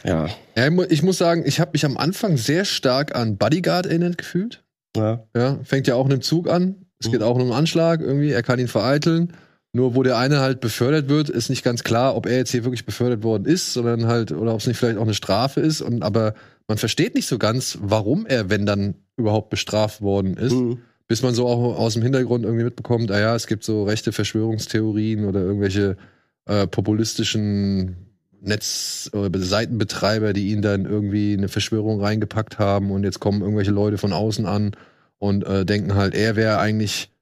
Ja. 0.05 0.27
Ja, 0.55 0.69
ich 0.89 1.01
muss 1.03 1.17
sagen, 1.17 1.43
ich 1.45 1.59
habe 1.59 1.71
mich 1.73 1.85
am 1.85 1.97
Anfang 1.97 2.37
sehr 2.37 2.65
stark 2.65 3.15
an 3.15 3.37
Bodyguard 3.37 3.85
erinnert 3.85 4.17
gefühlt. 4.17 4.63
ja. 4.95 5.23
Ja, 5.35 5.59
fängt 5.63 5.87
ja 5.87 5.95
auch 5.95 6.05
in 6.05 6.11
einem 6.13 6.21
Zug 6.21 6.49
an. 6.49 6.75
Es 6.99 7.11
geht 7.11 7.19
Mhm. 7.21 7.25
auch 7.25 7.35
um 7.35 7.41
einen 7.41 7.51
Anschlag 7.51 7.99
irgendwie. 8.01 8.31
Er 8.31 8.43
kann 8.43 8.59
ihn 8.59 8.67
vereiteln. 8.67 9.33
Nur 9.75 9.95
wo 9.95 10.03
der 10.03 10.17
eine 10.17 10.39
halt 10.39 10.61
befördert 10.61 11.09
wird, 11.09 11.29
ist 11.29 11.49
nicht 11.49 11.63
ganz 11.63 11.83
klar, 11.83 12.15
ob 12.15 12.27
er 12.27 12.37
jetzt 12.37 12.51
hier 12.51 12.63
wirklich 12.63 12.85
befördert 12.85 13.23
worden 13.23 13.45
ist, 13.45 13.73
sondern 13.73 14.05
halt, 14.05 14.31
oder 14.31 14.53
ob 14.53 14.59
es 14.59 14.67
nicht 14.67 14.77
vielleicht 14.77 14.99
auch 14.99 15.03
eine 15.03 15.15
Strafe 15.15 15.61
ist. 15.61 15.81
Und 15.81 16.03
aber 16.03 16.35
man 16.67 16.77
versteht 16.77 17.15
nicht 17.15 17.27
so 17.27 17.39
ganz, 17.39 17.79
warum 17.81 18.27
er, 18.27 18.51
wenn 18.51 18.67
dann 18.67 18.93
überhaupt 19.17 19.49
bestraft 19.49 20.01
worden 20.01 20.37
ist. 20.37 20.53
Mhm. 20.53 20.77
Bis 21.07 21.23
man 21.23 21.33
so 21.33 21.47
auch 21.47 21.77
aus 21.77 21.93
dem 21.93 22.03
Hintergrund 22.03 22.45
irgendwie 22.45 22.63
mitbekommt, 22.63 23.11
ah 23.11 23.19
ja, 23.19 23.35
es 23.35 23.47
gibt 23.47 23.63
so 23.63 23.83
rechte 23.83 24.11
Verschwörungstheorien 24.11 25.25
oder 25.25 25.41
irgendwelche 25.41 25.97
äh, 26.45 26.67
populistischen 26.67 27.95
Netz- 28.41 29.09
oder 29.13 29.29
Seitenbetreiber, 29.39 30.33
die 30.33 30.51
ihn 30.51 30.61
dann 30.61 30.85
irgendwie 30.85 31.33
eine 31.33 31.47
Verschwörung 31.47 31.99
reingepackt 31.99 32.59
haben 32.59 32.91
und 32.91 33.03
jetzt 33.03 33.19
kommen 33.19 33.41
irgendwelche 33.41 33.71
Leute 33.71 33.97
von 33.97 34.13
außen 34.13 34.45
an 34.45 34.75
und 35.17 35.45
äh, 35.45 35.65
denken 35.65 35.95
halt, 35.95 36.13
er 36.13 36.35
wäre 36.35 36.59
eigentlich 36.59 37.12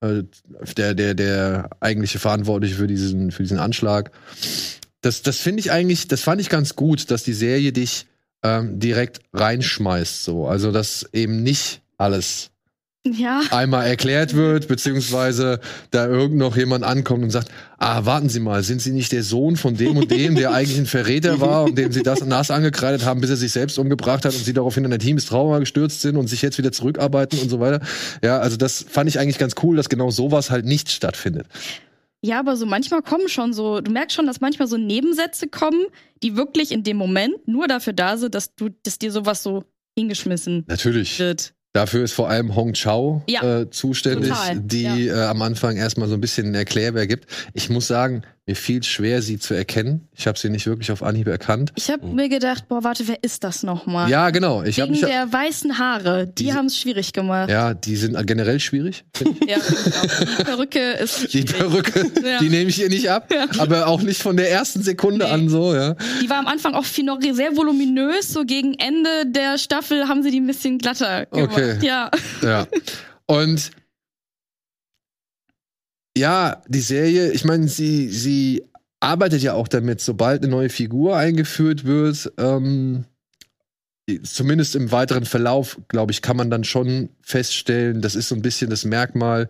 der, 0.00 0.94
der, 0.94 1.14
der 1.14 1.70
eigentliche 1.80 2.18
Verantwortliche 2.18 2.76
für 2.76 2.86
diesen, 2.86 3.30
für 3.30 3.42
diesen 3.42 3.58
Anschlag. 3.58 4.10
Das, 5.02 5.22
das 5.22 5.38
finde 5.38 5.60
ich 5.60 5.70
eigentlich, 5.70 6.08
das 6.08 6.22
fand 6.22 6.40
ich 6.40 6.48
ganz 6.48 6.76
gut, 6.76 7.10
dass 7.10 7.22
die 7.22 7.32
Serie 7.32 7.72
dich 7.72 8.06
ähm, 8.42 8.78
direkt 8.78 9.20
reinschmeißt, 9.32 10.24
so. 10.24 10.46
Also, 10.46 10.72
dass 10.72 11.08
eben 11.12 11.42
nicht 11.42 11.82
alles 11.98 12.49
Ja. 13.06 13.40
einmal 13.50 13.86
erklärt 13.86 14.34
wird, 14.34 14.68
beziehungsweise 14.68 15.60
da 15.90 16.06
irgend 16.06 16.36
noch 16.36 16.54
jemand 16.54 16.84
ankommt 16.84 17.24
und 17.24 17.30
sagt, 17.30 17.48
ah, 17.78 18.04
warten 18.04 18.28
Sie 18.28 18.40
mal, 18.40 18.62
sind 18.62 18.82
Sie 18.82 18.92
nicht 18.92 19.10
der 19.12 19.22
Sohn 19.22 19.56
von 19.56 19.74
dem 19.74 19.96
und 19.96 20.10
dem, 20.10 20.34
der 20.34 20.52
eigentlich 20.52 20.78
ein 20.78 20.84
Verräter 20.84 21.40
war 21.40 21.64
und 21.64 21.78
dem 21.78 21.92
Sie 21.92 22.02
das 22.02 22.24
nass 22.26 22.50
angekreidet 22.50 23.06
haben, 23.06 23.22
bis 23.22 23.30
er 23.30 23.36
sich 23.36 23.52
selbst 23.52 23.78
umgebracht 23.78 24.26
hat 24.26 24.34
und 24.34 24.44
Sie 24.44 24.52
daraufhin 24.52 24.84
in 24.84 24.92
ein 24.92 24.98
Team 24.98 25.16
des 25.16 25.24
Trauma 25.24 25.60
gestürzt 25.60 26.02
sind 26.02 26.16
und 26.16 26.28
sich 26.28 26.42
jetzt 26.42 26.58
wieder 26.58 26.72
zurückarbeiten 26.72 27.38
und 27.38 27.48
so 27.48 27.58
weiter. 27.58 27.80
Ja, 28.22 28.38
also 28.38 28.58
das 28.58 28.84
fand 28.86 29.08
ich 29.08 29.18
eigentlich 29.18 29.38
ganz 29.38 29.54
cool, 29.62 29.76
dass 29.76 29.88
genau 29.88 30.10
sowas 30.10 30.50
halt 30.50 30.66
nicht 30.66 30.90
stattfindet. 30.90 31.46
Ja, 32.22 32.38
aber 32.38 32.56
so 32.56 32.66
manchmal 32.66 33.00
kommen 33.00 33.28
schon 33.28 33.54
so, 33.54 33.80
du 33.80 33.90
merkst 33.90 34.14
schon, 34.14 34.26
dass 34.26 34.42
manchmal 34.42 34.68
so 34.68 34.76
Nebensätze 34.76 35.48
kommen, 35.48 35.86
die 36.22 36.36
wirklich 36.36 36.70
in 36.70 36.82
dem 36.82 36.98
Moment 36.98 37.48
nur 37.48 37.66
dafür 37.66 37.94
da 37.94 38.18
sind, 38.18 38.34
dass 38.34 38.54
du, 38.54 38.68
dass 38.82 38.98
dir 38.98 39.10
sowas 39.10 39.42
so 39.42 39.64
hingeschmissen 39.96 40.64
Natürlich. 40.66 41.18
wird. 41.18 41.54
Dafür 41.72 42.02
ist 42.02 42.12
vor 42.12 42.28
allem 42.28 42.56
Hong 42.56 42.74
Chao 42.74 43.22
Ja, 43.28 43.60
äh, 43.60 43.70
zuständig, 43.70 44.30
total, 44.30 44.60
die 44.60 45.06
äh, 45.06 45.22
am 45.24 45.40
Anfang 45.42 45.76
erstmal 45.76 46.08
so 46.08 46.14
ein 46.14 46.20
bisschen 46.20 46.48
ein 46.48 46.54
Erklärwerk 46.56 47.08
gibt. 47.08 47.26
Ich 47.54 47.70
muss 47.70 47.86
sagen, 47.86 48.22
Mir 48.46 48.56
fiel 48.56 48.82
schwer, 48.82 49.20
sie 49.22 49.38
zu 49.38 49.52
erkennen. 49.54 50.08
Ich 50.16 50.26
habe 50.26 50.38
sie 50.38 50.48
nicht 50.48 50.66
wirklich 50.66 50.90
auf 50.90 51.02
Anhieb 51.02 51.28
erkannt. 51.28 51.72
Ich 51.76 51.90
habe 51.90 52.06
mir 52.06 52.28
gedacht, 52.30 52.66
boah, 52.68 52.82
warte, 52.82 53.06
wer 53.06 53.22
ist 53.22 53.44
das 53.44 53.62
nochmal? 53.62 54.08
Ja, 54.10 54.30
genau. 54.30 54.62
Ich 54.62 54.80
habe 54.80 54.90
Wegen 54.92 55.02
mich. 55.02 55.08
der 55.10 55.30
weißen 55.32 55.78
Haare, 55.78 56.26
die 56.26 56.44
Diese- 56.44 56.56
haben 56.56 56.66
es 56.66 56.78
schwierig 56.78 57.12
gemacht. 57.12 57.50
Ja, 57.50 57.74
die 57.74 57.94
sind 57.96 58.16
generell 58.26 58.58
schwierig. 58.58 59.04
Ja, 59.46 59.58
die 60.38 60.42
Perücke 60.42 60.92
ist 60.92 61.22
Die 61.32 61.42
schwierig. 61.46 61.52
Perücke, 61.92 62.10
Ja. 62.26 62.38
die 62.40 62.48
nehme 62.48 62.70
ich 62.70 62.80
ihr 62.80 62.88
nicht 62.88 63.10
ab, 63.10 63.30
aber 63.58 63.86
auch 63.86 64.00
nicht 64.02 64.20
von 64.22 64.36
der 64.38 64.50
ersten 64.50 64.82
Sekunde 64.82 65.26
Nee. 65.26 65.30
an 65.32 65.48
so, 65.50 65.74
ja. 65.74 65.94
Die 66.22 66.30
war 66.30 66.38
am 66.38 66.46
Anfang 66.46 66.74
auch 66.74 66.86
viel 66.86 67.04
noch 67.04 67.20
sehr 67.20 67.56
voluminös, 67.56 68.32
so 68.32 68.44
gegen 68.44 68.74
Ende 68.74 69.26
der 69.26 69.58
Staffel 69.58 70.08
haben 70.08 70.22
sie 70.22 70.30
die 70.30 70.40
ein 70.40 70.46
bisschen 70.46 70.78
glatter 70.78 71.26
gemacht. 71.26 71.50
Okay. 71.52 71.78
Ja. 71.86 72.10
Ja. 72.42 72.66
Und 73.26 73.70
ja, 76.20 76.62
die 76.68 76.80
Serie, 76.80 77.32
ich 77.32 77.44
meine, 77.44 77.66
sie, 77.68 78.08
sie 78.08 78.62
arbeitet 79.00 79.42
ja 79.42 79.54
auch 79.54 79.68
damit, 79.68 80.00
sobald 80.00 80.42
eine 80.42 80.50
neue 80.50 80.68
Figur 80.68 81.16
eingeführt 81.16 81.84
wird, 81.84 82.32
ähm, 82.38 83.04
zumindest 84.24 84.74
im 84.76 84.90
weiteren 84.92 85.24
Verlauf, 85.24 85.78
glaube 85.88 86.12
ich, 86.12 86.22
kann 86.22 86.36
man 86.36 86.50
dann 86.50 86.64
schon 86.64 87.10
feststellen, 87.22 88.00
das 88.02 88.14
ist 88.14 88.28
so 88.28 88.34
ein 88.34 88.42
bisschen 88.42 88.70
das 88.70 88.84
Merkmal, 88.84 89.48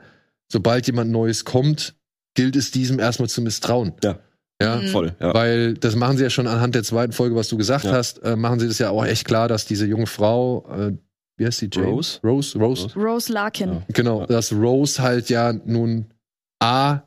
sobald 0.53 0.87
jemand 0.87 1.11
Neues 1.11 1.45
kommt, 1.45 1.95
gilt 2.35 2.57
es 2.57 2.71
diesem 2.71 2.99
erstmal 2.99 3.29
zu 3.29 3.43
misstrauen. 3.43 3.93
Ja. 4.05 4.19
Ja. 4.63 4.77
Mhm. 4.77 4.89
Voll, 4.89 5.15
ja. 5.19 5.33
Weil 5.33 5.75
das 5.75 5.97
machen 5.97 6.19
sie 6.19 6.23
ja 6.25 6.31
schon 6.31 6.47
anhand 6.47 6.75
der 6.75 6.83
zweiten 6.83 7.13
Folge, 7.13 7.35
was 7.35 7.49
du 7.49 7.57
gesagt 7.57 7.87
Ja. 7.87 7.93
hast, 7.93 8.19
äh, 8.23 8.37
machen 8.37 8.61
sie 8.61 8.69
das 8.69 8.79
ja 8.79 8.91
auch 8.91 9.05
echt 9.07 9.25
klar, 9.25 9.49
dass 9.49 9.65
diese 9.65 9.87
junge 9.87 10.07
Frau, 10.07 10.67
äh, 10.71 10.93
wie 11.39 11.47
heißt 11.47 11.63
die? 11.63 11.71
Jane? 11.73 11.87
Rose? 11.89 12.21
Rose, 12.23 12.59
Rose. 12.59 12.83
Rose. 12.83 12.95
Rose 12.99 13.33
Larkin. 13.33 13.73
Ja. 13.73 13.83
Genau, 13.95 14.21
Ja. 14.21 14.27
dass 14.27 14.53
Rose 14.53 15.01
halt 15.03 15.31
ja 15.31 15.55
nun 15.65 16.05
A, 16.61 17.03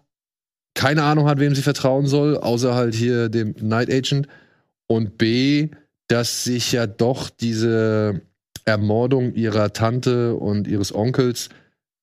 keine 0.76 1.04
Ahnung 1.04 1.28
hat, 1.28 1.40
wem 1.40 1.56
sie 1.56 1.62
vertrauen 1.62 2.08
soll, 2.08 2.38
außer 2.38 2.76
halt 2.76 2.96
hier 2.96 3.30
dem 3.30 3.56
Night 3.60 3.92
Agent. 3.92 4.28
Und 4.88 5.18
B, 5.18 5.70
dass 6.08 6.44
sich 6.44 6.72
ja 6.72 6.88
doch 6.88 7.30
diese 7.30 8.22
Ermordung 8.66 9.34
ihrer 9.34 9.74
Tante 9.74 10.36
und 10.36 10.68
ihres 10.68 10.94
Onkels 10.94 11.50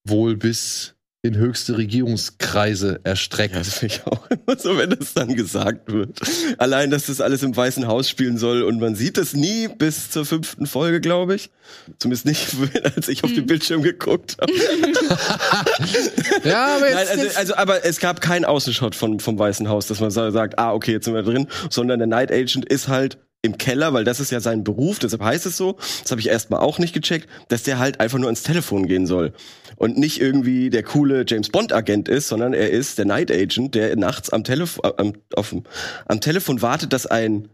wohl 0.03 0.37
bis 0.37 0.95
in 1.23 1.37
höchste 1.37 1.77
Regierungskreise 1.77 2.99
erstreckt. 3.03 3.53
Ja, 3.53 3.59
das 3.59 3.75
finde 3.77 3.93
ich 3.95 4.07
auch 4.07 4.27
immer 4.31 4.57
so, 4.57 4.75
wenn 4.77 4.89
das 4.89 5.13
dann 5.13 5.35
gesagt 5.35 5.91
wird. 5.91 6.19
Allein, 6.57 6.89
dass 6.89 7.05
das 7.05 7.21
alles 7.21 7.43
im 7.43 7.55
Weißen 7.55 7.85
Haus 7.85 8.09
spielen 8.09 8.37
soll 8.39 8.63
und 8.63 8.79
man 8.79 8.95
sieht 8.95 9.19
es 9.19 9.33
nie 9.35 9.67
bis 9.67 10.09
zur 10.09 10.25
fünften 10.25 10.65
Folge, 10.65 10.99
glaube 10.99 11.35
ich. 11.35 11.51
Zumindest 11.99 12.25
nicht, 12.25 12.47
als 12.95 13.07
ich 13.07 13.23
auf 13.23 13.31
den 13.33 13.45
Bildschirm 13.45 13.83
geguckt 13.83 14.37
habe. 14.41 14.51
Ja, 16.43 16.75
aber 16.77 16.89
Nein, 16.89 16.97
jetzt, 16.97 17.11
also, 17.11 17.23
jetzt 17.23 17.37
also, 17.37 17.55
aber 17.55 17.85
es 17.85 17.99
gab 17.99 18.21
keinen 18.21 18.45
Außenshot 18.45 18.95
von, 18.95 19.19
vom 19.19 19.37
Weißen 19.37 19.69
Haus, 19.69 19.87
dass 19.87 19.99
man 19.99 20.09
sa- 20.11 20.31
sagt, 20.31 20.57
ah, 20.57 20.73
okay, 20.73 20.93
jetzt 20.93 21.05
sind 21.05 21.13
wir 21.13 21.23
drin, 21.23 21.47
sondern 21.69 21.99
der 21.99 22.07
Night 22.07 22.31
Agent 22.31 22.65
ist 22.65 22.87
halt 22.87 23.17
im 23.43 23.57
Keller, 23.57 23.91
weil 23.93 24.03
das 24.03 24.19
ist 24.19 24.31
ja 24.31 24.39
sein 24.39 24.63
Beruf, 24.63 24.99
deshalb 24.99 25.23
heißt 25.23 25.45
es 25.47 25.57
so. 25.57 25.77
Das 26.03 26.11
habe 26.11 26.21
ich 26.21 26.29
erstmal 26.29 26.59
auch 26.59 26.77
nicht 26.77 26.93
gecheckt, 26.93 27.27
dass 27.47 27.63
der 27.63 27.79
halt 27.79 27.99
einfach 27.99 28.19
nur 28.19 28.27
ans 28.27 28.43
Telefon 28.43 28.87
gehen 28.87 29.07
soll. 29.07 29.33
Und 29.77 29.97
nicht 29.97 30.21
irgendwie 30.21 30.69
der 30.69 30.83
coole 30.83 31.25
James 31.27 31.49
Bond-Agent 31.49 32.07
ist, 32.07 32.27
sondern 32.27 32.53
er 32.53 32.69
ist 32.69 32.99
der 32.99 33.05
Night 33.05 33.31
Agent, 33.31 33.73
der 33.73 33.95
nachts 33.95 34.29
am, 34.29 34.43
Telef 34.43 34.79
am, 34.83 35.13
auf, 35.35 35.49
dem- 35.49 35.63
am 36.05 36.21
Telefon 36.21 36.61
wartet, 36.61 36.93
dass 36.93 37.07
ein 37.07 37.47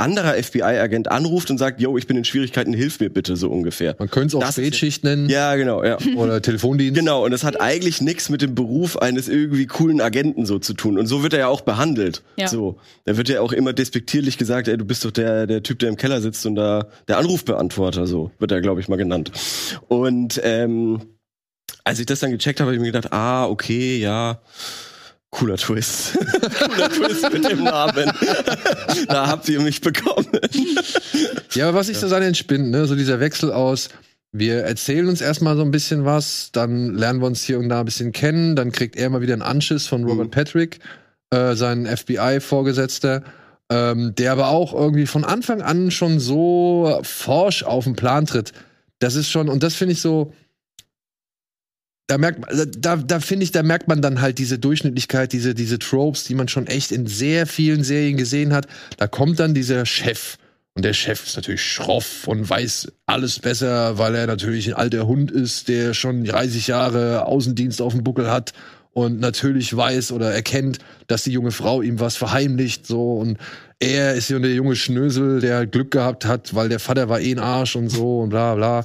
anderer 0.00 0.34
FBI-Agent 0.34 1.10
anruft 1.10 1.50
und 1.50 1.58
sagt, 1.58 1.80
yo, 1.80 1.96
ich 1.96 2.06
bin 2.06 2.16
in 2.16 2.24
Schwierigkeiten, 2.24 2.72
hilf 2.72 2.98
mir 3.00 3.10
bitte, 3.10 3.36
so 3.36 3.48
ungefähr. 3.50 3.94
man 3.98 4.10
könnte 4.10 4.38
es 4.38 4.42
auch 4.42 4.52
Spätschicht 4.52 5.04
nennen 5.04 5.28
Ja, 5.28 5.54
genau, 5.56 5.84
ja. 5.84 5.98
oder 6.16 6.42
Telefondienst. 6.42 6.98
Genau, 6.98 7.24
und 7.24 7.30
das 7.30 7.44
hat 7.44 7.60
eigentlich 7.60 8.00
nichts 8.00 8.28
mit 8.28 8.42
dem 8.42 8.54
Beruf 8.54 8.96
eines 8.96 9.28
irgendwie 9.28 9.66
coolen 9.66 10.00
Agenten 10.00 10.46
so 10.46 10.58
zu 10.58 10.74
tun. 10.74 10.98
Und 10.98 11.06
so 11.06 11.22
wird 11.22 11.32
er 11.32 11.40
ja 11.40 11.48
auch 11.48 11.60
behandelt. 11.60 12.22
Ja. 12.36 12.48
So. 12.48 12.78
Da 13.04 13.16
wird 13.16 13.28
ja 13.28 13.40
auch 13.40 13.52
immer 13.52 13.72
despektierlich 13.72 14.38
gesagt, 14.38 14.68
ey, 14.68 14.76
du 14.76 14.84
bist 14.84 15.04
doch 15.04 15.10
der, 15.10 15.46
der 15.46 15.62
Typ, 15.62 15.78
der 15.78 15.88
im 15.88 15.96
Keller 15.96 16.20
sitzt 16.20 16.44
und 16.46 16.54
da 16.56 16.88
der 17.06 17.18
Anrufbeantworter, 17.18 18.06
so 18.06 18.30
wird 18.38 18.52
er, 18.52 18.60
glaube 18.60 18.80
ich, 18.80 18.88
mal 18.88 18.96
genannt. 18.96 19.30
Und 19.88 20.40
ähm, 20.42 21.00
als 21.84 21.98
ich 21.98 22.06
das 22.06 22.20
dann 22.20 22.30
gecheckt 22.30 22.60
habe, 22.60 22.68
habe 22.68 22.76
ich 22.76 22.80
mir 22.80 22.92
gedacht, 22.92 23.12
ah, 23.12 23.46
okay, 23.46 23.98
ja. 23.98 24.40
Cooler 25.30 25.56
Twist. 25.56 26.18
Cooler 26.74 26.88
Twist 26.90 27.32
mit 27.32 27.48
dem 27.48 27.62
Namen. 27.64 28.10
da 29.08 29.28
habt 29.28 29.48
ihr 29.48 29.60
mich 29.60 29.80
bekommen. 29.80 30.26
Ja, 31.54 31.68
aber 31.68 31.78
was 31.78 31.88
ich 31.88 31.98
so 31.98 32.08
daran 32.08 32.24
entspinnt, 32.24 32.70
ne, 32.70 32.86
so 32.86 32.96
dieser 32.96 33.20
Wechsel 33.20 33.52
aus, 33.52 33.88
wir 34.32 34.62
erzählen 34.62 35.08
uns 35.08 35.20
erstmal 35.20 35.56
so 35.56 35.62
ein 35.62 35.70
bisschen 35.70 36.04
was, 36.04 36.50
dann 36.52 36.94
lernen 36.94 37.20
wir 37.20 37.26
uns 37.26 37.42
hier 37.42 37.58
und 37.58 37.68
da 37.68 37.80
ein 37.80 37.84
bisschen 37.84 38.12
kennen, 38.12 38.56
dann 38.56 38.72
kriegt 38.72 38.96
er 38.96 39.08
mal 39.10 39.20
wieder 39.20 39.32
einen 39.34 39.42
Anschiss 39.42 39.86
von 39.86 40.04
Robert 40.04 40.26
Mhm. 40.28 40.30
Patrick, 40.32 40.78
äh, 41.30 41.54
sein 41.54 41.86
FBI-Vorgesetzter, 41.86 43.22
ähm, 43.70 44.14
der 44.16 44.32
aber 44.32 44.48
auch 44.48 44.72
irgendwie 44.74 45.06
von 45.06 45.24
Anfang 45.24 45.62
an 45.62 45.90
schon 45.90 46.18
so 46.20 46.98
forsch 47.02 47.62
auf 47.62 47.84
den 47.84 47.94
Plan 47.96 48.26
tritt. 48.26 48.52
Das 48.98 49.14
ist 49.14 49.30
schon, 49.30 49.48
und 49.48 49.62
das 49.62 49.74
finde 49.74 49.92
ich 49.94 50.00
so, 50.00 50.32
da 52.10 52.18
merkt 52.18 52.40
man, 52.40 52.72
da, 52.76 52.96
da 52.96 53.20
finde 53.20 53.44
ich, 53.44 53.52
da 53.52 53.62
merkt 53.62 53.86
man 53.86 54.02
dann 54.02 54.20
halt 54.20 54.38
diese 54.38 54.58
Durchschnittlichkeit, 54.58 55.32
diese, 55.32 55.54
diese 55.54 55.78
Tropes, 55.78 56.24
die 56.24 56.34
man 56.34 56.48
schon 56.48 56.66
echt 56.66 56.90
in 56.90 57.06
sehr 57.06 57.46
vielen 57.46 57.84
Serien 57.84 58.16
gesehen 58.16 58.52
hat. 58.52 58.66
Da 58.96 59.06
kommt 59.06 59.38
dann 59.38 59.54
dieser 59.54 59.86
Chef. 59.86 60.36
Und 60.74 60.84
der 60.84 60.92
Chef 60.92 61.24
ist 61.24 61.36
natürlich 61.36 61.62
schroff 61.62 62.26
und 62.26 62.48
weiß 62.48 62.90
alles 63.06 63.38
besser, 63.38 63.98
weil 63.98 64.16
er 64.16 64.26
natürlich 64.26 64.66
ein 64.66 64.74
alter 64.74 65.06
Hund 65.06 65.30
ist, 65.30 65.68
der 65.68 65.94
schon 65.94 66.24
30 66.24 66.66
Jahre 66.66 67.26
Außendienst 67.26 67.80
auf 67.80 67.92
dem 67.92 68.02
Buckel 68.02 68.28
hat 68.28 68.54
und 68.92 69.20
natürlich 69.20 69.76
weiß 69.76 70.10
oder 70.10 70.32
erkennt, 70.32 70.78
dass 71.06 71.22
die 71.22 71.32
junge 71.32 71.52
Frau 71.52 71.80
ihm 71.80 72.00
was 72.00 72.16
verheimlicht, 72.16 72.86
so 72.86 73.14
und 73.14 73.38
er 73.78 74.14
ist 74.14 74.28
ja 74.30 74.38
der 74.38 74.52
junge 74.52 74.76
Schnösel, 74.76 75.40
der 75.40 75.66
Glück 75.66 75.90
gehabt 75.92 76.24
hat, 76.24 76.54
weil 76.54 76.68
der 76.68 76.80
Vater 76.80 77.08
war 77.08 77.20
eh 77.20 77.32
ein 77.32 77.38
Arsch 77.38 77.76
und 77.76 77.88
so 77.88 78.20
und 78.20 78.30
bla 78.30 78.54
bla. 78.54 78.84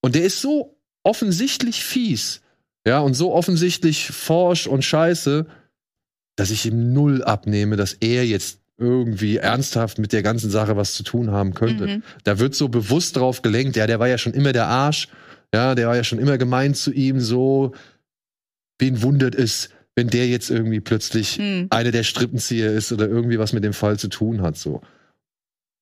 Und 0.00 0.14
der 0.14 0.24
ist 0.24 0.40
so 0.40 0.77
offensichtlich 1.02 1.84
fies, 1.84 2.40
ja, 2.86 3.00
und 3.00 3.14
so 3.14 3.34
offensichtlich 3.34 4.06
forsch 4.08 4.66
und 4.66 4.84
scheiße, 4.84 5.46
dass 6.36 6.50
ich 6.50 6.66
ihm 6.66 6.92
null 6.92 7.22
abnehme, 7.24 7.76
dass 7.76 7.94
er 7.94 8.26
jetzt 8.26 8.60
irgendwie 8.78 9.38
ernsthaft 9.38 9.98
mit 9.98 10.12
der 10.12 10.22
ganzen 10.22 10.50
Sache 10.50 10.76
was 10.76 10.94
zu 10.94 11.02
tun 11.02 11.32
haben 11.32 11.52
könnte. 11.52 11.86
Mhm. 11.86 12.02
Da 12.22 12.38
wird 12.38 12.54
so 12.54 12.68
bewusst 12.68 13.16
drauf 13.16 13.42
gelenkt, 13.42 13.76
ja, 13.76 13.86
der 13.86 13.98
war 13.98 14.08
ja 14.08 14.18
schon 14.18 14.34
immer 14.34 14.52
der 14.52 14.66
Arsch, 14.66 15.08
ja, 15.52 15.74
der 15.74 15.88
war 15.88 15.96
ja 15.96 16.04
schon 16.04 16.20
immer 16.20 16.38
gemeint 16.38 16.76
zu 16.76 16.92
ihm, 16.92 17.20
so, 17.20 17.72
wen 18.78 19.02
wundert 19.02 19.34
es, 19.34 19.70
wenn 19.96 20.08
der 20.08 20.28
jetzt 20.28 20.50
irgendwie 20.50 20.80
plötzlich 20.80 21.38
Hm. 21.38 21.66
einer 21.70 21.90
der 21.90 22.04
Strippenzieher 22.04 22.72
ist 22.72 22.92
oder 22.92 23.08
irgendwie 23.08 23.40
was 23.40 23.52
mit 23.52 23.64
dem 23.64 23.72
Fall 23.72 23.98
zu 23.98 24.08
tun 24.08 24.42
hat, 24.42 24.56
so. 24.56 24.80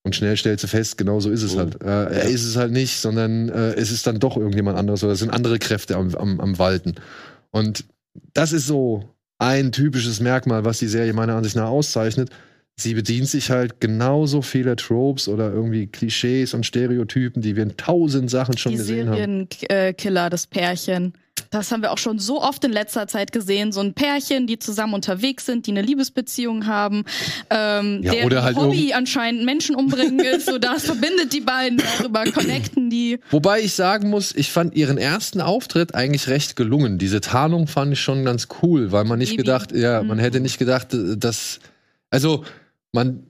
Und 0.07 0.15
schnell 0.15 0.37
stellst 0.37 0.63
du 0.63 0.69
fest, 0.69 0.97
genau 0.99 1.19
so 1.19 1.31
ist 1.33 1.43
es 1.43 1.57
Oh. 1.57 1.59
halt. 1.59 1.83
Äh, 1.83 1.87
er 1.87 2.23
ist 2.29 2.45
es 2.45 2.55
halt 2.55 2.71
nicht, 2.71 2.97
sondern 2.97 3.49
äh, 3.49 3.73
es 3.75 3.91
ist 3.91 4.07
dann 4.07 4.21
doch 4.21 4.37
irgendjemand 4.37 4.79
anderes 4.79 5.03
oder 5.03 5.15
es 5.15 5.19
sind 5.19 5.31
andere 5.31 5.59
Kräfte 5.59 5.97
am, 5.97 6.15
am, 6.15 6.39
am 6.39 6.59
Walten. 6.61 6.95
Und 7.51 7.85
das 8.33 8.53
ist 8.53 8.69
so 8.69 9.03
ein 9.39 9.73
typisches 9.73 10.21
Merkmal, 10.21 10.65
was 10.65 10.79
die 10.79 10.87
Serie 10.87 11.13
meiner 11.13 11.35
Ansicht 11.35 11.57
nach 11.57 11.67
auszeichnet. 11.69 12.31
Sie 12.77 12.95
bedient 12.95 13.27
sich 13.29 13.51
halt 13.51 13.81
genauso 13.81 14.43
vieler 14.43 14.77
Tropes 14.77 15.27
oder 15.27 15.51
irgendwie 15.53 15.89
Klischees 15.89 16.55
und 16.55 16.65
Stereotypen, 16.65 17.43
die 17.43 17.57
wir 17.57 17.65
in 17.65 17.77
tausend 17.77 18.31
Sachen 18.31 18.57
schon 18.59 18.73
Die 18.73 18.79
gesehen 18.79 19.09
haben. 19.09 19.49
Serienkiller, 19.59 20.31
das 20.31 20.47
Pärchen. 20.47 21.15
Das 21.51 21.71
haben 21.73 21.83
wir 21.83 21.93
auch 21.93 21.99
schon 21.99 22.19
so 22.19 22.43
oft 22.43 22.65
in 22.65 22.73
letzter 22.73 23.07
Zeit 23.09 23.33
gesehen. 23.33 23.73
So 23.73 23.81
ein 23.81 23.95
Pärchen, 23.95 24.47
die 24.47 24.59
zusammen 24.59 24.95
unterwegs 24.95 25.47
sind, 25.47 25.67
die 25.67 25.71
eine 25.71 25.83
Liebesbeziehung 25.83 26.67
haben. 26.67 27.05
Ähm, 27.51 28.01
Ja, 28.03 28.13
deren 28.13 28.27
oder 28.27 28.43
halt 28.43 28.57
Hobby 28.57 28.93
anscheinend 28.93 29.45
Menschen 29.45 29.77
umbringen 29.77 30.21
ist. 30.21 30.47
So 30.47 30.59
das 30.59 30.85
verbindet 30.87 31.33
die 31.33 31.41
beiden, 31.41 31.81
darüber 31.99 32.25
connecten 32.25 32.91
die. 32.91 33.19
Wobei 33.31 33.61
ich 33.61 33.75
sagen 33.75 34.11
muss, 34.11 34.35
ich 34.35 34.51
fand 34.53 34.75
ihren 34.75 34.99
ersten 34.99 35.41
Auftritt 35.41 35.95
eigentlich 35.95 36.29
recht 36.29 36.57
gelungen. 36.57 36.99
Diese 36.99 37.21
Tarnung 37.21 37.67
fand 37.67 37.93
ich 37.93 38.01
schon 38.01 38.25
ganz 38.25 38.49
cool, 38.63 38.93
weil 38.93 39.05
man 39.05 39.19
nicht 39.19 39.31
Baby. 39.31 39.43
gedacht, 39.45 39.73
ja, 39.73 40.03
man 40.03 40.17
Mhm. 40.19 40.21
hätte 40.23 40.41
nicht 40.41 40.59
gedacht, 40.59 40.93
äh, 40.95 41.17
dass, 41.17 41.61
also 42.11 42.45
man, 42.93 43.25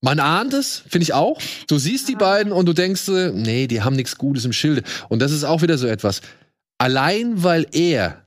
man 0.00 0.20
ahnt 0.20 0.52
es, 0.54 0.82
finde 0.88 1.04
ich 1.04 1.12
auch. 1.14 1.40
Du 1.68 1.78
siehst 1.78 2.08
die 2.08 2.16
Ah. 2.16 2.18
beiden 2.18 2.52
und 2.52 2.66
du 2.66 2.72
denkst, 2.72 3.08
äh, 3.08 3.30
nee, 3.32 3.66
die 3.66 3.82
haben 3.82 3.96
nichts 3.96 4.16
Gutes 4.18 4.44
im 4.44 4.52
Schilde. 4.52 4.82
Und 5.08 5.20
das 5.22 5.32
ist 5.32 5.44
auch 5.44 5.62
wieder 5.62 5.78
so 5.78 5.86
etwas. 5.86 6.20
Allein 6.78 7.42
weil 7.42 7.66
er 7.72 8.26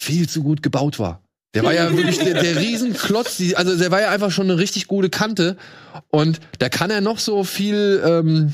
viel 0.00 0.28
zu 0.28 0.42
gut 0.42 0.62
gebaut 0.62 0.98
war. 0.98 1.22
Der 1.54 1.64
war 1.64 1.72
ja 1.72 1.90
wirklich 1.96 2.18
der, 2.18 2.42
der 2.42 2.56
Riesenklotz, 2.56 3.38
die, 3.38 3.56
also 3.56 3.76
der 3.76 3.90
war 3.90 4.02
ja 4.02 4.10
einfach 4.10 4.30
schon 4.30 4.50
eine 4.50 4.58
richtig 4.58 4.88
gute 4.88 5.08
Kante. 5.08 5.56
Und 6.08 6.38
da 6.58 6.68
kann 6.68 6.90
er 6.90 7.00
noch 7.00 7.18
so 7.18 7.44
viel 7.44 8.02
ähm, 8.04 8.52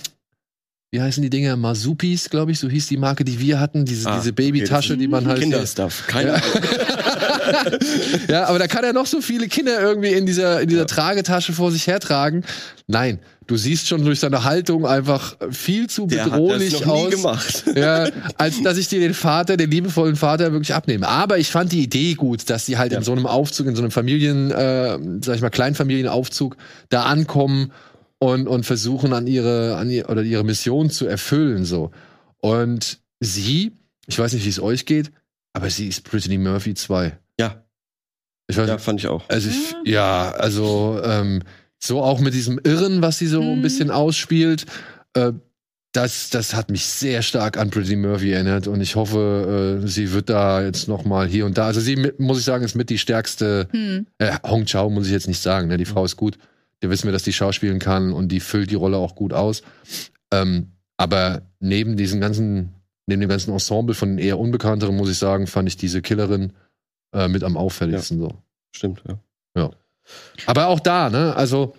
wie 0.94 1.00
heißen 1.00 1.22
die 1.22 1.30
Dinger? 1.30 1.56
Masupis, 1.56 2.28
glaube 2.28 2.52
ich, 2.52 2.58
so 2.58 2.68
hieß 2.68 2.86
die 2.88 2.98
Marke, 2.98 3.24
die 3.24 3.40
wir 3.40 3.58
hatten, 3.58 3.86
diese, 3.86 4.10
Ah, 4.10 4.18
diese 4.18 4.34
Babytasche, 4.34 4.92
okay, 4.92 5.00
die 5.00 5.08
man 5.08 5.26
halt. 5.26 5.40
Kinderstuff. 5.40 6.06
Keine 6.06 6.34
Ahnung. 6.34 6.44
ja, 8.28 8.44
aber 8.44 8.58
da 8.58 8.66
kann 8.66 8.84
er 8.84 8.92
noch 8.92 9.06
so 9.06 9.22
viele 9.22 9.48
Kinder 9.48 9.80
irgendwie 9.80 10.10
in 10.12 10.26
dieser, 10.26 10.60
in 10.60 10.68
dieser 10.68 10.82
Ja. 10.82 10.86
Tragetasche 10.86 11.54
vor 11.54 11.70
sich 11.72 11.86
hertragen. 11.86 12.44
Nein, 12.86 13.20
du 13.46 13.56
siehst 13.56 13.88
schon 13.88 14.04
durch 14.04 14.20
seine 14.20 14.44
Haltung 14.44 14.86
einfach 14.86 15.36
viel 15.50 15.88
zu 15.88 16.06
Der 16.06 16.26
hat 16.26 16.32
das 16.32 16.38
bedrohlich 16.38 16.72
noch 16.72 16.84
nie 16.84 16.90
aus. 16.90 17.10
gemacht. 17.10 17.64
Ja, 17.74 18.08
als 18.36 18.62
dass 18.62 18.76
ich 18.76 18.88
dir 18.88 19.00
den 19.00 19.14
Vater, 19.14 19.56
den 19.56 19.70
liebevollen 19.70 20.16
Vater 20.16 20.52
wirklich 20.52 20.74
abnehme. 20.74 21.08
Aber 21.08 21.38
ich 21.38 21.48
fand 21.50 21.72
die 21.72 21.82
Idee 21.82 22.14
gut, 22.14 22.50
dass 22.50 22.66
die 22.66 22.76
halt 22.76 22.92
Ja. 22.92 22.98
in 22.98 23.04
so 23.04 23.12
einem 23.12 23.26
Aufzug, 23.26 23.66
in 23.66 23.74
so 23.76 23.80
einem 23.82 23.92
Familien, 23.92 24.50
äh, 24.50 24.98
sag 25.22 25.36
ich 25.36 25.40
mal, 25.40 25.48
Kleinfamilienaufzug 25.50 26.56
da 26.90 27.04
ankommen 27.04 27.72
und, 28.22 28.46
und 28.46 28.64
versuchen 28.64 29.12
an 29.12 29.26
ihre, 29.26 29.76
an 29.76 29.90
ihr, 29.90 30.08
oder 30.08 30.22
ihre 30.22 30.44
Mission 30.44 30.90
zu 30.90 31.06
erfüllen, 31.06 31.64
so. 31.64 31.90
Und 32.38 33.00
sie, 33.20 33.72
ich 34.06 34.18
weiß 34.18 34.32
nicht, 34.32 34.44
wie 34.44 34.48
es 34.50 34.60
euch 34.60 34.86
geht, 34.86 35.10
aber 35.52 35.68
sie 35.70 35.88
ist 35.88 36.04
Brittany 36.04 36.38
Murphy 36.38 36.74
2. 36.74 37.18
Ja, 37.40 37.64
Ich 38.48 38.56
weiß 38.56 38.68
ja, 38.68 38.78
fand 38.78 39.00
ich 39.00 39.08
auch. 39.08 39.28
also 39.28 39.48
ich, 39.48 39.74
ja, 39.84 40.30
also 40.30 41.00
ähm, 41.04 41.42
so 41.78 42.00
auch 42.02 42.20
mit 42.20 42.32
diesem 42.34 42.60
Irren, 42.62 43.02
was 43.02 43.18
sie 43.18 43.26
so 43.26 43.40
ein 43.40 43.58
Mhm. 43.58 43.62
bisschen 43.62 43.90
ausspielt, 43.90 44.66
äh, 45.14 45.32
das, 45.94 46.30
das 46.30 46.54
hat 46.54 46.70
mich 46.70 46.86
sehr 46.86 47.20
stark 47.22 47.58
an 47.58 47.70
Pretty 47.70 47.96
Murphy 47.96 48.30
erinnert 48.32 48.66
und 48.66 48.80
ich 48.80 48.96
hoffe, 48.96 49.80
äh, 49.82 49.86
sie 49.88 50.12
wird 50.12 50.30
da 50.30 50.62
jetzt 50.62 50.88
noch 50.88 51.04
mal 51.04 51.26
hier 51.28 51.44
und 51.44 51.58
da. 51.58 51.66
Also 51.66 51.80
sie 51.80 51.96
mit, 51.96 52.18
muss 52.18 52.38
ich 52.38 52.44
sagen, 52.44 52.64
ist 52.64 52.74
mit 52.76 52.88
die 52.88 52.96
stärkste. 52.98 53.68
Hm. 53.72 54.06
Äh, 54.18 54.32
Hong 54.44 54.64
Chao 54.64 54.88
muss 54.88 55.06
ich 55.06 55.12
jetzt 55.12 55.28
nicht 55.28 55.42
sagen. 55.42 55.68
Ne? 55.68 55.76
Die 55.76 55.84
Frau 55.84 56.04
ist 56.04 56.16
gut. 56.16 56.38
Wir 56.82 56.90
wissen 56.90 57.06
wir, 57.06 57.12
dass 57.12 57.22
die 57.22 57.32
schauspielen 57.32 57.78
kann 57.78 58.12
und 58.12 58.28
die 58.28 58.40
füllt 58.40 58.72
die 58.72 58.74
Rolle 58.74 58.96
auch 58.96 59.14
gut 59.14 59.32
aus. 59.32 59.62
Ähm, 60.32 60.72
aber 60.96 61.42
neben 61.60 61.96
diesen 61.96 62.20
ganzen, 62.20 62.74
neben 63.06 63.20
dem 63.20 63.30
ganzen 63.30 63.52
Ensemble 63.52 63.94
von 63.94 64.18
eher 64.18 64.38
unbekannteren, 64.38 64.96
muss 64.96 65.08
ich 65.08 65.16
sagen, 65.16 65.46
fand 65.46 65.68
ich 65.68 65.76
diese 65.76 66.02
Killerin 66.02 66.52
äh, 67.14 67.28
mit 67.28 67.44
am 67.44 67.56
auffälligsten 67.56 68.18
so. 68.18 68.34
Stimmt, 68.74 69.00
ja. 69.06 69.18
Aber 70.46 70.66
auch 70.66 70.80
da, 70.80 71.08
ne? 71.08 71.36
Also, 71.36 71.76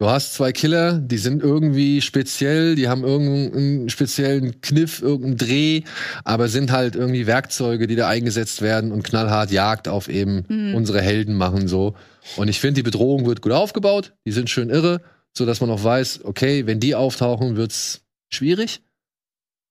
du 0.00 0.08
hast 0.08 0.34
zwei 0.34 0.50
Killer, 0.50 0.94
die 0.98 1.18
sind 1.18 1.42
irgendwie 1.42 2.00
speziell, 2.00 2.74
die 2.74 2.88
haben 2.88 3.04
irgendeinen 3.04 3.90
speziellen 3.90 4.60
Kniff, 4.62 5.02
irgendeinen 5.02 5.36
Dreh, 5.36 5.82
aber 6.24 6.48
sind 6.48 6.72
halt 6.72 6.96
irgendwie 6.96 7.26
Werkzeuge, 7.26 7.86
die 7.86 7.96
da 7.96 8.08
eingesetzt 8.08 8.62
werden 8.62 8.90
und 8.90 9.04
knallhart 9.04 9.50
Jagd 9.52 9.86
auf 9.86 10.08
eben 10.08 10.44
Hm. 10.48 10.74
unsere 10.74 11.02
Helden 11.02 11.34
machen 11.34 11.68
so. 11.68 11.94
Und 12.36 12.48
ich 12.48 12.60
finde, 12.60 12.74
die 12.74 12.82
Bedrohung 12.82 13.26
wird 13.26 13.42
gut 13.42 13.52
aufgebaut, 13.52 14.14
die 14.26 14.32
sind 14.32 14.50
schön 14.50 14.70
irre, 14.70 15.02
so 15.36 15.46
dass 15.46 15.60
man 15.60 15.70
auch 15.70 15.84
weiß, 15.84 16.24
okay, 16.24 16.66
wenn 16.66 16.80
die 16.80 16.94
auftauchen, 16.94 17.56
wird's 17.56 18.02
schwierig. 18.30 18.82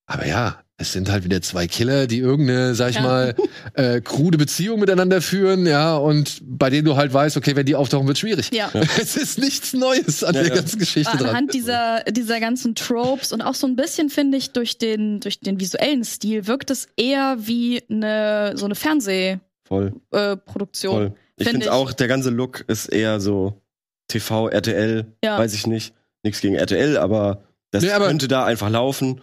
Aber 0.06 0.26
ja, 0.26 0.62
es 0.82 0.94
sind 0.94 1.12
halt 1.12 1.24
wieder 1.26 1.42
zwei 1.42 1.68
Killer, 1.68 2.08
die 2.08 2.20
irgendeine, 2.20 2.74
sag 2.74 2.90
ich 2.92 2.96
Ja. 2.96 3.02
mal, 3.02 3.36
äh, 3.74 4.00
krude 4.02 4.38
Beziehung 4.38 4.80
miteinander 4.80 5.22
führen, 5.22 5.66
ja, 5.68 5.96
und 5.98 6.42
bei 6.42 6.70
denen 6.70 6.86
du 6.86 6.96
halt 6.96 7.14
weißt, 7.14 7.36
okay, 7.38 7.56
wenn 7.56 7.66
die 7.66 7.76
auftauchen, 7.76 8.08
wird 8.08 8.18
schwierig. 8.18 8.50
Ja. 8.54 8.72
Es 9.00 9.16
ist 9.18 9.38
nichts 9.40 9.74
Neues 9.74 10.24
an 10.24 10.36
Ja, 10.36 10.42
der 10.44 10.50
ja. 10.50 10.56
ganzen 10.56 10.80
Geschichte 10.80 11.18
dran. 11.18 11.30
Anhand 11.30 11.54
dieser, 11.54 12.04
dieser 12.10 12.40
ganzen 12.40 12.76
Tropes 12.76 13.32
und 13.34 13.42
auch 13.42 13.56
so 13.56 13.68
ein 13.68 13.76
bisschen, 13.76 14.10
finde 14.10 14.38
ich, 14.38 14.52
durch 14.52 14.78
den, 14.78 15.20
durch 15.20 15.40
den 15.42 15.60
visuellen 15.60 16.04
Stil 16.04 16.48
wirkt 16.48 16.72
es 16.72 16.88
eher 16.98 17.36
wie 17.40 17.84
eine, 17.90 18.54
so 18.56 18.66
eine 18.66 18.76
Voll, 18.76 19.92
Fernsehproduktion. 20.10 20.94
voll. 20.94 21.14
Ich 21.38 21.44
Find 21.46 21.52
finde 21.52 21.66
ich. 21.68 21.72
auch, 21.72 21.94
der 21.94 22.08
ganze 22.08 22.30
Look 22.30 22.66
ist 22.68 22.88
eher 22.88 23.20
so 23.20 23.62
TV, 24.08 24.50
RTL, 24.50 25.06
Ja. 25.24 25.38
weiß 25.38 25.54
ich 25.54 25.68
nicht. 25.68 25.94
Nichts 26.24 26.42
gegen 26.42 26.56
RTL, 26.56 26.98
aber 26.98 27.44
das 27.72 27.84
Nee, 27.84 27.92
aber- 27.92 28.08
könnte 28.08 28.28
da 28.28 28.46
einfach 28.46 28.70
laufen. 28.70 29.22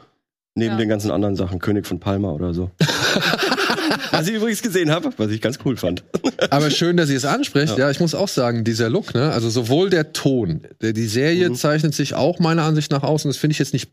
Neben 0.59 0.73
Ja. 0.73 0.77
den 0.79 0.89
ganzen 0.89 1.11
anderen 1.11 1.37
Sachen, 1.37 1.59
König 1.59 1.87
von 1.87 2.01
Palma 2.01 2.31
oder 2.33 2.55
so. 2.55 2.71
was 4.11 4.27
ich 4.27 4.35
übrigens 4.35 4.63
gesehen 4.63 4.91
habe, 4.91 5.11
was 5.19 5.31
ich 5.31 5.41
ganz 5.43 5.59
cool 5.65 5.77
fand. 5.77 6.03
Aber 6.51 6.71
schön, 6.71 6.97
dass 6.97 7.11
ihr 7.11 7.17
es 7.17 7.25
anspricht. 7.27 7.75
Ja. 7.77 7.85
Ja. 7.87 7.91
ich 7.91 8.01
muss 8.01 8.15
auch 8.15 8.29
sagen, 8.29 8.65
dieser 8.65 8.89
Look, 8.89 9.15
ne, 9.15 9.31
also 9.33 9.51
sowohl 9.51 9.91
der 9.91 10.13
Ton, 10.13 10.63
der, 10.81 10.93
die 10.93 11.07
Serie 11.07 11.51
Mhm. 11.51 11.55
zeichnet 11.57 11.95
sich 11.95 12.15
auch 12.15 12.39
meiner 12.39 12.63
Ansicht 12.63 12.91
nach 12.91 13.03
aus, 13.03 13.25
und 13.25 13.29
das 13.29 13.37
finde 13.37 13.53
ich 13.53 13.59
jetzt 13.59 13.73
nicht 13.75 13.91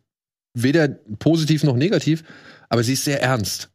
weder 0.58 0.88
positiv 0.88 1.64
noch 1.64 1.76
negativ, 1.76 2.24
aber 2.70 2.84
sie 2.84 2.94
ist 2.94 3.04
sehr 3.04 3.22
ernst. 3.22 3.70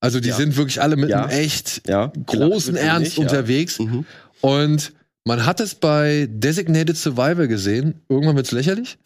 Also 0.00 0.18
die 0.18 0.30
Ja. 0.30 0.36
sind 0.36 0.56
wirklich 0.56 0.82
alle 0.82 0.96
mit 0.96 1.10
Ja. 1.10 1.22
einem 1.26 1.30
echt 1.30 1.82
Ja, 1.86 2.12
großen 2.26 2.74
Ernst 2.74 3.04
nicht, 3.04 3.18
ja. 3.18 3.22
unterwegs. 3.22 3.78
Mhm. 3.78 4.04
Und 4.40 4.92
man 5.24 5.46
hat 5.46 5.60
es 5.60 5.74
bei 5.74 6.26
Designated 6.30 6.96
Survivor 6.96 7.46
gesehen. 7.46 8.02
Irgendwann 8.08 8.36
wird's 8.36 8.52
lächerlich. 8.52 8.98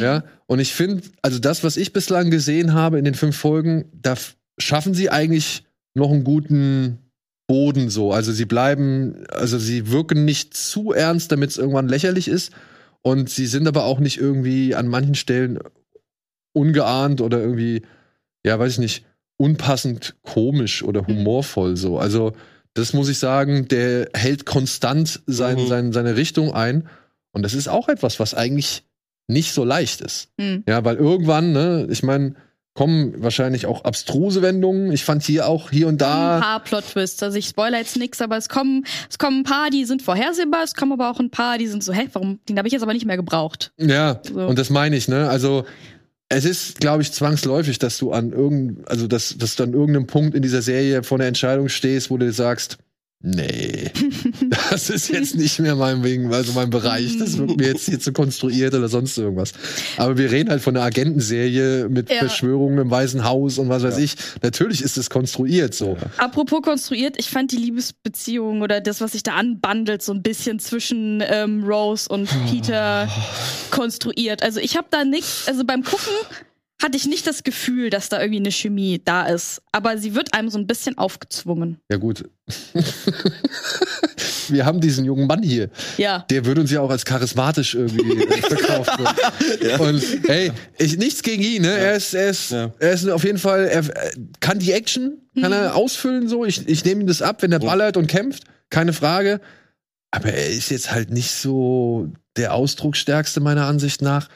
Ja. 0.00 0.24
Und 0.46 0.60
ich 0.60 0.72
finde, 0.72 1.02
also 1.22 1.38
das, 1.38 1.62
was 1.62 1.76
ich 1.76 1.92
bislang 1.92 2.30
gesehen 2.30 2.74
habe 2.74 2.98
in 2.98 3.04
den 3.04 3.14
fünf 3.14 3.36
Folgen, 3.36 3.86
da 3.92 4.14
schaffen 4.58 4.94
sie 4.94 5.10
eigentlich 5.10 5.64
noch 5.94 6.10
einen 6.10 6.24
guten 6.24 6.98
Boden 7.46 7.90
so. 7.90 8.12
Also 8.12 8.32
sie 8.32 8.44
bleiben, 8.44 9.24
also 9.30 9.58
sie 9.58 9.90
wirken 9.90 10.24
nicht 10.24 10.54
zu 10.54 10.92
ernst, 10.92 11.32
damit 11.32 11.50
es 11.50 11.58
irgendwann 11.58 11.88
lächerlich 11.88 12.28
ist. 12.28 12.52
Und 13.02 13.30
sie 13.30 13.46
sind 13.46 13.68
aber 13.68 13.84
auch 13.84 14.00
nicht 14.00 14.18
irgendwie 14.18 14.74
an 14.74 14.88
manchen 14.88 15.14
Stellen 15.14 15.58
ungeahnt 16.52 17.20
oder 17.20 17.40
irgendwie, 17.40 17.82
ja, 18.44 18.58
weiß 18.58 18.72
ich 18.72 18.78
nicht, 18.78 19.04
unpassend 19.36 20.16
komisch 20.22 20.82
oder 20.82 21.06
humorvoll 21.06 21.76
so. 21.76 21.98
Also 21.98 22.32
das 22.78 22.92
muss 22.92 23.08
ich 23.08 23.18
sagen, 23.18 23.68
der 23.68 24.08
hält 24.14 24.46
konstant 24.46 25.20
sein, 25.26 25.56
Mhm. 25.62 25.66
sein, 25.68 25.92
seine 25.92 26.16
Richtung 26.16 26.52
ein. 26.54 26.88
Und 27.32 27.42
das 27.42 27.54
ist 27.54 27.68
auch 27.68 27.88
etwas, 27.88 28.18
was 28.20 28.34
eigentlich 28.34 28.84
nicht 29.28 29.52
so 29.52 29.64
leicht 29.64 30.00
ist. 30.00 30.28
Hm. 30.40 30.64
Ja, 30.66 30.84
weil 30.84 30.96
irgendwann, 30.96 31.52
ne, 31.52 31.86
ich 31.90 32.02
meine, 32.02 32.34
kommen 32.74 33.20
wahrscheinlich 33.22 33.66
auch 33.66 33.84
abstruse 33.84 34.40
Wendungen. 34.40 34.92
Ich 34.92 35.04
fand 35.04 35.22
hier 35.24 35.48
auch 35.48 35.70
hier 35.70 35.88
und 35.88 35.94
Ein 35.94 35.98
da. 35.98 36.40
paar 36.40 36.60
Plot-Twists. 36.64 37.22
Also 37.24 37.36
ich 37.36 37.46
spoiler 37.48 37.78
jetzt 37.78 37.96
nix, 37.96 38.22
aber 38.22 38.36
es 38.36 38.48
kommen, 38.48 38.86
es 39.10 39.18
kommen 39.18 39.40
ein 39.40 39.44
paar, 39.44 39.68
die 39.70 39.84
sind 39.84 40.00
vorhersehbar, 40.00 40.62
es 40.62 40.74
kommen 40.74 40.92
aber 40.92 41.10
auch 41.10 41.18
ein 41.18 41.30
paar, 41.30 41.58
die 41.58 41.66
sind 41.66 41.82
so, 41.82 41.92
hä, 41.92 42.08
warum, 42.12 42.38
den 42.48 42.56
habe 42.56 42.68
ich 42.68 42.72
jetzt 42.72 42.82
aber 42.82 42.92
nicht 42.94 43.04
mehr 43.04 43.16
gebraucht. 43.16 43.72
Ja, 43.78 44.20
So. 44.22 44.46
und 44.46 44.58
das 44.58 44.70
meine 44.70 44.96
ich, 44.96 45.08
ne? 45.08 45.28
Also 45.28 45.64
es 46.28 46.44
ist, 46.44 46.80
glaube 46.80 47.02
ich, 47.02 47.12
zwangsläufig, 47.12 47.78
dass 47.78 47.98
du 47.98 48.12
an 48.12 48.32
irgend, 48.32 48.86
also 48.88 49.06
dass, 49.06 49.36
dass 49.38 49.56
du 49.56 49.62
an 49.62 49.72
irgendeinem 49.72 50.06
Punkt 50.06 50.34
in 50.34 50.42
dieser 50.42 50.62
Serie 50.62 51.02
vor 51.02 51.18
einer 51.18 51.26
Entscheidung 51.26 51.68
stehst, 51.68 52.10
wo 52.10 52.18
du 52.18 52.26
dir 52.26 52.32
sagst, 52.32 52.78
nee, 53.20 53.90
das 54.70 54.90
ist 54.90 55.08
jetzt 55.08 55.34
nicht 55.34 55.58
mehr 55.58 55.74
mein 55.74 56.02
Wing, 56.04 56.32
also 56.32 56.52
mein 56.52 56.70
Bereich. 56.70 57.18
Das 57.18 57.36
wird 57.36 57.56
mir 57.56 57.66
jetzt 57.68 57.86
hier 57.86 57.98
zu 57.98 58.12
konstruiert 58.12 58.74
oder 58.74 58.88
sonst 58.88 59.16
irgendwas. 59.18 59.52
Aber 59.96 60.16
wir 60.18 60.30
reden 60.30 60.50
halt 60.50 60.62
von 60.62 60.76
einer 60.76 60.84
Agentenserie 60.86 61.88
mit 61.88 62.10
Ja. 62.10 62.18
Verschwörungen 62.18 62.78
im 62.78 62.90
Weißen 62.90 63.24
Haus 63.24 63.58
und 63.58 63.68
was 63.68 63.82
weiß 63.82 63.98
Ja. 63.98 64.04
ich. 64.04 64.14
Natürlich 64.42 64.82
ist 64.82 64.96
es 64.98 65.10
konstruiert 65.10 65.74
so. 65.74 65.96
Apropos 66.18 66.62
konstruiert, 66.62 67.16
ich 67.18 67.28
fand 67.30 67.52
die 67.52 67.56
Liebesbeziehung 67.56 68.62
oder 68.62 68.80
das, 68.80 69.00
was 69.00 69.12
sich 69.12 69.22
da 69.22 69.34
anbandelt, 69.34 70.02
so 70.02 70.12
ein 70.12 70.22
bisschen 70.22 70.58
zwischen 70.58 71.22
ähm, 71.26 71.64
Rose 71.64 72.08
und 72.08 72.28
Peter 72.50 73.08
konstruiert. 73.70 74.42
Also 74.42 74.60
ich 74.60 74.76
habe 74.76 74.86
da 74.90 75.04
nichts, 75.04 75.44
also 75.48 75.64
beim 75.64 75.82
Gucken 75.82 76.12
hatte 76.82 76.96
ich 76.96 77.06
nicht 77.06 77.26
das 77.26 77.42
Gefühl, 77.42 77.90
dass 77.90 78.08
da 78.08 78.20
irgendwie 78.20 78.38
eine 78.40 78.52
Chemie 78.52 79.00
da 79.04 79.26
ist. 79.26 79.62
Aber 79.72 79.98
sie 79.98 80.14
wird 80.14 80.32
einem 80.34 80.48
so 80.48 80.58
ein 80.58 80.66
bisschen 80.66 80.96
aufgezwungen. 80.96 81.78
Ja, 81.90 81.96
gut. 81.98 82.24
wir 84.48 84.64
haben 84.64 84.80
diesen 84.80 85.04
jungen 85.04 85.26
Mann 85.26 85.42
hier. 85.42 85.68
Ja. 85.96 86.24
der 86.30 86.44
wird 86.44 86.58
uns 86.58 86.70
ja 86.70 86.80
auch 86.80 86.90
als 86.90 87.04
charismatisch 87.04 87.74
irgendwie 87.74 88.22
äh, 88.22 88.42
verkauft. 88.42 88.90
So. 88.98 89.84
Und 89.84 90.02
hey, 90.28 90.52
ich, 90.78 90.96
nichts 90.96 91.22
gegen 91.22 91.42
ihn, 91.42 91.62
ne? 91.62 91.76
Er 91.76 91.94
ist, 91.96 92.14
er 92.14 92.30
ist, 92.30 92.50
Ja. 92.52 92.72
er 92.78 92.92
ist 92.92 93.08
auf 93.08 93.24
jeden 93.24 93.38
Fall, 93.38 93.64
er 93.66 93.88
er 93.88 94.10
kann 94.40 94.58
die 94.58 94.72
Action, 94.72 95.18
kann 95.40 95.52
er 95.52 95.74
ausfüllen 95.74 96.28
so. 96.28 96.44
Ich, 96.44 96.66
ich 96.68 96.84
nehme 96.84 97.02
ihm 97.02 97.06
das 97.06 97.22
ab, 97.22 97.42
wenn 97.42 97.52
er 97.52 97.60
Ja. 97.60 97.66
ballert 97.68 97.96
und 97.96 98.06
kämpft, 98.06 98.44
keine 98.70 98.92
Frage. 98.92 99.40
Aber 100.10 100.32
er 100.32 100.48
ist 100.48 100.70
jetzt 100.70 100.92
halt 100.92 101.10
nicht 101.10 101.32
so 101.32 102.08
der 102.36 102.54
Ausdrucksstärkste 102.54 103.40
meiner 103.40 103.66
Ansicht 103.66 104.00
nach. 104.00 104.28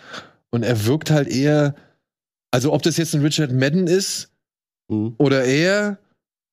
Und 0.51 0.65
er 0.65 0.85
wirkt 0.85 1.11
halt 1.11 1.29
eher, 1.29 1.75
also 2.53 2.73
ob 2.73 2.83
das 2.83 2.97
jetzt 2.97 3.15
ein 3.15 3.23
Richard 3.23 3.51
Madden 3.53 3.89
ist 3.89 4.29
Mhm. 4.89 5.15
oder 5.19 5.45
er 5.45 5.99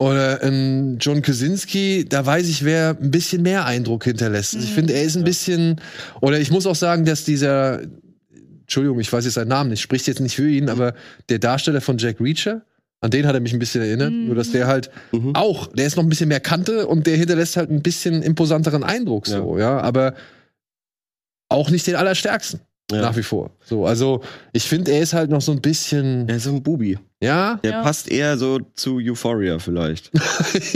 oder 0.02 0.42
ein 0.44 0.98
John 1.00 1.22
Krasinski, 1.22 2.06
da 2.08 2.26
weiß 2.26 2.48
ich, 2.48 2.64
wer 2.64 2.98
ein 3.00 3.12
bisschen 3.12 3.42
mehr 3.42 3.66
Eindruck 3.66 4.06
hinterlässt. 4.06 4.56
Also 4.56 4.66
ich 4.66 4.72
Mhm. 4.72 4.76
finde, 4.76 4.94
er 4.94 5.04
ist 5.04 5.16
ein 5.18 5.20
Ja. 5.22 5.26
bisschen, 5.26 5.82
oder 6.22 6.40
ich 6.40 6.52
muss 6.52 6.66
auch 6.66 6.76
sagen, 6.76 7.04
dass 7.04 7.26
dieser, 7.26 7.82
Entschuldigung, 8.62 9.00
ich 9.02 9.12
weiß 9.12 9.26
jetzt 9.26 9.34
seinen 9.34 9.50
Namen 9.50 9.72
nicht, 9.72 9.82
spricht 9.82 10.08
jetzt 10.08 10.22
nicht 10.22 10.36
für 10.36 10.50
ihn, 10.50 10.70
aber 10.70 10.94
der 11.28 11.40
Darsteller 11.40 11.82
von 11.82 11.98
Jack 11.98 12.22
Reacher, 12.22 12.62
an 13.02 13.12
den 13.12 13.26
hat 13.28 13.34
er 13.34 13.42
mich 13.42 13.52
ein 13.52 13.60
bisschen 13.60 13.82
erinnert, 13.82 14.12
Mhm. 14.14 14.28
nur 14.28 14.36
dass 14.36 14.52
der 14.52 14.68
halt 14.68 14.90
Mhm. 15.12 15.36
auch, 15.36 15.68
der 15.68 15.88
ist 15.88 15.98
noch 15.98 16.04
ein 16.04 16.10
bisschen 16.10 16.30
mehr 16.30 16.40
Kante 16.40 16.88
und 16.88 17.06
der 17.06 17.18
hinterlässt 17.18 17.58
halt 17.58 17.70
ein 17.70 17.82
bisschen 17.82 18.22
imposanteren 18.22 18.84
Eindruck 18.86 19.28
so, 19.28 19.58
ja, 19.58 19.80
aber 19.82 20.14
auch 21.50 21.70
nicht 21.72 21.88
den 21.88 21.96
allerstärksten. 21.96 22.62
Ja. 22.92 23.02
Nach 23.02 23.16
wie 23.16 23.24
vor. 23.24 23.52
So, 23.64 23.86
also 23.86 24.22
ich 24.52 24.64
finde, 24.64 24.92
er 24.92 25.02
ist 25.02 25.14
halt 25.14 25.30
noch 25.30 25.42
so 25.42 25.52
ein 25.52 25.62
bisschen. 25.62 26.28
Er 26.28 26.38
ist 26.38 26.44
so 26.46 26.50
ein 26.52 26.64
Bubi. 26.64 26.98
Ja, 27.22 27.56
Der 27.64 27.72
Ja. 27.72 27.84
passt 27.84 28.10
eher 28.10 28.38
so 28.38 28.60
zu 28.76 28.98
Euphoria 29.00 29.60
vielleicht. 29.60 30.10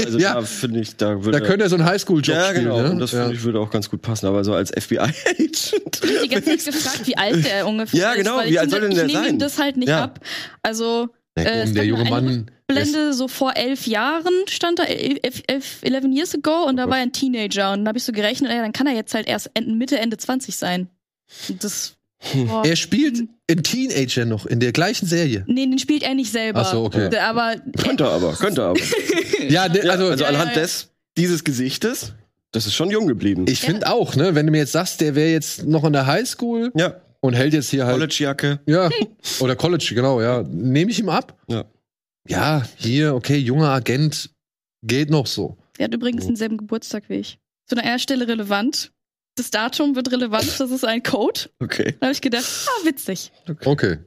Also 0.06 0.17
ja. 0.19 0.34
da 0.36 0.41
finde 0.41 0.82
ich, 0.82 0.95
da 0.97 1.23
würde 1.23 1.39
Da 1.39 1.45
könnte 1.45 1.63
er 1.65 1.69
so 1.69 1.76
einen 1.78 1.86
Highschool-Job 1.86 2.36
ja, 2.36 2.45
spielen. 2.49 2.63
genau. 2.65 2.82
Ne? 2.82 2.91
Und 2.91 2.99
das 2.99 3.13
ja. 3.13 3.21
finde 3.23 3.36
ich 3.38 3.43
würde 3.43 3.60
auch 3.60 3.69
ganz 3.71 3.89
gut 3.89 4.02
passen. 4.02 4.28
Aber 4.28 4.43
so 4.43 4.54
als 4.54 4.69
FBI-Agent. 4.71 5.73
Ich 5.73 5.73
hab 5.73 6.21
die 6.23 6.28
ganze 6.30 6.58
Zeit 6.58 6.65
gefragt, 6.73 7.08
wie 7.08 7.17
alt 7.17 7.45
der 7.45 7.65
ungefähr 7.67 7.99
Ja, 7.99 8.12
ist. 8.12 8.17
genau, 8.17 8.38
weil 8.38 8.47
wie 8.47 8.52
ich 8.52 8.60
alt 8.60 8.69
soll 8.71 8.82
denn 8.82 8.91
der 8.93 9.06
Ich 9.06 9.13
nehme 9.13 9.26
sein? 9.26 9.34
ihm 9.36 9.39
das 9.39 9.58
halt 9.60 9.78
nicht 9.78 9.89
Ja. 9.89 10.04
ab. 10.04 10.19
Also, 10.62 11.10
Ja, 11.38 11.43
äh, 11.45 11.71
der 11.71 11.86
junge 11.86 12.10
Mann. 12.10 12.52
Blende 12.67 13.13
so 13.13 13.28
vor 13.28 13.56
elf 13.56 13.88
Jahren 13.88 14.34
stand 14.49 14.80
da, 14.80 14.84
elf, 14.84 15.41
elf, 15.47 15.80
11 15.82 16.06
years 16.13 16.34
ago, 16.36 16.63
und 16.67 16.78
da 16.78 16.86
Oh 16.86 16.89
war 16.89 16.97
er 16.97 17.04
ein 17.04 17.12
Teenager. 17.12 17.71
Und 17.73 17.80
dann 17.80 17.88
habe 17.89 17.97
ich 17.97 18.04
so 18.04 18.12
gerechnet, 18.12 18.52
ey, 18.52 18.58
dann 18.58 18.71
kann 18.73 18.88
er 18.88 18.93
jetzt 18.93 19.13
halt 19.13 19.28
erst 19.28 19.49
Mitte, 19.65 19.97
Ende 19.99 20.17
20 20.17 20.56
sein. 20.58 20.88
Und 21.49 21.63
das. 21.63 21.95
Boah. 22.46 22.64
Er 22.66 22.76
spielt 22.76 23.24
in 23.48 23.64
Teenager 23.64 24.26
noch 24.26 24.46
in 24.46 24.60
der 24.60 24.72
gleichen 24.72 25.06
Serie. 25.06 25.44
Nee, 25.48 25.66
den 25.66 25.80
spielt 25.80 26.04
er 26.04 26.16
nicht 26.16 26.32
selber. 26.32 26.62
Ach 26.62 26.72
so, 26.72 26.86
okay. 26.86 27.16
Aber 27.18 27.56
Könnte 27.78 28.06
aber, 28.06 28.34
könnte 28.34 28.64
aber. 28.64 28.80
Ja, 29.50 29.68
ne, 29.68 29.84
Ja, 29.84 29.92
also, 29.92 30.08
also, 30.08 30.24
ja, 30.24 30.30
anhand 30.30 30.56
ja. 30.56 30.62
des, 30.62 30.90
dieses 31.18 31.44
Gesichtes, 31.44 32.14
das 32.52 32.66
ist 32.66 32.76
schon 32.76 32.90
jung 32.92 33.08
geblieben. 33.08 33.46
ich 33.48 33.60
finde 33.60 33.92
auch, 33.92 34.16
ne, 34.16 34.36
wenn 34.36 34.46
du 34.46 34.52
mir 34.52 34.60
jetzt 34.60 34.72
sagst, 34.72 35.02
der 35.02 35.16
wäre 35.16 35.32
jetzt 35.32 35.66
noch 35.66 35.84
in 35.84 35.92
der 35.92 36.06
Highschool 36.06 36.72
ja, 36.76 36.96
und 37.20 37.34
hält 37.34 37.54
jetzt 37.54 37.70
hier 37.70 37.86
halt. 37.86 37.96
College-Jacke. 37.96 38.60
Ja, 38.68 38.90
oder 39.40 39.56
College, 39.56 39.92
genau, 39.94 40.22
ja. 40.22 40.44
Nehme 40.44 40.92
ich 40.92 41.00
ihm 41.00 41.10
ab? 41.10 41.38
Ja. 41.50 41.66
Ja, 42.28 42.64
hier, 42.78 43.16
okay, 43.16 43.38
junger 43.38 43.70
Agent, 43.70 44.30
geht 44.82 45.10
noch 45.10 45.28
so. 45.28 45.58
Der 45.78 45.86
hat 45.86 45.94
übrigens 45.94 46.26
denselben 46.26 46.58
Geburtstag 46.58 47.04
wie 47.10 47.16
ich. 47.16 47.38
Zu 47.68 47.76
einer 47.76 48.00
Stelle 48.00 48.28
relevant. 48.28 48.92
Das 49.36 49.50
Datum 49.50 49.96
wird 49.96 50.12
relevant, 50.12 50.60
das 50.60 50.69
ist 50.69 50.86
ein 50.86 51.02
Code. 51.02 51.50
Okay, 51.60 51.96
Da 52.00 52.08
habe 52.08 52.13
ich 52.13 52.22
gedacht, 52.22 52.46
ah, 52.46 52.86
witzig. 52.86 53.32
Okay, 53.65 53.98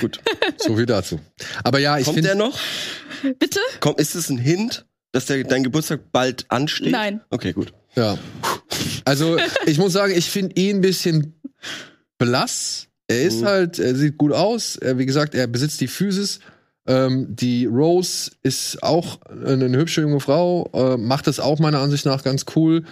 gut. 0.00 0.20
so 0.58 0.76
viel 0.76 0.86
dazu. 0.86 1.18
Aber 1.64 1.80
ja, 1.80 1.98
ich 1.98 2.04
Kommt 2.04 2.18
der 2.18 2.30
finde. 2.30 2.44
noch? 2.44 2.58
Bitte? 3.40 3.58
Kommt, 3.80 3.98
ist 3.98 4.14
es 4.14 4.30
ein 4.30 4.38
Hint, 4.38 4.86
dass 5.10 5.26
der, 5.26 5.42
dein 5.42 5.64
Geburtstag 5.64 6.12
bald 6.12 6.44
ansteht? 6.50 6.92
Nein. 6.92 7.20
Okay, 7.30 7.52
gut. 7.52 7.72
Ja. 7.96 8.16
Also, 9.04 9.38
ich 9.66 9.78
muss 9.78 9.92
sagen, 9.92 10.12
ich 10.16 10.30
finde 10.30 10.54
ihn 10.60 10.76
ein 10.76 10.80
bisschen 10.82 11.34
blass. 12.18 12.86
Er 13.08 13.22
ist 13.22 13.40
Mhm. 13.40 13.46
halt, 13.46 13.78
er 13.78 13.94
sieht 13.96 14.18
gut 14.18 14.32
aus. 14.32 14.76
Er, 14.76 14.98
wie 14.98 15.06
gesagt, 15.06 15.34
er 15.34 15.46
besitzt 15.46 15.80
die 15.80 15.88
Physis. 15.88 16.40
Ähm, 16.88 17.34
die 17.34 17.66
Rose 17.66 18.30
ist 18.44 18.80
auch 18.84 19.20
eine, 19.28 19.64
eine 19.64 19.76
hübsche 19.78 20.02
junge 20.02 20.20
Frau, 20.20 20.70
äh, 20.72 20.96
macht 20.96 21.26
das 21.26 21.40
auch 21.40 21.58
meiner 21.58 21.80
Ansicht 21.80 22.06
nach 22.06 22.22
ganz 22.22 22.44
cool. 22.54 22.84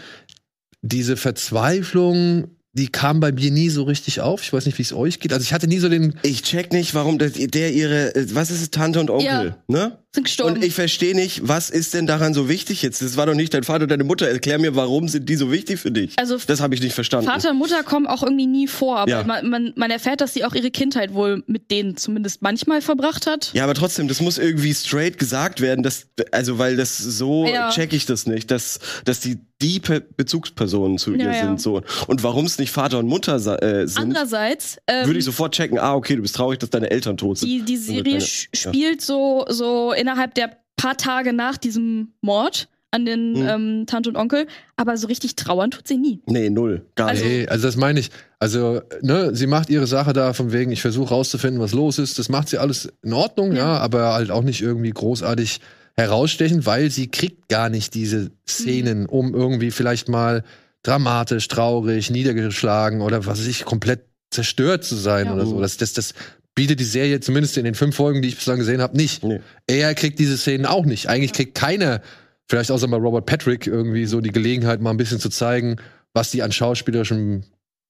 Diese 0.86 1.16
Verzweiflung, 1.16 2.48
die 2.74 2.88
kam 2.88 3.20
bei 3.20 3.32
mir 3.32 3.50
nie 3.50 3.70
so 3.70 3.84
richtig 3.84 4.20
auf. 4.20 4.42
Ich 4.42 4.52
weiß 4.52 4.66
nicht, 4.66 4.76
wie 4.78 4.82
es 4.82 4.92
euch 4.92 5.18
geht. 5.18 5.32
Also 5.32 5.42
ich 5.42 5.52
hatte 5.54 5.66
nie 5.66 5.78
so 5.78 5.88
den. 5.88 6.14
Ich 6.22 6.42
check 6.42 6.72
nicht, 6.72 6.94
warum 6.94 7.18
der, 7.18 7.30
der 7.30 7.72
ihre, 7.72 8.14
äh, 8.14 8.26
was 8.34 8.50
ist 8.50 8.60
es, 8.60 8.70
Tante 8.70 9.00
und 9.00 9.08
Onkel, 9.10 9.24
Ja. 9.26 9.56
ne? 9.66 9.98
Sind 10.14 10.24
gestorben. 10.24 10.54
Und 10.54 10.64
ich 10.64 10.74
verstehe 10.74 11.14
nicht, 11.14 11.40
was 11.48 11.70
ist 11.70 11.92
denn 11.92 12.06
daran 12.06 12.34
so 12.34 12.48
wichtig 12.48 12.82
jetzt? 12.82 13.02
Das 13.02 13.16
war 13.16 13.26
doch 13.26 13.34
nicht 13.34 13.52
dein 13.52 13.64
Vater 13.64 13.82
und 13.82 13.90
deine 13.90 14.04
Mutter. 14.04 14.28
Erklär 14.28 14.60
mir, 14.60 14.76
warum 14.76 15.08
sind 15.08 15.28
die 15.28 15.34
so 15.34 15.50
wichtig 15.50 15.80
für 15.80 15.90
dich? 15.90 16.12
Also 16.16 16.38
Das 16.46 16.60
habe 16.60 16.74
ich 16.76 16.80
nicht 16.80 16.94
verstanden. 16.94 17.26
Vater 17.26 17.50
und 17.50 17.58
Mutter 17.58 17.82
kommen 17.82 18.06
auch 18.06 18.22
irgendwie 18.22 18.46
nie 18.46 18.68
vor, 18.68 18.98
aber 18.98 19.10
Ja. 19.10 19.24
man, 19.24 19.50
man, 19.50 19.72
man 19.74 19.90
erfährt, 19.90 20.20
dass 20.20 20.32
sie 20.32 20.44
auch 20.44 20.54
ihre 20.54 20.70
Kindheit 20.70 21.14
wohl 21.14 21.42
mit 21.48 21.70
denen 21.72 21.96
zumindest 21.96 22.42
manchmal 22.42 22.80
verbracht 22.80 23.26
hat. 23.26 23.50
Ja, 23.54 23.64
aber 23.64 23.74
trotzdem, 23.74 24.06
das 24.06 24.20
muss 24.20 24.38
irgendwie 24.38 24.72
straight 24.72 25.18
gesagt 25.18 25.60
werden, 25.60 25.82
dass, 25.82 26.06
also 26.30 26.58
weil 26.58 26.76
das 26.76 26.96
so 26.96 27.46
Ja. 27.46 27.70
check 27.70 27.92
ich 27.92 28.06
das 28.06 28.26
nicht, 28.26 28.52
dass, 28.52 28.78
dass 29.04 29.18
die 29.18 29.38
die 29.62 29.78
Pe 29.80 30.00
Bezugspersonen 30.00 30.98
zu 30.98 31.14
ihr 31.14 31.24
Ja, 31.26 31.46
sind 31.46 31.60
so 31.60 31.80
und 32.08 32.22
warum 32.22 32.44
es 32.44 32.58
nicht 32.58 32.70
Vater 32.70 32.98
und 32.98 33.06
Mutter 33.06 33.36
äh, 33.36 33.86
sind, 33.86 33.98
Andererseits 33.98 34.78
ähm, 34.88 35.06
würde 35.06 35.18
ich 35.20 35.24
sofort 35.24 35.54
checken. 35.54 35.78
Ah, 35.78 35.94
okay, 35.94 36.16
du 36.16 36.22
bist 36.22 36.34
traurig, 36.36 36.58
dass 36.58 36.70
deine 36.70 36.90
Eltern 36.90 37.16
tot 37.16 37.38
sind. 37.38 37.48
die, 37.48 37.62
die 37.62 37.76
Serie 37.76 38.02
deine- 38.18 38.20
spielt 38.52 39.00
so, 39.00 39.44
so 39.48 39.92
innerhalb 40.04 40.34
der 40.34 40.50
paar 40.76 40.96
Tage 40.96 41.32
nach 41.32 41.56
diesem 41.56 42.12
Mord 42.20 42.68
an 42.90 43.06
den 43.06 43.32
Mhm. 43.32 43.48
ähm, 43.48 43.84
Tante 43.86 44.08
und 44.10 44.16
Onkel, 44.16 44.46
aber 44.76 44.96
so 44.96 45.06
richtig 45.08 45.34
trauern 45.34 45.70
tut 45.70 45.88
sie 45.88 45.96
nie. 45.96 46.20
Nee, 46.26 46.48
null, 46.50 46.86
gar 46.94 47.08
Also- 47.08 47.24
nicht. 47.24 47.32
nee, 47.32 47.48
also 47.48 47.66
das 47.66 47.76
meine 47.76 47.98
ich. 47.98 48.10
Also, 48.38 48.82
ne, 49.02 49.34
sie 49.34 49.46
macht 49.48 49.68
ihre 49.70 49.86
Sache 49.88 50.12
da 50.12 50.32
von 50.32 50.52
wegen, 50.52 50.70
ich 50.70 50.80
versuche 50.82 51.08
rauszufinden, 51.08 51.60
was 51.60 51.72
los 51.72 51.98
ist. 51.98 52.18
Das 52.18 52.28
macht 52.28 52.48
sie 52.50 52.58
alles 52.58 52.92
in 53.02 53.12
Ordnung, 53.14 53.52
ja, 53.52 53.74
Ja. 53.74 53.78
aber 53.78 54.12
halt 54.12 54.30
auch 54.30 54.42
nicht 54.42 54.60
irgendwie 54.62 54.90
großartig 54.90 55.60
herausstechen, 55.96 56.66
weil 56.66 56.90
sie 56.90 57.08
kriegt 57.10 57.48
gar 57.48 57.68
nicht 57.70 57.94
diese 57.94 58.30
Szenen, 58.48 59.06
um 59.06 59.34
irgendwie 59.34 59.70
vielleicht 59.70 60.08
mal 60.08 60.44
dramatisch, 60.82 61.48
traurig, 61.48 62.10
niedergeschlagen 62.10 63.00
oder 63.00 63.24
was 63.26 63.40
weiß 63.40 63.46
ich, 63.46 63.64
komplett 63.64 64.04
zerstört 64.30 64.84
zu 64.84 64.96
sein 64.96 65.26
Ja. 65.26 65.34
oder 65.34 65.46
so. 65.46 65.60
Das, 65.60 65.76
das, 65.78 65.92
das 65.94 66.14
bietet 66.54 66.80
die 66.80 66.84
Serie 66.84 67.20
zumindest 67.20 67.56
in 67.56 67.64
den 67.64 67.74
fünf 67.74 67.96
Folgen, 67.96 68.22
die 68.22 68.28
ich 68.28 68.36
bislang 68.36 68.58
gesehen 68.58 68.80
habe, 68.80 68.96
nicht. 68.96 69.24
Nee. 69.24 69.40
Er 69.66 69.94
kriegt 69.94 70.18
diese 70.18 70.38
Szenen 70.38 70.66
auch 70.66 70.84
nicht. 70.84 71.08
Eigentlich 71.08 71.32
kriegt 71.32 71.54
keiner, 71.54 72.00
vielleicht 72.48 72.70
außer 72.70 72.86
mal 72.86 73.00
Robert 73.00 73.26
Patrick, 73.26 73.66
irgendwie 73.66 74.06
so 74.06 74.20
die 74.20 74.32
Gelegenheit, 74.32 74.80
mal 74.80 74.90
ein 74.90 74.96
bisschen 74.96 75.18
zu 75.18 75.30
zeigen, 75.30 75.76
was 76.12 76.30
die 76.30 76.42
an 76.42 76.52
schauspielerischem 76.52 77.42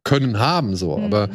Können 0.04 0.38
haben. 0.38 0.76
So. 0.76 0.96
Mhm. 0.96 1.04
Aber 1.04 1.30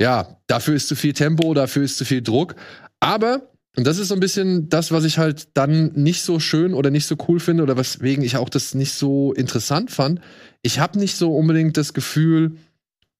ja, 0.00 0.38
dafür 0.46 0.74
ist 0.74 0.88
zu 0.88 0.96
viel 0.96 1.12
Tempo, 1.12 1.52
dafür 1.54 1.82
ist 1.82 1.98
zu 1.98 2.04
viel 2.04 2.22
Druck. 2.22 2.54
Aber, 3.00 3.50
und 3.76 3.86
das 3.86 3.98
ist 3.98 4.08
so 4.08 4.14
ein 4.14 4.20
bisschen 4.20 4.68
das, 4.68 4.92
was 4.92 5.04
ich 5.04 5.18
halt 5.18 5.48
dann 5.54 5.92
nicht 5.94 6.22
so 6.22 6.40
schön 6.40 6.72
oder 6.72 6.90
nicht 6.90 7.06
so 7.06 7.16
cool 7.28 7.40
finde 7.40 7.62
oder 7.62 7.76
weswegen 7.76 8.24
ich 8.24 8.36
auch 8.36 8.48
das 8.48 8.74
nicht 8.74 8.92
so 8.92 9.32
interessant 9.32 9.90
fand. 9.90 10.20
Ich 10.62 10.78
habe 10.78 10.98
nicht 10.98 11.16
so 11.16 11.34
unbedingt 11.36 11.76
das 11.76 11.92
Gefühl, 11.94 12.56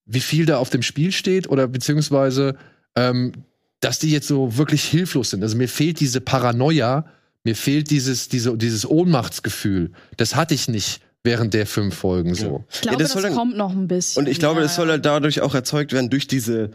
wie 0.06 0.20
viel 0.20 0.46
da 0.46 0.58
auf 0.58 0.70
dem 0.70 0.82
Spiel 0.82 1.12
steht 1.12 1.48
oder 1.48 1.68
beziehungsweise, 1.68 2.56
ähm, 2.96 3.32
dass 3.80 3.98
die 3.98 4.10
jetzt 4.10 4.28
so 4.28 4.56
wirklich 4.56 4.84
hilflos 4.84 5.30
sind. 5.30 5.42
Also 5.42 5.56
mir 5.56 5.68
fehlt 5.68 6.00
diese 6.00 6.20
Paranoia, 6.20 7.06
mir 7.44 7.56
fehlt 7.56 7.90
dieses, 7.90 8.28
diese, 8.28 8.56
dieses 8.56 8.88
Ohnmachtsgefühl. 8.88 9.90
Das 10.16 10.36
hatte 10.36 10.54
ich 10.54 10.68
nicht 10.68 11.00
während 11.24 11.54
der 11.54 11.66
fünf 11.66 11.94
Folgen 11.96 12.34
so. 12.34 12.64
Ich 12.72 12.82
glaube, 12.82 12.98
das 12.98 13.08
das, 13.08 13.12
soll 13.14 13.22
dann- 13.22 13.34
kommt 13.34 13.56
noch 13.56 13.72
ein 13.72 13.88
bisschen. 13.88 14.22
Und 14.22 14.28
ich 14.28 14.38
glaube, 14.38 14.60
ja, 14.60 14.66
das 14.66 14.76
soll 14.76 14.86
ja. 14.86 14.92
halt 14.92 15.04
dadurch 15.04 15.40
auch 15.40 15.54
erzeugt 15.54 15.92
werden 15.92 16.10
durch 16.10 16.26
diese 16.26 16.70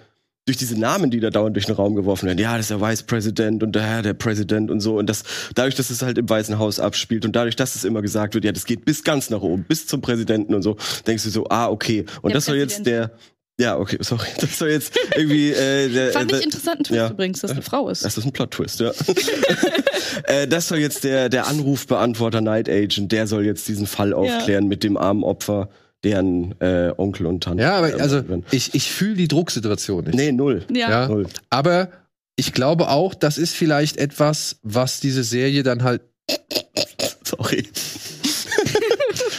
durch 0.45 0.55
diese 0.55 0.79
Namen, 0.79 1.11
die 1.11 1.19
da 1.19 1.29
dauernd 1.29 1.57
durch 1.57 1.65
den 1.65 1.75
Raum 1.75 1.93
geworfen 1.95 2.25
werden. 2.25 2.39
Ja, 2.39 2.53
das 2.55 2.67
ist 2.67 2.69
der 2.69 2.79
Vice 2.79 3.03
President 3.03 3.63
und 3.63 3.73
der 3.75 3.83
Herr, 3.83 4.01
der 4.01 4.13
Präsident 4.13 4.71
und 4.71 4.79
so. 4.79 4.97
Und 4.97 5.09
das, 5.09 5.23
dadurch, 5.55 5.75
dass 5.75 5.89
es 5.89 6.01
halt 6.01 6.17
im 6.17 6.29
Weißen 6.29 6.57
Haus 6.57 6.79
abspielt 6.79 7.25
und 7.25 7.35
dadurch, 7.35 7.57
dass 7.57 7.75
es 7.75 7.83
immer 7.83 8.01
gesagt 8.01 8.33
wird, 8.33 8.45
ja, 8.45 8.53
das 8.53 8.63
geht 8.63 8.85
bis 8.85 9.03
ganz 9.03 9.29
nach 9.29 9.41
oben, 9.41 9.65
bis 9.65 9.87
zum 9.87 9.99
Präsidenten 9.99 10.55
und 10.55 10.61
so, 10.61 10.77
denkst 11.05 11.25
du 11.25 11.31
so, 11.31 11.47
ah, 11.49 11.67
okay. 11.67 12.05
Und 12.21 12.29
Der 12.29 12.35
das 12.35 12.45
soll 12.45 12.55
jetzt 12.55 12.77
Präsident. 12.77 13.11
der, 13.11 13.17
ja, 13.59 13.77
okay, 13.77 13.97
sorry, 14.01 14.27
das 14.39 14.57
soll 14.57 14.69
jetzt 14.69 14.97
irgendwie, 15.15 15.51
äh, 15.51 15.89
der, 15.89 16.11
Fand 16.11 16.31
äh, 16.31 16.37
ich 16.37 16.43
interessanten 16.43 16.83
Twist 16.83 16.97
ja. 16.97 17.09
übrigens, 17.09 17.41
dass 17.41 17.51
eine 17.51 17.61
Frau 17.61 17.89
ist. 17.89 18.05
das 18.05 18.17
ist 18.17 18.25
ein 18.25 18.31
Plot-Twist, 18.31 18.79
ja. 18.79 18.91
äh, 20.23 20.47
das 20.47 20.67
soll 20.67 20.79
jetzt 20.79 21.03
der, 21.03 21.29
der 21.29 21.47
Anrufbeantworter 21.47 22.41
Night 22.41 22.69
Agent, 22.69 23.11
der 23.11 23.27
soll 23.27 23.45
jetzt 23.45 23.67
diesen 23.67 23.87
Fall 23.87 24.13
aufklären 24.13 24.67
mit 24.67 24.83
dem 24.83 24.97
armen 24.97 25.23
Opfer, 25.23 25.69
deren 26.03 26.59
äh, 26.61 26.93
Onkel 26.95 27.25
und 27.25 27.43
Tante. 27.43 27.63
Ja, 27.63 27.77
aber 27.77 27.95
äh, 27.95 28.01
also 28.01 28.21
ich, 28.51 28.75
ich 28.75 28.91
fühle 28.91 29.15
die 29.15 29.27
Drucksituation 29.27 30.05
nicht. 30.05 30.15
Nee, 30.15 30.31
null. 30.31 30.63
ja. 30.71 30.89
Ja. 30.89 31.07
Null. 31.07 31.27
Aber 31.49 31.89
ich 32.35 32.53
glaube 32.53 32.89
auch, 32.89 33.15
das 33.15 33.39
ist 33.39 33.55
vielleicht 33.55 33.97
etwas, 33.97 34.57
was 34.61 34.99
diese 34.99 35.23
Serie 35.23 35.63
dann 35.63 35.83
halt 35.83 36.01
Sorry. 37.23 37.67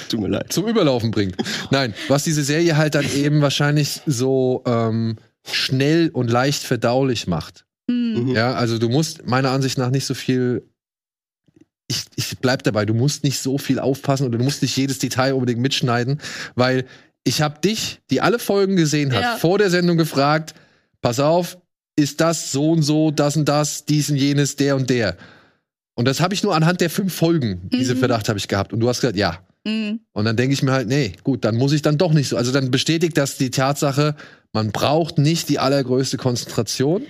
Tut 0.09 0.21
mir 0.21 0.29
leid. 0.29 0.53
zum 0.53 0.66
Überlaufen 0.66 1.11
bringt. 1.11 1.37
Nein, 1.71 1.94
was 2.09 2.25
diese 2.25 2.42
Serie 2.44 2.77
halt 2.77 2.94
dann 2.94 3.07
eben 3.14 3.40
wahrscheinlich 3.42 4.01
so 4.07 4.62
ähm, 4.66 5.16
schnell 5.47 6.11
und 6.12 6.31
leicht 6.31 6.62
verdaulich 6.62 7.27
macht. 7.27 7.64
Hm. 7.90 8.25
Mhm. 8.29 8.35
Ja, 8.35 8.55
also 8.55 8.79
du 8.79 8.88
musst 8.88 9.27
meiner 9.27 9.51
Ansicht 9.51 9.79
nach 9.79 9.90
nicht 9.90 10.05
so 10.07 10.14
viel. 10.14 10.66
Ich, 11.90 12.05
ich 12.16 12.38
bleib 12.38 12.62
dabei, 12.64 12.85
du 12.85 12.92
musst 12.92 13.25
nicht 13.25 13.38
so 13.38 13.57
viel 13.57 13.79
aufpassen 13.79 14.27
oder 14.27 14.37
du 14.37 14.44
musst 14.44 14.61
nicht 14.61 14.77
jedes 14.77 14.99
Detail 14.99 15.33
unbedingt 15.35 15.61
mitschneiden, 15.61 16.21
weil 16.55 16.85
ich 17.25 17.40
habe 17.40 17.61
dich, 17.61 18.01
die 18.11 18.21
alle 18.21 18.38
Folgen 18.38 18.77
gesehen 18.77 19.12
hat, 19.14 19.23
Ja. 19.23 19.37
vor 19.37 19.57
der 19.59 19.71
Sendung 19.71 19.97
gefragt, 19.97 20.55
pass 21.01 21.18
auf, 21.18 21.57
ist 21.97 22.21
das 22.21 22.53
so 22.53 22.73
und 22.73 22.83
so, 22.83 23.11
das 23.11 23.37
und 23.37 23.49
das, 23.49 23.87
dies 23.87 24.11
und 24.11 24.16
jenes, 24.16 24.57
der 24.57 24.77
und 24.77 24.90
der. 24.90 25.16
Und 25.94 26.07
das 26.07 26.21
habe 26.21 26.33
ich 26.35 26.42
nur 26.42 26.55
anhand 26.55 26.81
der 26.83 26.90
fünf 26.90 27.14
Folgen, 27.14 27.68
diese 27.73 27.94
Mhm. 27.94 27.99
Verdacht 28.01 28.29
habe 28.29 28.38
ich 28.38 28.49
gehabt. 28.49 28.73
Und 28.73 28.81
du 28.81 28.88
hast 28.88 29.01
gesagt, 29.01 29.16
ja. 29.16 29.38
Hm. 29.66 30.01
Und 30.12 30.25
dann 30.25 30.37
denke 30.37 30.55
ich 30.55 30.62
mir 30.62 30.73
halt, 30.73 30.88
nee, 30.88 31.12
gut, 31.25 31.44
dann 31.44 31.57
muss 31.57 31.73
ich 31.73 31.83
dann 31.83 31.99
doch 31.99 32.12
nicht 32.12 32.29
so. 32.29 32.37
Also 32.37 32.53
dann 32.53 32.71
bestätigt 32.71 33.16
das 33.16 33.37
die 33.37 33.51
Tatsache, 33.51 34.14
man 34.53 34.73
braucht 34.73 35.18
nicht 35.18 35.49
die 35.49 35.59
allergrößte 35.59 36.16
Konzentration. 36.16 37.03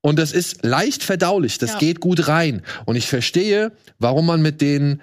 Und 0.00 0.18
das 0.18 0.32
ist 0.32 0.64
leicht 0.64 1.02
verdaulich, 1.02 1.58
das 1.58 1.72
Ja. 1.72 1.78
geht 1.78 2.00
gut 2.00 2.28
rein. 2.28 2.62
Und 2.84 2.96
ich 2.96 3.06
verstehe, 3.06 3.72
warum 3.98 4.26
man 4.26 4.42
mit 4.42 4.60
den, 4.60 5.00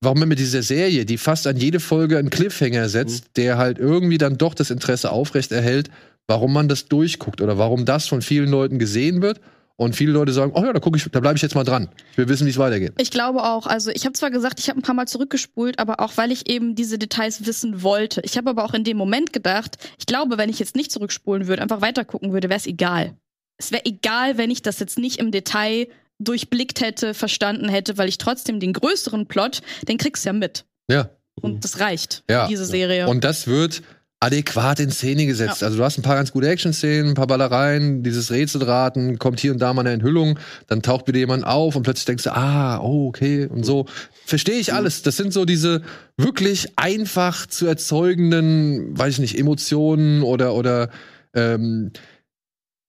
warum 0.00 0.20
man 0.20 0.28
mit 0.28 0.38
dieser 0.38 0.62
Serie, 0.62 1.04
die 1.04 1.18
fast 1.18 1.46
an 1.46 1.56
jede 1.56 1.80
Folge 1.80 2.18
einen 2.18 2.30
Cliffhanger 2.30 2.88
setzt, 2.88 3.36
der 3.36 3.58
halt 3.58 3.78
irgendwie 3.78 4.18
dann 4.18 4.38
doch 4.38 4.54
das 4.54 4.70
Interesse 4.70 5.10
aufrecht 5.10 5.50
erhält, 5.50 5.90
warum 6.28 6.52
man 6.52 6.68
das 6.68 6.86
durchguckt 6.86 7.40
oder 7.40 7.58
warum 7.58 7.84
das 7.84 8.06
von 8.06 8.22
vielen 8.22 8.48
Leuten 8.48 8.78
gesehen 8.78 9.22
wird 9.22 9.40
Und 9.76 9.96
viele 9.96 10.12
Leute 10.12 10.32
sagen, 10.32 10.52
oh 10.54 10.64
ja, 10.64 10.72
da 10.72 10.78
gucke 10.78 10.96
ich, 10.96 11.04
da 11.10 11.18
bleibe 11.18 11.36
ich 11.36 11.42
jetzt 11.42 11.56
mal 11.56 11.64
dran. 11.64 11.88
Ich 12.12 12.18
will 12.18 12.28
wissen, 12.28 12.46
wie 12.46 12.50
es 12.50 12.58
weitergeht. 12.58 12.92
Ich 12.98 13.10
glaube 13.10 13.42
auch. 13.42 13.66
Also 13.66 13.90
ich 13.90 14.04
habe 14.04 14.12
zwar 14.12 14.30
gesagt, 14.30 14.60
ich 14.60 14.68
habe 14.68 14.78
ein 14.78 14.82
paar 14.82 14.94
Mal 14.94 15.08
zurückgespult, 15.08 15.80
aber 15.80 15.98
auch 15.98 16.16
weil 16.16 16.30
ich 16.30 16.48
eben 16.48 16.76
diese 16.76 16.96
Details 16.96 17.44
wissen 17.46 17.82
wollte. 17.82 18.20
Ich 18.20 18.36
habe 18.36 18.50
aber 18.50 18.64
auch 18.64 18.72
in 18.74 18.84
dem 18.84 18.96
Moment 18.96 19.32
gedacht, 19.32 19.76
ich 19.98 20.06
glaube, 20.06 20.38
wenn 20.38 20.48
ich 20.48 20.60
jetzt 20.60 20.76
nicht 20.76 20.92
zurückspulen 20.92 21.48
würde, 21.48 21.60
einfach 21.62 21.80
weitergucken 21.80 22.32
würde, 22.32 22.48
wäre 22.50 22.58
es 22.58 22.66
egal. 22.66 23.14
Es 23.56 23.72
wäre 23.72 23.84
egal, 23.84 24.38
wenn 24.38 24.50
ich 24.52 24.62
das 24.62 24.78
jetzt 24.78 24.96
nicht 24.98 25.18
im 25.18 25.32
Detail 25.32 25.88
durchblickt 26.20 26.80
hätte, 26.80 27.12
verstanden 27.12 27.68
hätte, 27.68 27.98
weil 27.98 28.08
ich 28.08 28.18
trotzdem 28.18 28.60
den 28.60 28.72
größeren 28.74 29.26
Plot, 29.26 29.62
den 29.88 29.98
kriegst 29.98 30.24
du 30.24 30.28
ja 30.28 30.32
mit. 30.34 30.64
Ja. 30.88 31.10
Und 31.40 31.64
das 31.64 31.80
reicht 31.80 32.22
Ja. 32.30 32.46
diese 32.46 32.64
Serie. 32.64 33.08
Und 33.08 33.24
das 33.24 33.48
wird 33.48 33.82
adäquat 34.24 34.80
in 34.80 34.90
Szene 34.90 35.26
gesetzt. 35.26 35.60
Ja. 35.60 35.66
Also 35.66 35.78
du 35.78 35.84
hast 35.84 35.98
ein 35.98 36.02
paar 36.02 36.16
ganz 36.16 36.32
gute 36.32 36.48
Action-Szenen, 36.48 37.10
ein 37.10 37.14
paar 37.14 37.26
Ballereien, 37.26 38.02
dieses 38.02 38.30
Rätselraten, 38.30 39.18
kommt 39.18 39.40
hier 39.40 39.52
und 39.52 39.58
da 39.58 39.72
mal 39.74 39.82
eine 39.82 39.92
Enthüllung, 39.92 40.38
dann 40.66 40.82
taucht 40.82 41.06
wieder 41.06 41.18
jemand 41.18 41.44
auf 41.44 41.76
und 41.76 41.82
plötzlich 41.82 42.06
denkst 42.06 42.24
du, 42.24 42.34
ah, 42.34 42.80
oh, 42.80 43.08
okay, 43.08 43.46
und 43.46 43.64
so. 43.64 43.86
Verstehe 44.24 44.58
ich 44.58 44.72
alles. 44.72 45.02
Das 45.02 45.16
sind 45.16 45.32
so 45.32 45.44
diese 45.44 45.82
wirklich 46.16 46.68
einfach 46.76 47.46
zu 47.46 47.66
erzeugenden, 47.66 48.98
weiß 48.98 49.14
ich 49.14 49.20
nicht, 49.20 49.38
Emotionen 49.38 50.22
oder, 50.22 50.54
oder 50.54 50.88
ähm, 51.34 51.92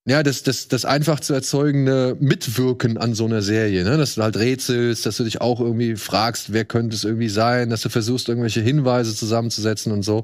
ja, 0.08 0.22
das, 0.22 0.44
das, 0.44 0.68
das 0.68 0.86
einfach 0.86 1.20
zu 1.20 1.34
erzeugende 1.34 2.16
Mitwirken 2.20 3.00
an 3.00 3.16
so 3.16 3.26
einer 3.26 3.42
Serie, 3.42 3.84
ne? 3.84 3.98
Dass 3.98 4.16
du 4.16 4.22
halt 4.22 4.38
rätselst, 4.38 5.04
dass 5.04 5.18
du 5.18 5.24
dich 5.24 5.42
auch 5.42 5.60
irgendwie 5.60 5.96
fragst, 5.96 6.54
wer 6.54 6.64
könnte 6.64 6.96
es 6.96 7.04
irgendwie 7.04 7.28
sein, 7.28 7.72
dass 7.72 7.82
du 7.82 7.90
versuchst, 7.90 8.30
irgendwelche 8.30 8.62
Hinweise 8.62 9.16
zusammenzusetzen 9.16 9.92
und 9.92 10.04
so. 10.04 10.24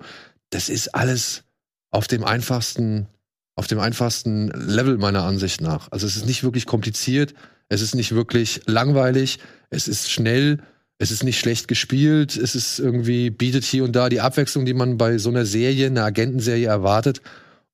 Das 0.51 0.69
ist 0.69 0.93
alles 0.93 1.43
auf 1.89 2.07
dem 2.07 2.23
einfachsten, 2.23 3.07
auf 3.55 3.67
dem 3.67 3.79
einfachsten 3.79 4.49
Level 4.49 4.97
meiner 4.97 5.23
Ansicht 5.23 5.61
nach. 5.61 5.91
Also 5.91 6.05
es 6.05 6.15
ist 6.15 6.25
nicht 6.27 6.43
wirklich 6.43 6.65
kompliziert, 6.65 7.33
es 7.69 7.81
ist 7.81 7.95
nicht 7.95 8.13
wirklich 8.13 8.61
langweilig, 8.65 9.39
es 9.69 9.87
ist 9.87 10.11
schnell, 10.11 10.59
es 10.99 11.09
ist 11.09 11.23
nicht 11.23 11.39
schlecht 11.39 11.67
gespielt, 11.67 12.37
es 12.37 12.53
ist 12.53 12.79
irgendwie, 12.79 13.29
bietet 13.29 13.63
hier 13.63 13.83
und 13.83 13.95
da 13.95 14.07
die 14.09 14.21
Abwechslung, 14.21 14.65
die 14.65 14.73
man 14.73 14.97
bei 14.97 15.17
so 15.17 15.29
einer 15.29 15.45
Serie, 15.45 15.87
einer 15.87 16.03
Agentenserie 16.05 16.67
erwartet. 16.67 17.21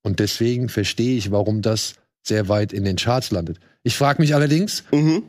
Und 0.02 0.20
deswegen 0.20 0.68
verstehe 0.68 1.18
ich, 1.18 1.30
warum 1.30 1.60
das 1.60 1.94
sehr 2.22 2.48
weit 2.48 2.72
in 2.72 2.84
den 2.84 2.96
Charts 2.96 3.30
landet. 3.30 3.58
Ich 3.82 3.96
frage 3.96 4.22
mich 4.22 4.34
allerdings, 4.34 4.84
Mhm. 4.92 5.24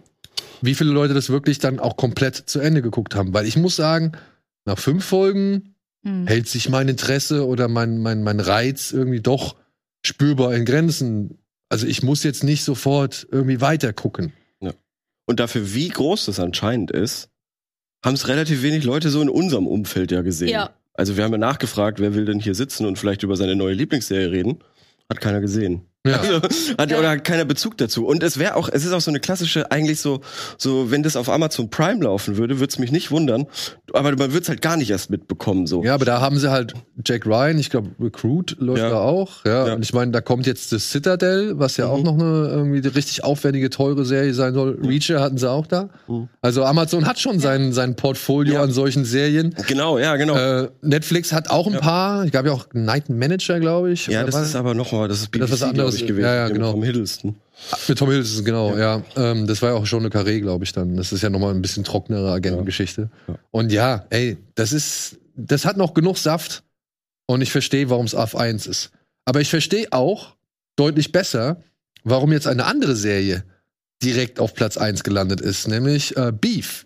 wie 0.62 0.76
viele 0.76 0.92
Leute 0.92 1.14
das 1.14 1.30
wirklich 1.30 1.60
dann 1.60 1.80
auch 1.80 1.98
komplett 1.98 2.36
zu 2.36 2.60
Ende 2.60 2.82
geguckt 2.82 3.16
haben. 3.16 3.34
Weil 3.34 3.46
ich 3.46 3.58
muss 3.58 3.76
sagen, 3.76 4.14
nach 4.66 4.78
fünf 4.80 5.04
Folgen 5.04 5.74
Hm. 6.04 6.28
hält 6.28 6.48
sich 6.48 6.70
mein 6.70 6.88
Interesse 6.88 7.46
oder 7.46 7.68
mein, 7.68 7.98
mein, 7.98 8.24
mein 8.24 8.40
Reiz 8.40 8.92
irgendwie 8.92 9.20
doch 9.20 9.56
spürbar 10.06 10.54
in 10.56 10.66
Grenzen. 10.66 11.40
Also 11.68 11.88
ich 11.88 12.04
muss 12.04 12.24
jetzt 12.24 12.44
nicht 12.44 12.64
sofort 12.64 13.28
irgendwie 13.32 13.60
weiter 13.60 13.92
gucken. 13.92 14.34
Und 15.30 15.40
dafür, 15.40 15.76
wie 15.76 15.90
groß 15.90 16.26
das 16.26 16.40
anscheinend 16.40 16.90
ist, 16.90 17.30
haben 18.04 18.16
es 18.16 18.28
relativ 18.28 18.64
wenig 18.64 18.84
Leute 18.84 19.12
so 19.12 19.22
in 19.22 19.30
unserem 19.30 19.68
Umfeld 19.68 20.12
ja 20.12 20.24
gesehen. 20.24 20.50
Ja. 20.50 20.72
Also 20.96 21.18
wir 21.18 21.24
haben 21.24 21.32
ja 21.32 21.38
nachgefragt, 21.38 22.00
wer 22.00 22.16
will 22.16 22.26
denn 22.26 22.40
hier 22.40 22.56
sitzen 22.56 22.88
und 22.88 22.98
vielleicht 22.98 23.22
über 23.22 23.36
seine 23.36 23.56
neue 23.56 23.76
Lieblingsserie 23.76 24.32
reden. 24.32 24.64
Hat 25.08 25.22
keiner 25.22 25.40
gesehen. 25.40 25.86
Ja. 26.08 26.18
Also, 26.22 26.42
hat, 26.78 26.92
Ja. 26.92 27.00
Oder 27.00 27.10
hat 27.10 27.24
keiner 27.26 27.44
Bezug 27.44 27.78
dazu. 27.78 28.06
Und 28.08 28.24
es 28.24 28.40
wäre 28.40 28.56
auch, 28.56 28.70
es 28.72 28.86
ist 28.86 28.94
auch 28.94 29.02
so 29.02 29.12
eine 29.12 29.20
klassische, 29.20 29.70
eigentlich 29.70 30.00
so, 30.00 30.22
so, 30.58 30.92
wenn 30.92 31.04
das 31.04 31.18
auf 31.18 31.28
Amazon 31.30 31.70
Prime 31.70 32.02
laufen 32.04 32.38
würde, 32.38 32.60
würde 32.62 32.72
es 32.72 32.80
mich 32.80 32.92
nicht 32.94 33.12
wundern. 33.12 33.48
Aber 33.94 34.10
man 34.12 34.20
würde 34.32 34.40
es 34.40 34.48
halt 34.50 34.62
gar 34.62 34.78
nicht 34.78 34.90
erst 34.92 35.10
mitbekommen, 35.10 35.68
so. 35.68 35.84
Ja, 35.84 35.94
aber 35.96 36.06
da 36.06 36.22
haben 36.22 36.38
sie 36.40 36.50
halt 36.50 36.74
Jack 37.06 37.26
Ryan, 37.26 37.60
ich 37.60 37.70
glaube 37.70 37.90
Recruit 38.00 38.56
läuft 38.60 38.80
Ja. 38.82 38.90
da 38.92 39.00
auch. 39.00 39.44
Ja. 39.46 39.68
Ja. 39.68 39.74
Und 39.74 39.84
ich 39.84 39.94
meine, 39.94 40.12
da 40.12 40.22
kommt 40.22 40.48
jetzt 40.48 40.72
das 40.72 40.90
Citadel, 40.90 41.60
was 41.60 41.76
ja 41.76 41.88
Mhm. 41.88 41.92
auch 41.92 42.04
noch 42.04 42.14
eine 42.14 42.48
irgendwie 42.50 42.78
eine 42.78 42.96
richtig 42.96 43.24
aufwendige, 43.26 43.70
teure 43.70 44.06
Serie 44.06 44.34
sein 44.34 44.54
soll. 44.54 44.80
Reacher 44.82 45.20
hatten 45.20 45.38
sie 45.38 45.50
auch 45.50 45.68
da. 45.68 45.90
Mhm. 46.08 46.30
Also 46.42 46.64
Amazon 46.64 47.06
hat 47.08 47.20
schon 47.20 47.40
sein, 47.40 47.74
sein 47.74 47.96
Portfolio 47.98 48.54
Ja. 48.56 48.62
an 48.64 48.72
solchen 48.72 49.04
Serien. 49.04 49.54
Genau, 49.68 49.98
ja, 50.00 50.16
genau. 50.16 50.36
Äh, 50.38 50.70
Netflix 50.82 51.34
hat 51.34 51.50
auch 51.50 51.68
ein 51.68 51.74
Ja. 51.74 51.80
paar. 51.82 52.24
Ich 52.24 52.32
glaube 52.32 52.48
ja 52.50 52.54
auch 52.54 52.68
Night 52.74 53.10
Manager, 53.10 53.60
glaube 53.60 53.92
ich. 53.92 54.08
ja, 54.08 54.24
das 54.24 54.36
ist 54.36 54.56
aber 54.56 54.74
nochmal, 54.74 55.08
das 55.10 55.20
ist 55.20 55.32
BBC, 55.32 55.42
Das 55.42 55.50
ist 55.56 55.62
was 55.62 55.70
anderes. 55.70 55.89
Glaub 55.96 56.02
ich, 56.02 56.08
gewesen. 56.08 56.26
Ja, 56.26 56.36
ja, 56.36 56.46
mit 56.46 56.54
genau. 56.54 56.72
Tom 56.72 56.84
Hiddleston. 56.84 57.36
Mit 57.88 57.98
Tom 57.98 58.10
Hiddleston, 58.10 58.46
genau, 58.46 58.78
ja. 58.78 59.04
Ähm, 59.16 59.48
das 59.48 59.62
war 59.62 59.72
ja 59.72 59.76
auch 59.76 59.86
schon 59.86 60.00
eine 60.00 60.10
Carré, 60.10 60.40
glaube 60.40 60.64
ich, 60.64 60.72
dann. 60.72 60.96
Das 60.96 61.12
ist 61.12 61.22
ja 61.22 61.30
nochmal 61.30 61.54
ein 61.54 61.62
bisschen 61.62 61.84
trockenere 61.84 62.32
Agentengeschichte. 62.32 63.10
Ja. 63.28 63.36
Und 63.52 63.72
ja, 63.72 64.06
ey, 64.10 64.38
das 64.56 64.72
ist, 64.72 65.18
das 65.36 65.66
hat 65.66 65.78
noch 65.78 65.94
genug 65.94 66.18
Saft. 66.18 66.64
Und 67.26 67.42
ich 67.42 67.52
verstehe, 67.52 67.90
warum 67.90 68.06
es 68.06 68.16
auf 68.16 68.36
1 68.36 68.66
ist. 68.66 68.92
Aber 69.26 69.42
ich 69.42 69.50
verstehe 69.50 69.88
auch 69.92 70.36
deutlich 70.76 71.12
besser, 71.12 71.62
warum 72.04 72.32
jetzt 72.32 72.48
eine 72.48 72.66
andere 72.66 72.96
Serie 72.96 73.44
direkt 74.02 74.40
auf 74.40 74.54
Platz 74.54 74.78
1 74.78 75.04
gelandet 75.04 75.42
ist, 75.42 75.68
nämlich 75.68 76.16
äh, 76.18 76.32
Beef. 76.32 76.86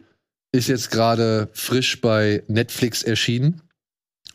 Ist 0.52 0.68
jetzt 0.68 0.92
gerade 0.92 1.50
frisch 1.54 2.02
bei 2.02 2.44
Netflix 2.48 3.04
erschienen. 3.04 3.62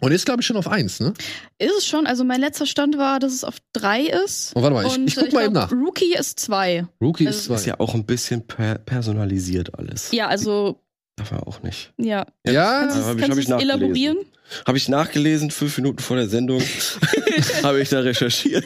Und 0.00 0.12
ist, 0.12 0.26
glaube 0.26 0.40
ich, 0.40 0.46
schon 0.46 0.56
auf 0.56 0.68
1, 0.68 1.00
ne? 1.00 1.12
Ist 1.58 1.78
es 1.78 1.86
schon? 1.86 2.06
Also 2.06 2.22
mein 2.24 2.40
letzter 2.40 2.66
Stand 2.66 2.98
war, 2.98 3.18
dass 3.18 3.32
es 3.32 3.42
auf 3.42 3.56
drei 3.72 4.02
ist. 4.02 4.52
Oh, 4.54 4.62
warte 4.62 4.74
mal, 4.74 4.86
ich, 4.86 4.96
ich 4.96 5.16
guck 5.16 5.32
mal 5.32 5.44
eben 5.44 5.54
nach. 5.54 5.72
Rookie 5.72 6.14
ist 6.14 6.38
zwei. 6.38 6.86
Rookie 7.00 7.26
also 7.26 7.38
ist 7.38 7.44
2. 7.46 7.54
Ist 7.54 7.66
ja 7.66 7.80
auch 7.80 7.94
ein 7.94 8.06
bisschen 8.06 8.46
per 8.46 8.78
personalisiert 8.78 9.76
alles. 9.76 10.12
Ja, 10.12 10.28
also, 10.28 10.80
Darf 11.18 11.30
man 11.32 11.40
auch 11.42 11.62
nicht. 11.62 11.92
ja. 11.98 12.26
Ja, 12.46 12.80
Kannst 12.80 12.96
du 12.96 13.00
hab 13.02 13.08
es 13.08 13.14
ich- 13.22 13.28
kannst 13.28 13.50
hab 13.52 13.58
ich 13.60 13.64
elaborieren? 13.66 14.16
Habe 14.66 14.78
ich 14.78 14.88
nachgelesen, 14.88 15.50
fünf 15.50 15.76
Minuten 15.76 15.98
vor 15.98 16.16
der 16.16 16.26
Sendung, 16.26 16.62
habe 17.62 17.80
ich 17.82 17.90
da 17.90 18.00
recherchiert. 18.00 18.64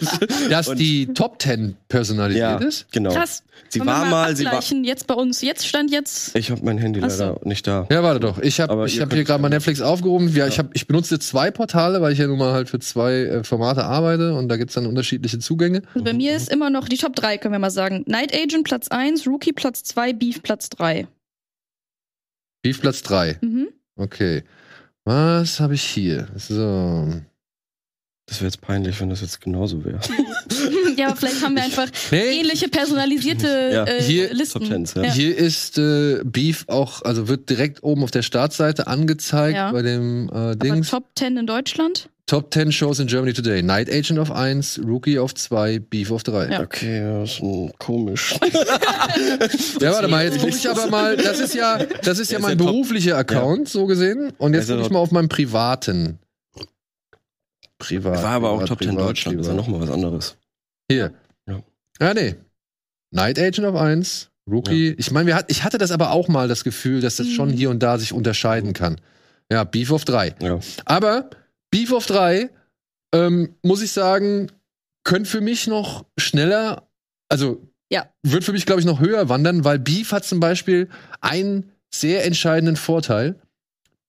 dass 0.48 0.68
Und- 0.68 0.78
die 0.78 1.06
Top 1.06 1.42
10 1.42 1.76
personalisiert 1.88 2.60
ja, 2.60 2.68
ist. 2.68 2.86
genau. 2.92 3.12
Krass. 3.12 3.42
Sie 3.68 3.80
Wollen 3.80 3.88
war 3.88 4.04
mal, 4.06 4.36
sie 4.36 4.44
war. 4.44 4.60
Jetzt 4.84 5.06
bei 5.08 5.14
uns, 5.14 5.40
jetzt 5.40 5.66
stand 5.66 5.90
jetzt. 5.90 6.36
Ich 6.36 6.50
habe 6.50 6.60
mein 6.64 6.76
Handy 6.78 7.00
Ach 7.02 7.10
so. 7.10 7.24
leider 7.24 7.40
nicht 7.44 7.66
da. 7.66 7.86
Ja, 7.90 8.02
warte 8.02 8.20
doch. 8.20 8.38
Ich 8.38 8.60
habe 8.60 8.70
Aber 8.72 8.84
ich 8.84 9.00
hab 9.00 9.12
hier 9.12 9.24
gerade 9.24 9.40
mal 9.42 9.48
Netflix 9.48 9.80
aufgerufen. 9.80 10.28
Ja, 10.36 10.46
ich, 10.46 10.58
hab, 10.58 10.74
ich 10.76 10.86
benutze 10.86 11.18
zwei 11.18 11.50
Portale, 11.50 12.00
weil 12.02 12.12
ich 12.12 12.18
ja 12.18 12.26
nun 12.26 12.38
mal 12.38 12.52
halt 12.52 12.68
für 12.68 12.78
zwei 12.78 13.14
äh, 13.14 13.44
Formate 13.44 13.84
arbeite 13.84 14.34
und 14.34 14.48
da 14.48 14.58
gibt's 14.58 14.74
dann 14.74 14.86
unterschiedliche 14.86 15.38
Zugänge. 15.38 15.82
Also 15.94 16.04
bei 16.04 16.12
mir 16.12 16.36
ist 16.36 16.48
immer 16.52 16.68
noch 16.70 16.88
die 16.88 16.98
Top 16.98 17.16
3, 17.16 17.38
können 17.38 17.54
wir 17.54 17.58
mal 17.58 17.70
sagen. 17.70 18.04
Night 18.06 18.32
Agent 18.34 18.64
Platz 18.64 18.88
1, 18.88 19.26
Rookie 19.26 19.52
Platz 19.52 19.82
2, 19.84 20.12
Beef 20.12 20.42
Platz 20.42 20.68
3. 20.68 21.06
Beef 22.62 22.80
Platz 22.80 23.02
3. 23.02 23.38
Mhm. 23.40 23.68
Okay. 23.96 24.42
Was 25.04 25.58
habe 25.60 25.74
ich 25.74 25.82
hier? 25.82 26.28
So. 26.36 27.08
Das 28.26 28.38
wäre 28.40 28.46
jetzt 28.46 28.60
peinlich, 28.60 29.00
wenn 29.00 29.10
das 29.10 29.20
jetzt 29.20 29.40
genauso 29.40 29.84
wäre. 29.84 29.98
ja, 30.96 31.08
aber 31.08 31.16
vielleicht 31.16 31.42
haben 31.42 31.56
wir 31.56 31.64
einfach 31.64 31.88
Nee, 32.12 32.40
ähnliche 32.40 32.68
personalisierte 32.68 33.70
Ja. 33.72 33.84
äh, 33.84 34.00
Hier- 34.00 34.32
Listen. 34.32 34.64
Tens, 34.64 34.94
ja. 34.94 35.02
Ja. 35.02 35.12
hier 35.12 35.36
ist 35.36 35.76
äh, 35.76 36.20
Beef 36.24 36.64
auch, 36.68 37.02
also 37.02 37.26
wird 37.26 37.50
direkt 37.50 37.82
oben 37.82 38.04
auf 38.04 38.12
der 38.12 38.22
Startseite 38.22 38.86
angezeigt 38.86 39.56
Ja. 39.56 39.72
bei 39.72 39.82
dem 39.82 40.28
äh, 40.28 40.32
Aber 40.32 40.54
Dings. 40.54 40.88
Top 40.90 41.06
10 41.16 41.36
in 41.36 41.46
Deutschland? 41.48 42.08
Top 42.26 42.52
10 42.54 42.70
Shows 42.72 42.98
in 43.00 43.08
Germany 43.08 43.32
Today. 43.34 43.62
Night 43.62 43.90
Agent 43.90 44.18
auf 44.18 44.30
1, 44.30 44.80
Rookie 44.86 45.18
auf 45.18 45.34
2, 45.34 45.80
Beef 45.80 46.10
auf 46.10 46.22
3. 46.22 46.48
Ja. 46.50 46.60
Okay, 46.62 47.00
das 47.20 47.32
ist 47.40 47.78
komisch. 47.78 48.36
Ja, 49.80 49.92
warte 49.92 50.08
mal, 50.08 50.24
jetzt 50.24 50.38
gucke 50.38 50.48
ich 50.56 50.68
aber 50.70 50.86
mal, 50.86 51.16
das 51.16 51.38
ist 51.40 51.54
ja, 51.54 51.78
das 52.02 52.18
ist 52.18 52.30
ja 52.30 52.38
ist 52.38 52.42
mein 52.42 52.52
ja 52.58 52.64
top. 52.64 52.72
beruflicher 52.72 53.16
Account, 53.18 53.68
so 53.68 53.86
gesehen. 53.86 54.32
Und 54.38 54.54
jetzt 54.54 54.64
ist 54.64 54.68
ja 54.70 54.76
gucke 54.76 54.86
ich 54.86 54.92
mal 54.92 55.00
auf 55.00 55.10
meinem 55.10 55.28
privaten. 55.28 56.18
Privat. 57.78 58.22
War 58.22 58.30
aber 58.30 58.50
auch 58.50 58.58
privat, 58.60 58.68
Top 58.68 58.78
10 58.82 58.88
privat, 58.90 59.08
Deutschland, 59.08 59.38
das 59.40 59.46
ist 59.46 59.52
ja 59.52 59.56
privat. 59.58 59.68
nochmal 59.72 59.88
was 59.88 59.94
anderes. 59.94 60.36
Hier. 60.90 61.12
Ja. 61.48 61.62
Ja, 62.00 62.14
nee. 62.14 62.36
Night 63.10 63.38
Agent 63.38 63.66
auf 63.66 63.74
1, 63.76 64.30
Rookie. 64.50 64.94
Ich 64.96 65.10
meine, 65.10 65.34
hat, 65.34 65.46
ich 65.50 65.64
hatte 65.64 65.78
das 65.78 65.90
aber 65.90 66.12
auch 66.12 66.28
mal 66.28 66.48
das 66.48 66.64
Gefühl, 66.64 67.00
dass 67.00 67.16
das 67.16 67.26
Mhm. 67.26 67.30
schon 67.32 67.50
hier 67.50 67.70
und 67.70 67.82
da 67.82 67.98
sich 67.98 68.12
unterscheiden 68.12 68.72
kann. 68.72 69.00
Ja, 69.50 69.64
Beef 69.64 69.90
auf 69.90 70.04
3. 70.04 70.34
Ja. 70.40 70.60
Aber 70.84 71.28
Beef 71.72 71.92
auf 71.92 72.06
3, 72.06 72.50
ähm, 73.14 73.56
muss 73.62 73.82
ich 73.82 73.90
sagen, 73.90 74.52
könnte 75.04 75.28
für 75.28 75.40
mich 75.40 75.66
noch 75.66 76.04
schneller, 76.16 76.88
also 77.28 77.60
Ja. 77.90 78.06
wird 78.22 78.44
für 78.44 78.52
mich, 78.52 78.66
glaube 78.66 78.80
ich, 78.80 78.86
noch 78.86 79.00
höher 79.00 79.28
wandern, 79.28 79.64
weil 79.64 79.80
Beef 79.80 80.12
hat 80.12 80.24
zum 80.24 80.38
Beispiel 80.38 80.88
einen 81.20 81.72
sehr 81.92 82.24
entscheidenden 82.24 82.76
Vorteil. 82.76 83.40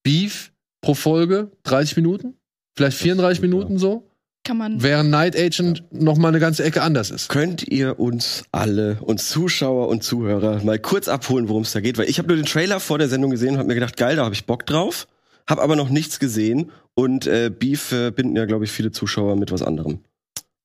Beef 0.03 0.51
pro 0.81 0.93
Folge 0.93 1.51
30 1.63 1.95
Minuten, 1.97 2.35
vielleicht 2.77 2.97
34 2.97 3.37
stimmt, 3.39 3.53
Minuten 3.53 3.77
so, 3.77 4.09
Kann 4.45 4.57
man. 4.57 4.83
während 4.83 5.09
Night 5.09 5.35
Agent 5.37 5.83
noch 5.91 6.17
mal 6.17 6.27
eine 6.27 6.39
ganze 6.39 6.63
Ecke 6.63 6.81
anders 6.81 7.09
ist. 7.11 7.29
Könnt 7.29 7.65
ihr 7.67 7.99
uns 7.99 8.43
alle, 8.51 8.97
uns 9.01 9.29
Zuschauer 9.29 9.87
und 9.87 10.03
Zuhörer, 10.03 10.61
mal 10.63 10.79
kurz 10.79 11.07
abholen, 11.07 11.47
worum 11.47 11.63
es 11.63 11.71
da 11.71 11.79
geht? 11.79 11.97
Weil 11.97 12.09
ich 12.09 12.19
habe 12.19 12.27
nur 12.27 12.37
den 12.37 12.45
Trailer 12.45 12.79
vor 12.81 12.97
der 12.99 13.07
Sendung 13.07 13.31
gesehen 13.31 13.51
und 13.53 13.57
habe 13.59 13.67
mir 13.69 13.75
gedacht, 13.75 13.95
geil, 13.97 14.17
da 14.17 14.25
habe 14.25 14.35
ich 14.35 14.45
Bock 14.45 14.65
drauf. 14.65 15.07
Habe 15.49 15.61
aber 15.61 15.75
noch 15.75 15.89
nichts 15.89 16.19
gesehen. 16.19 16.71
Und 16.95 17.25
äh, 17.27 17.49
Beef 17.49 17.81
verbinden 17.81 18.35
ja, 18.35 18.45
glaube 18.45 18.65
ich, 18.65 18.71
viele 18.71 18.91
Zuschauer 18.91 19.35
mit 19.35 19.51
was 19.51 19.61
anderem. 19.63 19.99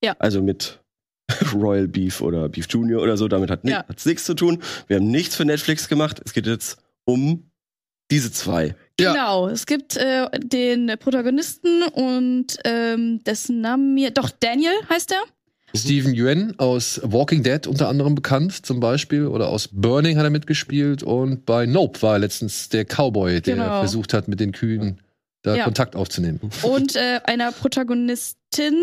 Ja. 0.02 0.14
Also 0.18 0.42
mit 0.42 0.80
Royal 1.54 1.88
Beef 1.88 2.20
oder 2.20 2.48
Beef 2.48 2.66
Junior 2.68 3.02
oder 3.02 3.16
so. 3.16 3.28
Damit 3.28 3.50
hat 3.50 3.64
ni 3.64 3.70
Ja. 3.72 3.84
nichts 4.04 4.24
zu 4.24 4.34
tun. 4.34 4.62
Wir 4.86 4.96
haben 4.96 5.10
nichts 5.10 5.36
für 5.36 5.44
Netflix 5.44 5.88
gemacht. 5.88 6.20
Es 6.24 6.32
geht 6.32 6.46
jetzt 6.46 6.78
um 7.04 7.50
diese 8.10 8.32
zwei. 8.32 8.74
Ja. 9.00 9.12
Genau, 9.12 9.48
es 9.48 9.66
gibt 9.66 9.96
äh, 9.96 10.26
den 10.38 10.92
Protagonisten 10.98 11.82
und 11.92 12.58
ähm, 12.64 13.22
dessen 13.24 13.60
Namen 13.60 13.94
mir. 13.94 14.10
Doch, 14.10 14.30
Daniel 14.30 14.72
heißt 14.88 15.12
er. 15.12 15.22
Steven 15.76 16.14
Yuen 16.14 16.58
aus 16.58 16.98
Walking 17.04 17.42
Dead 17.42 17.66
unter 17.66 17.88
anderem 17.88 18.14
bekannt, 18.14 18.64
zum 18.64 18.80
Beispiel, 18.80 19.26
oder 19.26 19.48
aus 19.50 19.68
Burning 19.70 20.16
hat 20.16 20.24
er 20.24 20.30
mitgespielt 20.30 21.02
und 21.02 21.44
bei 21.44 21.66
Nope 21.66 22.00
war 22.00 22.14
er 22.14 22.20
letztens 22.20 22.70
der 22.70 22.86
Cowboy, 22.86 23.42
der 23.42 23.56
Genau. 23.56 23.78
versucht 23.80 24.14
hat, 24.14 24.28
mit 24.28 24.40
den 24.40 24.52
Kühen 24.52 24.98
da 25.42 25.56
Ja. 25.56 25.64
Kontakt 25.64 25.94
aufzunehmen. 25.96 26.40
Und 26.62 26.96
äh, 26.96 27.20
einer 27.24 27.52
Protagonistin, 27.52 28.74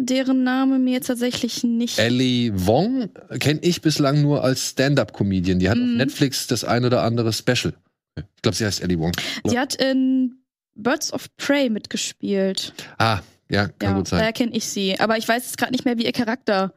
deren 0.00 0.42
Name 0.44 0.78
mir 0.78 0.92
jetzt 0.94 1.06
tatsächlich 1.08 1.62
nicht. 1.64 1.98
Ellie 1.98 2.52
Wong 2.54 3.10
kenne 3.38 3.60
ich 3.62 3.82
bislang 3.82 4.22
nur 4.22 4.42
als 4.44 4.70
Stand-up-Comedian. 4.70 5.58
Die 5.58 5.68
hat 5.68 5.76
auf 5.76 5.82
Mhm. 5.84 5.96
Netflix 5.96 6.46
das 6.46 6.64
ein 6.64 6.84
oder 6.84 7.02
andere 7.02 7.32
Special. 7.32 7.74
Ich 8.16 8.42
glaube, 8.42 8.56
sie 8.56 8.64
heißt 8.66 8.82
Ellie 8.82 8.98
Wong. 8.98 9.12
Sie 9.44 9.58
hat 9.58 9.74
in 9.76 10.36
Birds 10.74 11.12
of 11.12 11.26
Prey 11.36 11.68
mitgespielt. 11.70 12.72
Ah, 12.98 13.20
ja, 13.50 13.68
kann 13.68 13.90
ja, 13.90 13.96
gut 13.96 14.08
sein. 14.08 14.20
daher 14.20 14.32
kenne 14.32 14.52
ich 14.56 14.64
sie. 14.66 14.98
Aber 15.00 15.18
ich 15.18 15.28
weiß 15.28 15.44
jetzt 15.44 15.58
gerade 15.58 15.72
nicht 15.72 15.84
mehr, 15.84 15.98
wie 15.98 16.04
ihr 16.04 16.12
Charakter 16.12 16.72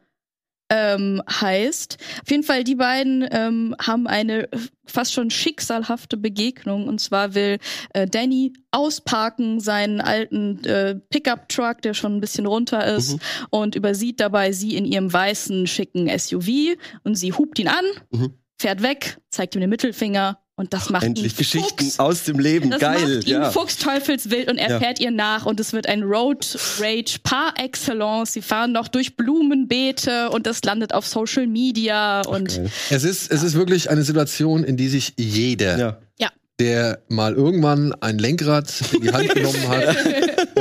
ähm, 0.75 1.21
heißt. 1.29 1.97
Auf 2.23 2.31
jeden 2.31 2.41
Fall, 2.43 2.63
die 2.63 2.73
beiden 2.75 3.27
ähm, 3.31 3.75
haben 3.79 4.07
eine 4.07 4.49
fast 4.85 5.13
schon 5.13 5.29
schicksalhafte 5.29 6.17
Begegnung. 6.17 6.87
Und 6.87 6.99
zwar 6.99 7.35
will 7.35 7.59
äh, 7.93 8.07
Danny 8.07 8.53
ausparken 8.71 9.59
seinen 9.59 10.01
alten 10.01 10.63
äh, 10.65 10.95
Pickup-Truck, 10.95 11.81
der 11.83 11.93
schon 11.93 12.17
ein 12.17 12.21
bisschen 12.21 12.47
runter 12.47 12.85
ist, 12.95 13.13
Mhm. 13.13 13.19
und 13.51 13.75
übersieht 13.75 14.19
dabei 14.19 14.51
sie 14.51 14.75
in 14.75 14.85
ihrem 14.85 15.13
weißen, 15.13 15.67
schicken 15.67 16.07
SUV. 16.09 16.75
Und 17.03 17.15
sie 17.15 17.33
hupt 17.33 17.59
ihn 17.59 17.67
an, 17.67 17.85
Mhm. 18.11 18.33
fährt 18.59 18.81
weg, 18.81 19.19
zeigt 19.29 19.55
ihm 19.55 19.61
den 19.61 19.69
Mittelfinger. 19.69 20.39
Und 20.55 20.71
das 20.71 20.91
macht 20.91 21.03
Endlich 21.03 21.33
ihn 21.33 21.37
Geschichten 21.37 21.83
Fuchs. 21.85 21.99
aus 21.99 22.25
dem 22.25 22.37
Leben. 22.37 22.69
Das 22.69 22.79
Geil, 22.79 23.15
macht 23.17 23.25
ihn 23.27 23.31
ja. 23.41 23.49
fuchsteufelswild 23.49 24.51
und 24.51 24.59
er 24.59 24.69
Ja. 24.69 24.79
fährt 24.79 24.99
ihr 24.99 25.09
nach 25.09 25.47
und 25.47 25.59
es 25.59 25.73
wird 25.73 25.87
ein 25.87 26.03
Road 26.03 26.45
Rage 26.79 27.17
par 27.23 27.55
excellence. 27.57 28.33
Sie 28.33 28.41
fahren 28.43 28.71
noch 28.71 28.87
durch 28.87 29.15
Blumenbeete 29.17 30.29
und 30.29 30.45
das 30.45 30.63
landet 30.63 30.93
auf 30.93 31.07
Social 31.07 31.47
Media 31.47 32.21
und 32.27 32.49
Geil. 32.49 32.69
Es 32.91 33.03
ist, 33.03 33.31
es 33.31 33.41
ist 33.41 33.55
wirklich 33.55 33.89
eine 33.89 34.03
Situation, 34.03 34.63
in 34.63 34.77
die 34.77 34.89
sich 34.89 35.13
jeder, 35.17 35.77
Ja. 36.19 36.29
der 36.59 36.99
mal 37.09 37.33
irgendwann 37.33 37.93
ein 38.01 38.19
Lenkrad 38.19 38.71
in 38.93 39.01
die 39.01 39.11
Hand 39.11 39.29
genommen 39.33 39.67
hat 39.67 39.97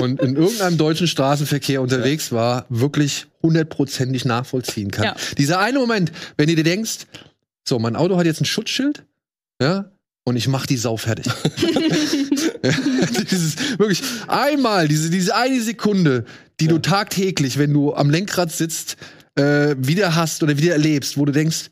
und 0.01 0.23
in 0.23 0.37
irgendeinem 0.37 0.79
deutschen 0.79 1.07
Straßenverkehr 1.07 1.83
unterwegs 1.83 2.33
war, 2.33 2.65
wirklich 2.71 3.27
hundertprozentig 3.43 4.25
nachvollziehen 4.25 4.91
kann. 4.91 5.05
Ja. 5.05 5.17
Dieser 5.37 5.59
eine 5.61 5.79
Moment, 5.79 6.11
wenn 6.39 6.49
du 6.49 6.55
dir 6.55 6.65
denkst, 6.65 7.01
so, 7.69 7.79
mein 7.79 7.95
Auto 7.95 8.17
hat 8.17 8.25
jetzt 8.25 8.41
ein 8.41 8.47
Schutzschild, 8.47 9.05
ja, 9.63 9.93
und 10.25 10.37
ich 10.37 10.49
mach 10.49 10.67
die 10.67 10.77
Sau 10.77 10.97
fertig. 10.97 11.27
Ja, 11.27 11.33
Dieses, 13.31 13.79
wirklich 13.79 14.03
einmal, 14.29 14.87
diese, 14.87 15.11
diese 15.11 15.35
eine 15.35 15.61
Sekunde, 15.61 16.25
die 16.61 16.69
du 16.69 16.79
tagtäglich, 16.79 17.59
wenn 17.59 17.73
du 17.73 17.95
am 17.95 18.11
Lenkrad 18.11 18.53
sitzt, 18.53 18.97
äh, 19.35 19.75
wieder 19.79 20.15
hast 20.15 20.43
oder 20.43 20.59
wieder 20.59 20.73
erlebst, 20.73 21.19
wo 21.19 21.25
du 21.25 21.33
denkst, 21.33 21.72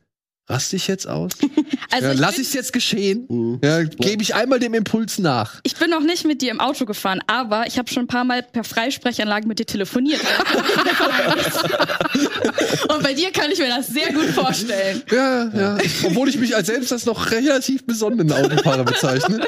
rast 0.50 0.74
ich 0.74 0.88
jetzt 0.88 1.06
aus? 1.06 1.32
also 1.90 2.06
ja, 2.06 2.12
ich, 2.12 2.18
lass 2.18 2.38
ich 2.38 2.48
es 2.48 2.52
jetzt 2.52 2.72
geschehen? 2.72 3.26
Mhm. 3.28 3.60
Ja, 3.62 3.82
gebe 3.82 4.22
ich 4.22 4.34
einmal 4.34 4.58
dem 4.58 4.74
Impuls 4.74 5.18
nach. 5.18 5.60
ich 5.62 5.76
bin 5.76 5.90
noch 5.90 6.02
nicht 6.02 6.26
mit 6.26 6.42
dir 6.42 6.50
im 6.50 6.60
Auto 6.60 6.84
gefahren, 6.84 7.20
aber 7.26 7.66
ich 7.66 7.78
habe 7.78 7.90
schon 7.90 8.04
ein 8.04 8.08
paar 8.08 8.24
Mal 8.24 8.42
per 8.42 8.64
Freisprechanlage 8.64 9.46
mit 9.46 9.58
dir 9.58 9.66
telefoniert. 9.66 10.20
und 12.88 13.02
bei 13.02 13.14
dir 13.14 13.30
kann 13.30 13.50
ich 13.50 13.58
mir 13.58 13.68
das 13.68 13.88
sehr 13.88 14.12
gut 14.12 14.26
vorstellen. 14.26 15.02
Ja, 15.10 15.50
ja. 15.54 15.78
Obwohl 16.04 16.28
ich 16.28 16.38
mich 16.38 16.54
als 16.54 16.66
selbst 16.66 16.92
als 16.92 17.06
noch 17.06 17.30
relativ 17.30 17.84
besonnenen 17.84 18.32
Autofahrer 18.32 18.84
bezeichne. 18.84 19.40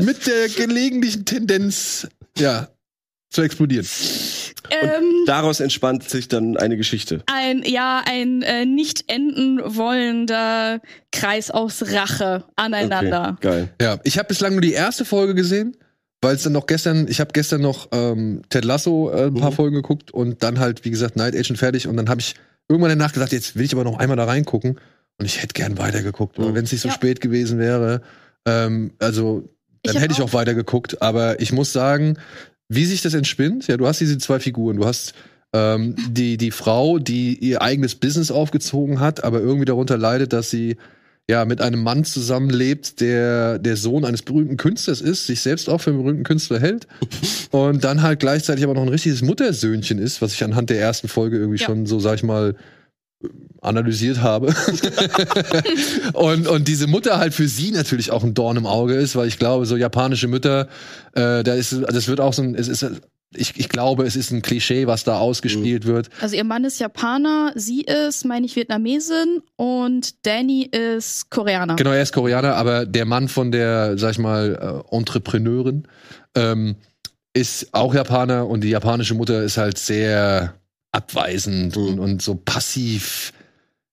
mit 0.00 0.26
der 0.26 0.48
gelegentlichen 0.48 1.24
Tendenz, 1.24 2.06
ja, 2.38 2.68
zu 3.30 3.42
explodieren. 3.42 3.86
Ähm, 4.70 5.04
Daraus 5.26 5.60
entspannt 5.60 6.08
sich 6.08 6.28
dann 6.28 6.56
eine 6.56 6.76
Geschichte. 6.76 7.22
ein 7.26 7.62
ja 7.64 8.02
ein 8.06 8.42
äh, 8.42 8.64
nicht 8.66 9.10
enden 9.10 9.60
wollender 9.64 10.80
Kreis 11.12 11.50
aus 11.50 11.82
Rache 11.92 12.44
aneinander. 12.56 13.36
Okay, 13.38 13.48
geil. 13.48 13.68
Ja, 13.80 13.98
ich 14.04 14.18
habe 14.18 14.28
bislang 14.28 14.52
nur 14.52 14.60
die 14.60 14.72
erste 14.72 15.04
Folge 15.04 15.34
gesehen, 15.34 15.76
weil 16.22 16.34
es 16.36 16.42
dann 16.42 16.52
noch 16.52 16.66
gestern, 16.66 17.06
ich 17.08 17.20
habe 17.20 17.30
gestern 17.32 17.60
noch 17.62 17.88
ähm, 17.92 18.42
Ted 18.48 18.64
Lasso 18.64 19.10
äh, 19.10 19.26
ein 19.26 19.34
paar 19.34 19.50
Mhm. 19.50 19.54
Folgen 19.54 19.74
geguckt 19.76 20.10
und 20.10 20.42
dann 20.42 20.58
halt, 20.58 20.84
wie 20.84 20.90
gesagt, 20.90 21.16
Night 21.16 21.34
Agent 21.36 21.58
fertig 21.58 21.86
und 21.88 21.96
dann 21.96 22.08
habe 22.08 22.20
ich 22.20 22.34
irgendwann 22.68 22.90
danach 22.98 23.12
gedacht, 23.12 23.32
jetzt 23.32 23.56
will 23.56 23.64
ich 23.64 23.72
aber 23.72 23.84
noch 23.84 23.98
einmal 23.98 24.16
da 24.16 24.24
reingucken 24.24 24.78
und 25.18 25.24
ich 25.24 25.42
hätte 25.42 25.54
gern 25.54 25.78
weitergeguckt, 25.78 26.38
Mhm. 26.38 26.54
wenn 26.54 26.64
es 26.64 26.72
nicht 26.72 26.80
so 26.82 26.88
Ja. 26.88 26.94
spät 26.94 27.20
gewesen 27.20 27.58
wäre, 27.58 28.02
ähm, 28.46 28.92
also 28.98 29.48
dann 29.82 29.96
hätte 29.98 30.12
ich 30.14 30.20
auch- 30.20 30.30
auch 30.30 30.32
weitergeguckt, 30.32 31.00
aber 31.00 31.40
ich 31.40 31.52
muss 31.52 31.72
sagen, 31.72 32.18
wie 32.68 32.84
sich 32.84 33.02
das 33.02 33.14
entspinnt, 33.14 33.66
ja, 33.68 33.76
du 33.76 33.86
hast 33.86 34.00
diese 34.00 34.18
zwei 34.18 34.40
Figuren, 34.40 34.76
du 34.76 34.86
hast 34.86 35.14
ähm, 35.52 35.94
die, 36.10 36.36
die 36.36 36.50
Frau, 36.50 36.98
die 36.98 37.34
ihr 37.38 37.62
eigenes 37.62 37.94
Business 37.94 38.30
aufgezogen 38.30 39.00
hat, 39.00 39.24
aber 39.24 39.40
irgendwie 39.40 39.64
darunter 39.64 39.96
leidet, 39.96 40.32
dass 40.32 40.50
sie 40.50 40.76
ja 41.28 41.44
mit 41.44 41.60
einem 41.60 41.82
Mann 41.82 42.04
zusammenlebt, 42.04 43.00
der 43.00 43.58
der 43.58 43.76
Sohn 43.76 44.04
eines 44.04 44.22
berühmten 44.22 44.56
Künstlers 44.56 45.00
ist, 45.00 45.26
sich 45.26 45.40
selbst 45.40 45.68
auch 45.68 45.80
für 45.80 45.90
einen 45.90 46.00
berühmten 46.02 46.22
Künstler 46.24 46.60
hält. 46.60 46.86
Und 47.50 47.82
dann 47.84 48.02
halt 48.02 48.20
gleichzeitig 48.20 48.62
aber 48.64 48.74
noch 48.74 48.82
ein 48.82 48.88
richtiges 48.88 49.22
Muttersöhnchen 49.22 49.98
ist, 49.98 50.22
was 50.22 50.34
ich 50.34 50.44
anhand 50.44 50.70
der 50.70 50.80
ersten 50.80 51.08
Folge 51.08 51.38
irgendwie 51.38 51.58
Ja. 51.60 51.66
schon 51.66 51.86
so, 51.86 51.98
sag 51.98 52.16
ich 52.16 52.22
mal, 52.22 52.54
analysiert 53.62 54.20
habe. 54.20 54.54
und, 56.12 56.46
und 56.46 56.68
diese 56.68 56.86
Mutter 56.86 57.18
halt 57.18 57.34
für 57.34 57.48
sie 57.48 57.70
natürlich 57.70 58.10
auch 58.10 58.24
ein 58.24 58.34
Dorn 58.34 58.56
im 58.56 58.66
Auge 58.66 58.94
ist, 58.94 59.16
weil 59.16 59.28
ich 59.28 59.38
glaube, 59.38 59.66
so 59.66 59.76
japanische 59.76 60.28
Mütter, 60.28 60.68
äh, 61.14 61.42
da 61.42 61.54
ist, 61.54 61.72
das 61.72 62.08
wird 62.08 62.20
auch 62.20 62.32
so 62.32 62.42
ein, 62.42 62.54
es 62.54 62.68
ist, 62.68 62.84
ich, 63.34 63.58
ich 63.58 63.68
glaube, 63.68 64.04
es 64.04 64.16
ist 64.16 64.30
ein 64.30 64.42
Klischee, 64.42 64.86
was 64.86 65.04
da 65.04 65.18
ausgespielt 65.18 65.84
wird. 65.84 66.10
Also 66.20 66.36
ihr 66.36 66.44
Mann 66.44 66.64
ist 66.64 66.78
Japaner, 66.78 67.52
sie 67.54 67.82
ist, 67.82 68.24
meine 68.24 68.46
ich, 68.46 68.56
Vietnamesin 68.56 69.42
und 69.56 70.26
Danny 70.26 70.62
ist 70.64 71.30
Koreaner. 71.30 71.76
Genau, 71.76 71.90
er 71.90 72.02
ist 72.02 72.12
Koreaner, 72.12 72.54
aber 72.54 72.86
der 72.86 73.04
Mann 73.04 73.28
von 73.28 73.50
der, 73.52 73.98
sag 73.98 74.12
ich 74.12 74.18
mal, 74.18 74.84
äh, 74.90 74.96
Entrepreneurin 74.96 75.88
ähm, 76.34 76.76
ist 77.34 77.74
auch 77.74 77.94
Japaner 77.94 78.46
und 78.46 78.62
die 78.62 78.70
japanische 78.70 79.14
Mutter 79.14 79.42
ist 79.42 79.58
halt 79.58 79.76
sehr 79.78 80.54
abweisend 80.92 81.76
Mhm. 81.76 81.82
und, 81.82 81.98
und 81.98 82.22
so 82.22 82.34
passiv, 82.36 83.32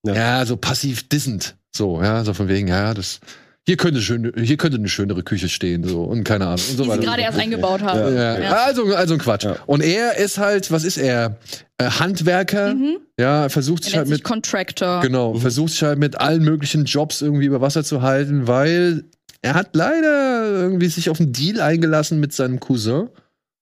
ja. 0.04 0.14
Ja. 0.14 0.46
so 0.46 0.56
passiv 0.56 1.08
dissend. 1.08 1.56
So, 1.74 2.00
ja, 2.02 2.24
so 2.24 2.34
von 2.34 2.48
wegen, 2.48 2.68
ja, 2.68 2.94
das 2.94 3.20
hier 3.66 3.78
könnte 3.78 4.02
schön, 4.02 4.30
hier 4.36 4.58
könnte 4.58 4.76
eine 4.76 4.88
schönere 4.88 5.22
Küche 5.22 5.48
stehen, 5.48 5.84
so 5.84 6.02
und 6.04 6.22
keine 6.22 6.44
Ahnung. 6.44 6.60
Und 6.70 6.76
so 6.76 6.76
die 6.76 6.82
sie 6.84 6.88
weiter. 6.90 7.02
gerade 7.02 7.22
erst 7.22 7.38
eingebaut 7.38 7.82
haben. 7.82 8.14
ja. 8.14 8.38
Ja. 8.38 8.52
Also, 8.66 8.94
also 8.94 9.14
ein 9.14 9.20
Quatsch. 9.20 9.44
Ja. 9.44 9.56
Und 9.66 9.82
er 9.82 10.18
ist 10.18 10.36
halt, 10.38 10.70
was 10.70 10.84
ist 10.84 10.98
er? 10.98 11.38
Äh, 11.78 11.86
Handwerker, 11.90 12.74
Mhm. 12.74 12.98
ja, 13.18 13.48
versucht 13.48 13.82
Er 13.82 13.86
sich 13.86 13.96
halt 13.96 14.06
sich 14.08 14.16
mit 14.18 14.24
Contractor. 14.24 15.00
Genau, 15.00 15.34
versucht 15.34 15.72
sich 15.72 15.82
halt 15.82 15.98
mit 15.98 16.20
allen 16.20 16.44
möglichen 16.44 16.84
Jobs 16.84 17.22
irgendwie 17.22 17.46
über 17.46 17.60
Wasser 17.62 17.82
zu 17.84 18.02
halten, 18.02 18.46
weil 18.46 19.04
er 19.40 19.54
hat 19.54 19.70
leider 19.74 20.52
irgendwie 20.52 20.88
sich 20.88 21.08
auf 21.10 21.18
einen 21.18 21.32
Deal 21.32 21.60
eingelassen 21.60 22.20
mit 22.20 22.32
seinem 22.34 22.60
Cousin 22.60 23.08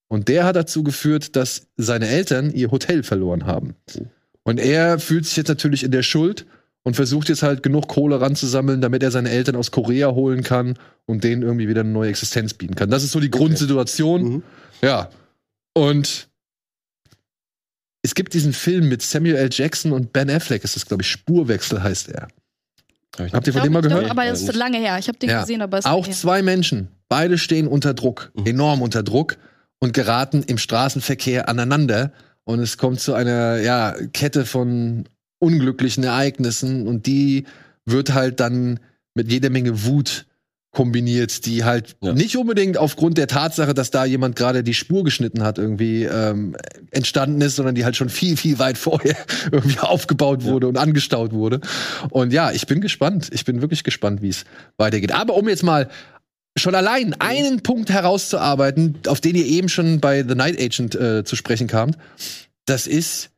und 0.09 0.27
der 0.29 0.45
hat 0.45 0.57
dazu 0.57 0.83
geführt, 0.83 1.37
dass 1.37 1.69
seine 1.77 2.09
Eltern 2.09 2.51
ihr 2.53 2.71
Hotel 2.73 3.03
verloren 3.05 3.47
haben. 3.47 3.77
Und 4.45 4.59
er 4.59 4.99
fühlt 4.99 5.27
sich 5.27 5.37
jetzt 5.37 5.49
natürlich 5.49 5.85
in 5.85 5.91
der 5.93 6.03
Schuld 6.03 6.47
und 6.83 6.95
versucht 6.97 7.29
jetzt 7.29 7.43
halt 7.43 7.63
genug 7.63 7.87
Kohle 7.89 8.21
ranzusammeln, 8.21 8.81
damit 8.81 9.03
er 9.03 9.11
seine 9.13 9.31
Eltern 9.31 9.55
aus 9.57 9.71
Korea 9.71 10.11
holen 10.13 10.43
kann 10.43 10.75
und 11.07 11.23
denen 11.23 11.43
irgendwie 11.43 11.69
wieder 11.69 11.83
eine 11.83 11.91
neue 11.91 12.11
Existenz 12.11 12.55
bieten 12.55 12.75
kann. 12.75 12.91
Das 12.91 13.05
ist 13.05 13.13
so 13.13 13.21
die 13.21 13.31
Grundsituation. 13.31 14.23
Mhm. 14.25 14.43
Ja. 14.83 15.09
Und 15.75 16.29
es 18.03 18.15
gibt 18.15 18.35
diesen 18.35 18.53
Film 18.53 18.89
mit 18.89 19.01
Samuel 19.03 19.37
L. 19.37 19.49
Jackson 19.53 19.93
und 19.93 20.13
Ben 20.13 20.29
Affleck, 20.29 20.65
ist 20.65 20.75
das, 20.75 20.87
glaube 20.87 21.03
ich, 21.03 21.11
Spurwechsel 21.11 21.83
heißt 21.83 22.09
er. 22.09 22.29
Habt 23.33 23.47
ihr 23.47 23.53
von 23.53 23.61
Ich 23.61 23.65
dem 23.65 23.73
mal 23.75 23.81
ich 23.81 23.87
glaub, 23.89 24.01
gehört? 24.01 24.11
aber 24.11 24.25
das 24.25 24.43
ist 24.43 24.55
lange 24.57 24.79
her. 24.79 24.99
Ich 24.99 25.07
habe 25.07 25.19
den 25.19 25.29
Ja. 25.31 25.43
gesehen, 25.43 25.63
aber 25.63 25.79
es 25.79 25.85
Auch 25.85 26.09
zwei 26.09 26.43
Menschen, 26.43 26.89
beide 27.09 27.39
stehen 27.39 27.69
unter 27.69 27.95
Druck, 27.95 28.33
Mhm. 28.35 28.47
enorm 28.47 28.83
unter 28.83 29.03
Druck 29.03 29.37
und 29.79 29.93
geraten 29.93 30.43
im 30.47 30.59
Straßenverkehr 30.59 31.49
aneinander. 31.49 32.13
Und 32.45 32.61
es 32.61 32.77
kommt 32.79 33.01
zu 33.01 33.15
einer 33.15 33.61
ja, 33.61 33.95
Kette 34.13 34.45
von 34.47 35.05
unglücklichen 35.39 36.05
Ereignissen 36.05 36.87
und 36.87 37.07
die 37.07 37.45
wird 37.85 38.15
halt 38.15 38.41
dann 38.41 38.81
mit 39.15 39.31
jeder 39.31 39.51
Menge 39.51 39.85
Wut 39.85 40.27
kombiniert, 40.75 41.45
die 41.45 41.65
halt 41.65 41.97
Ja. 42.01 42.15
nicht 42.15 42.37
unbedingt 42.37 42.79
aufgrund 42.79 43.19
der 43.19 43.27
Tatsache, 43.27 43.75
dass 43.75 43.91
da 43.91 44.07
jemand 44.07 44.37
gerade 44.37 44.63
die 44.63 44.73
Spur 44.73 45.05
geschnitten 45.05 45.43
hat, 45.43 45.59
irgendwie 45.59 46.05
ähm, 46.05 46.57
entstanden 46.91 47.43
ist, 47.43 47.57
sondern 47.57 47.75
die 47.75 47.85
halt 47.85 47.95
schon 47.95 48.09
viel, 48.09 48.39
viel 48.39 48.59
weit 48.59 48.79
vorher 48.79 49.17
irgendwie 49.53 49.79
aufgebaut 49.81 50.45
wurde 50.45 50.69
und 50.69 50.79
angestaut 50.79 51.33
wurde. 51.33 51.61
Und 52.09 52.33
ja, 52.33 52.53
ich 52.53 52.67
bin 52.67 52.81
gespannt. 52.81 53.29
Ich 53.33 53.45
bin 53.45 53.61
wirklich 53.61 53.85
gespannt, 53.85 54.23
wie 54.23 54.31
es 54.31 54.45
weitergeht. 54.79 55.13
Aber 55.13 55.35
um 55.35 55.47
jetzt 55.49 55.63
mal 55.63 55.91
schon 56.57 56.75
allein 56.75 57.15
einen 57.19 57.63
Punkt 57.63 57.91
herauszuarbeiten, 57.91 58.99
auf 59.07 59.21
den 59.21 59.37
ihr 59.37 59.47
eben 59.47 59.69
schon 59.69 60.01
bei 60.01 60.23
The 60.27 60.35
Night 60.35 60.61
Agent 60.61 60.95
äh, 60.95 61.25
zu 61.25 61.37
sprechen 61.37 61.67
kamt, 61.67 61.97
das 62.67 62.87
ist 62.87 63.31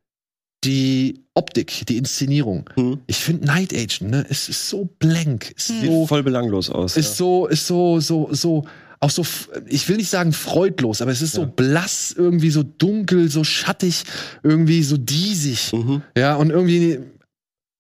die 0.65 1.21
Optik, 1.35 1.85
die 1.89 1.97
Inszenierung. 1.99 2.71
Mhm. 2.77 3.01
Ich 3.07 3.17
finde 3.19 3.47
Night 3.47 3.73
Agent, 3.73 4.03
ne, 4.03 4.27
es 4.29 4.49
ist 4.49 4.69
so 4.69 4.89
blank, 4.99 5.53
ist 5.57 5.69
Hm. 5.69 5.81
Sieht 5.81 5.91
so 5.91 6.07
voll 6.07 6.23
belanglos 6.23 6.71
aus. 6.71 6.97
ist 6.97 7.17
so, 7.17 7.47
ist 7.47 7.67
so, 7.67 8.01
so, 8.01 8.29
so 8.33 8.65
auch 9.01 9.11
so, 9.11 9.27
ich 9.67 9.87
will 9.89 9.99
nicht 9.99 10.09
sagen 10.09 10.33
freudlos, 10.33 11.03
aber 11.03 11.11
es 11.11 11.21
ist 11.21 11.35
so 11.35 11.43
Ja. 11.43 11.53
blass, 11.55 12.15
irgendwie 12.17 12.49
so 12.51 12.63
dunkel, 12.63 13.29
so 13.29 13.45
schattig, 13.45 14.05
irgendwie 14.43 14.83
so 14.83 14.97
diesig. 14.97 15.73
Mhm. 15.75 16.03
Ja, 16.17 16.37
und 16.37 16.49
irgendwie 16.51 17.01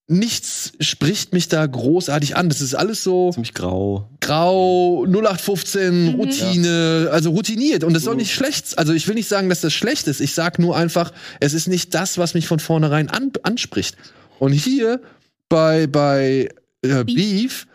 nichts 0.07 0.73
spricht 0.81 1.33
mich 1.33 1.49
da 1.49 1.65
großartig 1.65 2.37
an. 2.37 2.49
Das 2.49 2.61
ist 2.61 2.75
alles 2.75 3.03
so 3.03 3.31
Ziemlich 3.33 3.55
grau. 3.55 4.09
grau, 4.21 5.07
0815, 5.07 6.05
Mhm. 6.05 6.15
Routine, 6.17 7.09
also 7.11 7.31
routiniert. 7.31 7.85
Und 7.85 7.95
das 7.95 8.03
soll 8.03 8.17
nicht 8.17 8.33
schlecht, 8.35 8.77
also 8.79 8.93
ich 8.93 9.09
will 9.09 9.15
nicht 9.15 9.29
sagen, 9.29 9.49
dass 9.49 9.61
das 9.63 9.73
schlecht 9.73 10.07
ist. 10.07 10.21
Ich 10.21 10.35
sag 10.35 10.59
nur 10.59 10.77
einfach, 10.77 11.13
es 11.41 11.55
ist 11.55 11.69
nicht 11.69 11.95
das, 11.95 12.19
was 12.19 12.35
mich 12.35 12.47
von 12.47 12.59
vornherein 12.59 13.09
an, 13.09 13.33
anspricht. 13.43 13.97
Und 14.39 14.53
hier 14.53 15.01
bei, 15.49 15.87
bei 15.87 16.49
äh, 16.83 17.05
Beef, 17.05 17.67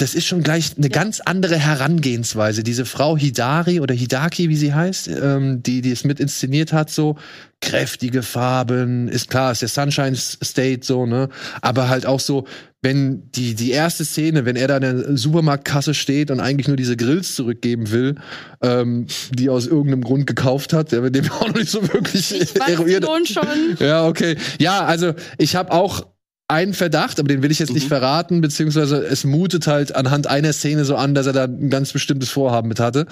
das 0.00 0.14
ist 0.14 0.26
schon 0.26 0.42
gleich 0.42 0.72
eine 0.78 0.88
ganz 0.88 1.20
andere 1.20 1.56
Herangehensweise. 1.56 2.62
Diese 2.62 2.86
Frau 2.86 3.18
Hidari 3.18 3.80
oder 3.80 3.94
Hidaki, 3.94 4.48
wie 4.48 4.56
sie 4.56 4.72
heißt, 4.72 5.08
ähm, 5.08 5.62
die, 5.62 5.82
die 5.82 5.90
es 5.90 6.04
mit 6.04 6.20
inszeniert 6.20 6.72
hat, 6.72 6.90
so 6.90 7.16
kräftige 7.60 8.22
Farben, 8.22 9.08
ist 9.08 9.28
klar, 9.28 9.52
ist 9.52 9.60
der 9.60 9.68
Sunshine 9.68 10.16
State 10.16 10.80
so, 10.84 11.04
ne? 11.04 11.28
Aber 11.60 11.90
halt 11.90 12.06
auch 12.06 12.20
so, 12.20 12.46
wenn 12.80 13.30
die, 13.32 13.54
die 13.54 13.72
erste 13.72 14.06
Szene, 14.06 14.46
wenn 14.46 14.56
er 14.56 14.68
da 14.68 14.76
in 14.76 14.82
der 14.82 15.16
Supermarktkasse 15.18 15.92
steht 15.92 16.30
und 16.30 16.40
eigentlich 16.40 16.66
nur 16.68 16.78
diese 16.78 16.96
Grills 16.96 17.34
zurückgeben 17.34 17.90
will, 17.90 18.14
ähm, 18.62 19.06
die 19.34 19.48
er 19.48 19.52
aus 19.52 19.66
irgendeinem 19.66 20.02
Grund 20.02 20.26
gekauft 20.26 20.72
hat, 20.72 20.92
der 20.92 21.10
dem 21.10 21.30
auch 21.30 21.48
noch 21.48 21.56
nicht 21.56 21.70
so 21.70 21.82
wirklich 21.82 22.32
Ich 22.32 22.56
eruiert. 22.58 23.04
schon. 23.28 23.44
Ja, 23.78 24.06
okay. 24.06 24.38
Ja, 24.58 24.86
also 24.86 25.12
ich 25.36 25.56
habe 25.56 25.72
auch 25.72 26.06
einen 26.50 26.74
Verdacht, 26.74 27.18
aber 27.18 27.28
den 27.28 27.42
will 27.42 27.50
ich 27.50 27.58
jetzt 27.58 27.72
nicht 27.72 27.84
Mhm. 27.84 27.88
verraten, 27.88 28.40
beziehungsweise 28.40 28.98
es 29.04 29.24
mutet 29.24 29.66
halt 29.66 29.94
anhand 29.94 30.26
einer 30.26 30.52
Szene 30.52 30.84
so 30.84 30.96
an, 30.96 31.14
dass 31.14 31.26
er 31.26 31.32
da 31.32 31.44
ein 31.44 31.70
ganz 31.70 31.92
bestimmtes 31.92 32.28
Vorhaben 32.30 32.68
mit 32.68 32.80
hatte. 32.80 33.06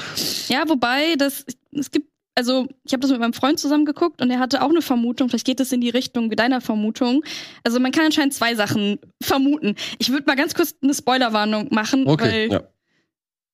Ja, 0.49 0.65
wobei, 0.69 1.15
das, 1.17 1.45
es 1.73 1.91
gibt, 1.91 2.09
also 2.35 2.67
ich 2.85 2.93
habe 2.93 3.01
das 3.01 3.11
mit 3.11 3.21
meinem 3.21 3.33
Freund 3.33 3.59
zusammen 3.59 3.85
geguckt 3.85 4.21
und 4.23 4.31
er 4.31 4.39
hatte 4.39 4.63
auch 4.63 4.69
eine 4.71 4.83
Vermutung, 4.83 5.29
vielleicht 5.29 5.47
geht 5.47 5.61
es 5.61 5.73
in 5.73 5.81
die 5.81 5.91
Richtung 5.91 6.31
wie 6.31 6.37
deiner 6.37 6.61
Vermutung. 6.61 7.25
Also 7.65 7.81
man 7.81 7.93
kann 7.93 8.05
anscheinend 8.07 8.35
zwei 8.35 8.55
Sachen 8.55 8.99
vermuten. 9.23 9.75
Ich 9.99 10.11
würde 10.11 10.25
mal 10.27 10.37
ganz 10.37 10.55
kurz 10.55 10.75
eine 10.83 10.95
Spoilerwarnung 10.95 11.69
machen, 11.71 12.07
Okay, 12.07 12.49
weil 12.51 12.53
ja. 12.53 12.63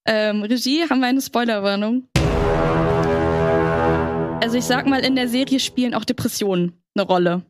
ähm, 0.06 0.42
Regie 0.42 0.82
haben 0.88 1.00
wir 1.00 1.06
eine 1.06 1.22
Spoilerwarnung. 1.22 2.08
Also 4.42 4.58
ich 4.58 4.64
sag 4.64 4.86
mal, 4.86 5.00
in 5.04 5.16
der 5.16 5.28
Serie 5.28 5.58
spielen 5.60 5.94
auch 5.94 6.04
Depressionen 6.04 6.72
eine 6.94 7.06
Rolle. 7.06 7.42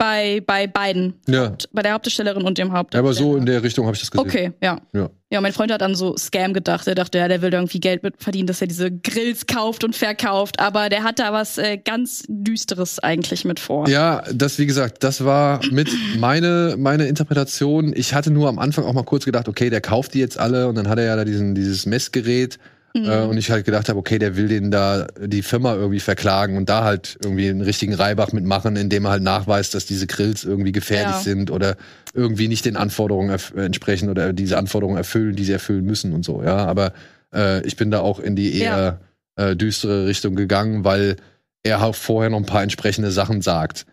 Bei, 0.00 0.42
bei 0.46 0.66
beiden. 0.66 1.12
Ja. 1.28 1.52
Bei 1.72 1.82
der 1.82 1.92
Hauptdarstellerin 1.92 2.44
und 2.44 2.56
dem 2.56 2.72
Hauptdarsteller. 2.72 3.06
Aber 3.06 3.12
so 3.12 3.36
in 3.36 3.44
der 3.44 3.62
Richtung 3.62 3.84
habe 3.84 3.94
ich 3.94 4.00
das 4.00 4.10
gesehen. 4.10 4.26
Okay, 4.26 4.52
ja. 4.62 4.80
Ja. 4.94 5.10
Ja, 5.30 5.42
mein 5.42 5.52
Freund 5.52 5.70
hat 5.70 5.82
an 5.82 5.94
so 5.94 6.16
Scam 6.16 6.54
gedacht. 6.54 6.88
Er 6.88 6.94
dachte, 6.94 7.18
ja, 7.18 7.28
der 7.28 7.42
will 7.42 7.50
da 7.50 7.58
irgendwie 7.58 7.80
Geld 7.80 8.02
mit 8.02 8.14
verdienen, 8.16 8.46
dass 8.46 8.62
er 8.62 8.66
diese 8.66 8.90
Grills 8.90 9.44
kauft 9.46 9.84
und 9.84 9.94
verkauft. 9.94 10.58
Aber 10.58 10.88
der 10.88 11.02
hat 11.02 11.18
da 11.18 11.34
was 11.34 11.58
äh, 11.58 11.76
ganz 11.76 12.24
Düsteres 12.28 12.98
eigentlich 12.98 13.44
mit 13.44 13.60
vor. 13.60 13.90
Ja, 13.90 14.22
das, 14.32 14.58
wie 14.58 14.64
gesagt, 14.64 15.04
das 15.04 15.22
war 15.22 15.60
mit 15.70 15.90
meine, 16.18 16.76
meine 16.78 17.04
Interpretation. 17.04 17.92
Ich 17.94 18.14
hatte 18.14 18.30
nur 18.30 18.48
am 18.48 18.58
Anfang 18.58 18.86
auch 18.86 18.94
mal 18.94 19.04
kurz 19.04 19.26
gedacht, 19.26 19.48
okay, 19.48 19.68
der 19.68 19.82
kauft 19.82 20.14
die 20.14 20.20
jetzt 20.20 20.38
alle 20.38 20.66
und 20.66 20.76
dann 20.76 20.88
hat 20.88 20.98
er 20.98 21.04
ja 21.04 21.16
da 21.16 21.26
diesen, 21.26 21.54
dieses 21.54 21.84
Messgerät. 21.84 22.58
Mhm. 22.94 23.04
Äh, 23.04 23.22
und 23.22 23.36
ich 23.38 23.50
halt 23.50 23.64
gedacht 23.64 23.88
habe, 23.88 23.98
okay, 23.98 24.18
der 24.18 24.36
will 24.36 24.48
den 24.48 24.70
da 24.70 25.06
die 25.24 25.42
Firma 25.42 25.74
irgendwie 25.74 26.00
verklagen 26.00 26.56
und 26.56 26.68
da 26.68 26.82
halt 26.84 27.18
irgendwie 27.22 27.48
einen 27.48 27.60
richtigen 27.60 27.94
Reibach 27.94 28.32
mitmachen, 28.32 28.76
indem 28.76 29.04
er 29.04 29.12
halt 29.12 29.22
nachweist, 29.22 29.74
dass 29.74 29.86
diese 29.86 30.06
Grills 30.06 30.44
irgendwie 30.44 30.72
gefährlich 30.72 31.14
Ja. 31.16 31.22
sind 31.22 31.50
oder 31.50 31.76
irgendwie 32.14 32.48
nicht 32.48 32.64
den 32.64 32.76
Anforderungen 32.76 33.38
äh, 33.54 33.64
entsprechen 33.64 34.08
oder 34.08 34.32
diese 34.32 34.58
Anforderungen 34.58 34.96
erfüllen, 34.96 35.36
die 35.36 35.44
sie 35.44 35.52
erfüllen 35.52 35.84
müssen 35.84 36.12
und 36.12 36.24
so. 36.24 36.42
Ja, 36.42 36.56
aber 36.66 36.92
äh, 37.32 37.64
ich 37.66 37.76
bin 37.76 37.90
da 37.92 38.00
auch 38.00 38.18
in 38.18 38.34
die 38.34 38.58
eher 38.58 39.00
äh, 39.36 39.54
düstere 39.54 40.06
Richtung 40.06 40.34
gegangen, 40.34 40.84
weil 40.84 41.16
er 41.62 41.84
auch 41.84 41.94
vorher 41.94 42.30
noch 42.30 42.38
ein 42.38 42.46
paar 42.46 42.62
entsprechende 42.62 43.12
Sachen 43.12 43.40
sagt. 43.42 43.86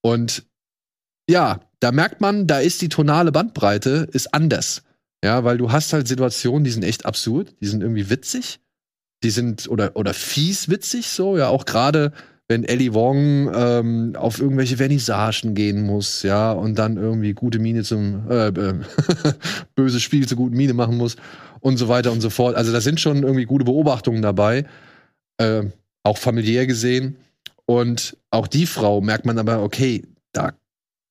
Und 0.00 0.44
ja, 1.28 1.60
da 1.80 1.92
merkt 1.92 2.20
man, 2.20 2.46
da 2.46 2.58
ist 2.58 2.80
die 2.82 2.88
tonale 2.88 3.32
Bandbreite 3.32 4.08
ist 4.12 4.32
anders. 4.32 4.82
Ja, 5.24 5.44
weil 5.44 5.58
du 5.58 5.70
hast 5.70 5.92
halt 5.92 6.08
Situationen, 6.08 6.64
die 6.64 6.70
sind 6.70 6.84
echt 6.84 7.04
absurd, 7.04 7.54
die 7.60 7.66
sind 7.66 7.82
irgendwie 7.82 8.08
witzig, 8.08 8.60
die 9.22 9.30
sind 9.30 9.68
oder 9.68 9.94
oder 9.94 10.14
fies 10.14 10.68
witzig 10.68 11.08
so, 11.08 11.36
ja, 11.36 11.48
auch 11.48 11.66
gerade 11.66 12.12
wenn 12.50 12.64
Ellie 12.64 12.94
Wong 12.94 13.48
ähm, 13.54 14.16
auf 14.16 14.40
irgendwelche 14.40 14.78
Vernissagen 14.78 15.54
gehen 15.54 15.82
muss, 15.82 16.24
ja, 16.24 16.50
und 16.50 16.76
dann 16.80 16.96
irgendwie 16.96 17.32
gute 17.32 17.60
Miene 17.60 17.84
zum 17.84 18.28
äh, 18.28 18.48
äh, 18.48 18.74
böses 19.76 20.02
Spiel 20.02 20.26
zur 20.26 20.36
guten 20.36 20.56
Miene 20.56 20.74
machen 20.74 20.96
muss 20.96 21.16
und 21.60 21.76
so 21.76 21.88
weiter 21.88 22.10
und 22.10 22.20
so 22.20 22.28
fort. 22.28 22.56
Also 22.56 22.72
da 22.72 22.80
sind 22.80 22.98
schon 22.98 23.22
irgendwie 23.22 23.44
gute 23.44 23.64
Beobachtungen 23.64 24.20
dabei, 24.20 24.64
äh, 25.36 25.62
auch 26.02 26.18
familiär 26.18 26.66
gesehen. 26.66 27.16
Und 27.66 28.16
auch 28.30 28.48
die 28.48 28.66
Frau 28.66 29.00
merkt 29.00 29.26
man 29.26 29.38
aber, 29.38 29.62
okay, 29.62 30.02
da, 30.32 30.52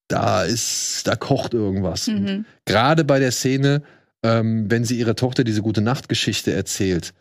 da 0.09 0.43
ist, 0.43 1.07
da 1.07 1.15
kocht 1.15 1.53
irgendwas. 1.53 2.07
Mhm. 2.07 2.43
gerade 2.65 3.05
bei 3.05 3.19
der 3.19 3.31
Szene, 3.31 3.81
ähm, 4.23 4.69
wenn 4.69 4.83
sie 4.83 4.97
ihrer 4.99 5.15
Tochter 5.15 5.43
diese 5.43 5.61
gute 5.61 5.81
Nachtgeschichte 5.81 6.51
erzählt, 6.53 7.13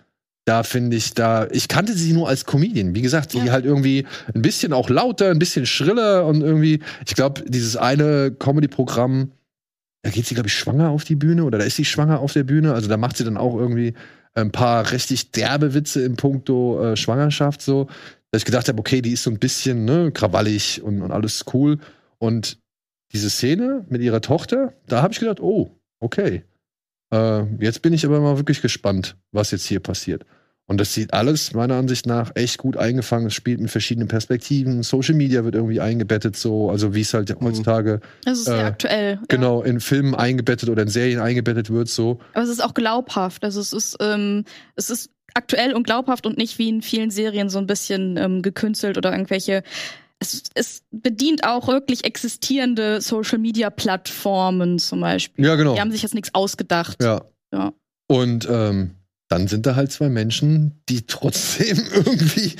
da 0.44 0.62
finde 0.62 0.96
ich, 0.96 1.12
da, 1.12 1.46
ich 1.50 1.68
kannte 1.68 1.92
sie 1.92 2.14
nur 2.14 2.28
als 2.28 2.46
Comedian. 2.46 2.94
Wie 2.94 3.02
gesagt, 3.02 3.34
die 3.34 3.38
Ja. 3.38 3.52
halt 3.52 3.66
irgendwie 3.66 4.06
ein 4.34 4.40
bisschen 4.40 4.72
auch 4.72 4.88
lauter, 4.88 5.30
ein 5.30 5.38
bisschen 5.38 5.66
schriller 5.66 6.24
und 6.24 6.40
irgendwie, 6.40 6.80
ich 7.06 7.14
glaube, 7.14 7.44
dieses 7.46 7.76
eine 7.76 8.30
Comedy-Programm, 8.30 9.32
da 10.02 10.10
geht 10.10 10.26
sie, 10.26 10.34
glaube 10.34 10.48
ich, 10.48 10.54
schwanger 10.54 10.88
auf 10.88 11.04
die 11.04 11.16
Bühne 11.16 11.44
oder 11.44 11.58
da 11.58 11.64
ist 11.64 11.76
sie 11.76 11.84
schwanger 11.84 12.20
auf 12.20 12.32
der 12.32 12.44
Bühne. 12.44 12.72
Also 12.72 12.88
da 12.88 12.96
macht 12.96 13.18
sie 13.18 13.24
dann 13.24 13.36
auch 13.36 13.56
irgendwie 13.56 13.92
ein 14.34 14.50
paar 14.50 14.90
richtig 14.90 15.32
derbe 15.32 15.74
Witze 15.74 16.02
in 16.02 16.16
puncto 16.16 16.82
äh, 16.82 16.96
Schwangerschaft 16.96 17.60
so. 17.60 17.88
Dass 18.30 18.42
ich 18.42 18.46
gedacht 18.46 18.68
habe, 18.68 18.78
okay, 18.78 19.02
die 19.02 19.12
ist 19.12 19.24
so 19.24 19.30
ein 19.30 19.38
bisschen 19.38 19.84
ne, 19.84 20.12
krawallig 20.12 20.82
und, 20.82 21.02
und 21.02 21.12
alles 21.12 21.44
cool. 21.52 21.78
Und 22.18 22.58
diese 23.12 23.28
Szene 23.28 23.84
mit 23.88 24.00
ihrer 24.00 24.20
Tochter, 24.20 24.72
da 24.86 25.02
habe 25.02 25.12
ich 25.12 25.18
gedacht, 25.18 25.40
oh, 25.40 25.70
okay. 26.00 26.42
Äh, 27.10 27.44
jetzt 27.60 27.82
bin 27.82 27.92
ich 27.92 28.04
aber 28.04 28.20
mal 28.20 28.36
wirklich 28.36 28.60
gespannt, 28.62 29.16
was 29.32 29.50
jetzt 29.50 29.66
hier 29.66 29.80
passiert. 29.80 30.24
Und 30.66 30.78
das 30.78 30.92
sieht 30.92 31.14
alles 31.14 31.54
meiner 31.54 31.76
Ansicht 31.76 32.04
nach 32.04 32.32
echt 32.34 32.58
gut 32.58 32.76
eingefangen. 32.76 33.28
Es 33.28 33.34
spielt 33.34 33.58
mit 33.58 33.70
verschiedenen 33.70 34.06
Perspektiven. 34.06 34.82
Social 34.82 35.14
Media 35.14 35.42
wird 35.42 35.54
irgendwie 35.54 35.80
eingebettet, 35.80 36.36
so, 36.36 36.68
also 36.68 36.94
wie 36.94 37.00
es 37.00 37.14
halt 37.14 37.34
heutzutage 37.40 38.00
Das 38.26 38.40
ist 38.40 38.44
sehr 38.44 38.58
Äh, 38.58 38.64
aktuell. 38.64 39.12
Ja. 39.14 39.20
genau 39.28 39.62
in 39.62 39.80
Filmen 39.80 40.14
eingebettet 40.14 40.68
oder 40.68 40.82
in 40.82 40.88
Serien 40.88 41.20
eingebettet 41.20 41.70
wird, 41.70 41.88
so. 41.88 42.18
Aber 42.34 42.44
es 42.44 42.50
ist 42.50 42.62
auch 42.62 42.74
glaubhaft. 42.74 43.44
Also 43.44 43.60
es 43.62 43.72
ist, 43.72 43.96
ähm, 44.00 44.44
es 44.76 44.90
ist 44.90 45.08
aktuell 45.32 45.72
und 45.72 45.84
glaubhaft 45.84 46.26
und 46.26 46.36
nicht 46.36 46.58
wie 46.58 46.68
in 46.68 46.82
vielen 46.82 47.10
Serien 47.10 47.48
so 47.48 47.58
ein 47.58 47.66
bisschen 47.66 48.18
ähm, 48.18 48.42
gekünstelt 48.42 48.98
oder 48.98 49.10
irgendwelche. 49.12 49.62
Es, 50.20 50.42
es 50.54 50.82
bedient 50.90 51.44
auch 51.44 51.68
wirklich 51.68 52.04
existierende 52.04 53.00
Social 53.00 53.38
Media 53.38 53.70
Plattformen 53.70 54.78
zum 54.78 55.00
Beispiel. 55.00 55.44
Ja, 55.44 55.54
genau. 55.54 55.74
Die 55.74 55.80
haben 55.80 55.92
sich 55.92 56.02
jetzt 56.02 56.14
nichts 56.14 56.34
ausgedacht. 56.34 57.02
Ja. 57.02 57.24
Ja. 57.52 57.72
Und 58.08 58.48
ähm, 58.50 58.94
dann 59.28 59.46
sind 59.46 59.66
da 59.66 59.76
halt 59.76 59.92
zwei 59.92 60.08
Menschen, 60.08 60.82
die 60.88 61.06
trotzdem 61.06 61.78
irgendwie 61.92 62.54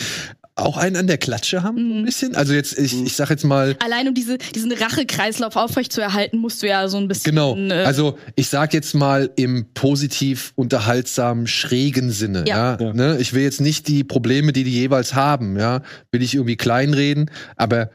auch 0.59 0.77
einen 0.77 0.97
an 0.97 1.07
der 1.07 1.19
Klatsche 1.19 1.63
haben, 1.63 1.77
so 1.79 1.95
ein 1.95 2.01
Mhm. 2.01 2.05
bisschen. 2.05 2.37
Also 2.37 2.53
jetzt, 2.53 2.79
ich, 2.79 3.01
ich 3.03 3.15
sag 3.17 3.31
jetzt 3.31 3.45
mal, 3.45 3.77
Allein 3.85 4.09
um 4.09 4.15
diese, 4.15 4.39
diesen 4.39 4.73
Rachekreislauf 4.73 5.57
aufrechtzuerhalten, 5.57 6.39
musst 6.39 6.63
du 6.63 6.69
ja 6.69 6.89
so 6.89 6.97
ein 6.99 7.09
bisschen. 7.09 7.35
Genau. 7.35 7.57
Äh, 7.57 7.85
Also 7.85 8.19
ich 8.37 8.49
sag 8.49 8.75
jetzt 8.75 8.95
mal 8.95 9.31
im 9.37 9.67
positiv 9.75 10.53
unterhaltsam 10.57 11.47
schrägen 11.47 12.11
Sinne. 12.11 12.45
Ja. 12.47 12.77
Ja. 12.79 12.87
Ja. 12.89 12.93
Ne? 12.93 13.19
Ich 13.21 13.33
will 13.33 13.43
jetzt 13.43 13.61
nicht 13.61 13.89
die 13.89 14.05
Probleme, 14.05 14.53
die 14.53 14.65
die 14.65 14.73
jeweils 14.73 15.15
haben, 15.15 15.59
ja, 15.59 15.83
will 16.13 16.23
ich 16.23 16.35
irgendwie 16.35 16.57
kleinreden, 16.57 17.31
aber 17.57 17.91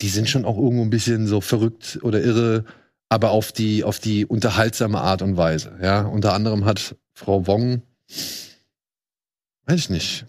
die 0.00 0.08
sind 0.08 0.28
schon 0.28 0.44
auch 0.44 0.56
irgendwo 0.58 0.82
ein 0.82 0.90
bisschen 0.90 1.26
so 1.26 1.40
verrückt 1.40 1.98
oder 2.02 2.20
irre, 2.22 2.64
aber 3.08 3.30
auf 3.30 3.52
die 3.52 3.84
auf 3.84 3.98
die 4.00 4.26
unterhaltsame 4.26 5.00
Art 5.00 5.22
und 5.22 5.36
Weise. 5.36 5.72
Ja. 5.82 6.02
Unter 6.02 6.32
anderem 6.32 6.64
hat 6.64 6.96
Frau 7.14 7.46
Wong, 7.46 7.82
weiß 9.66 9.78
ich 9.78 9.90
nicht, 9.90 10.26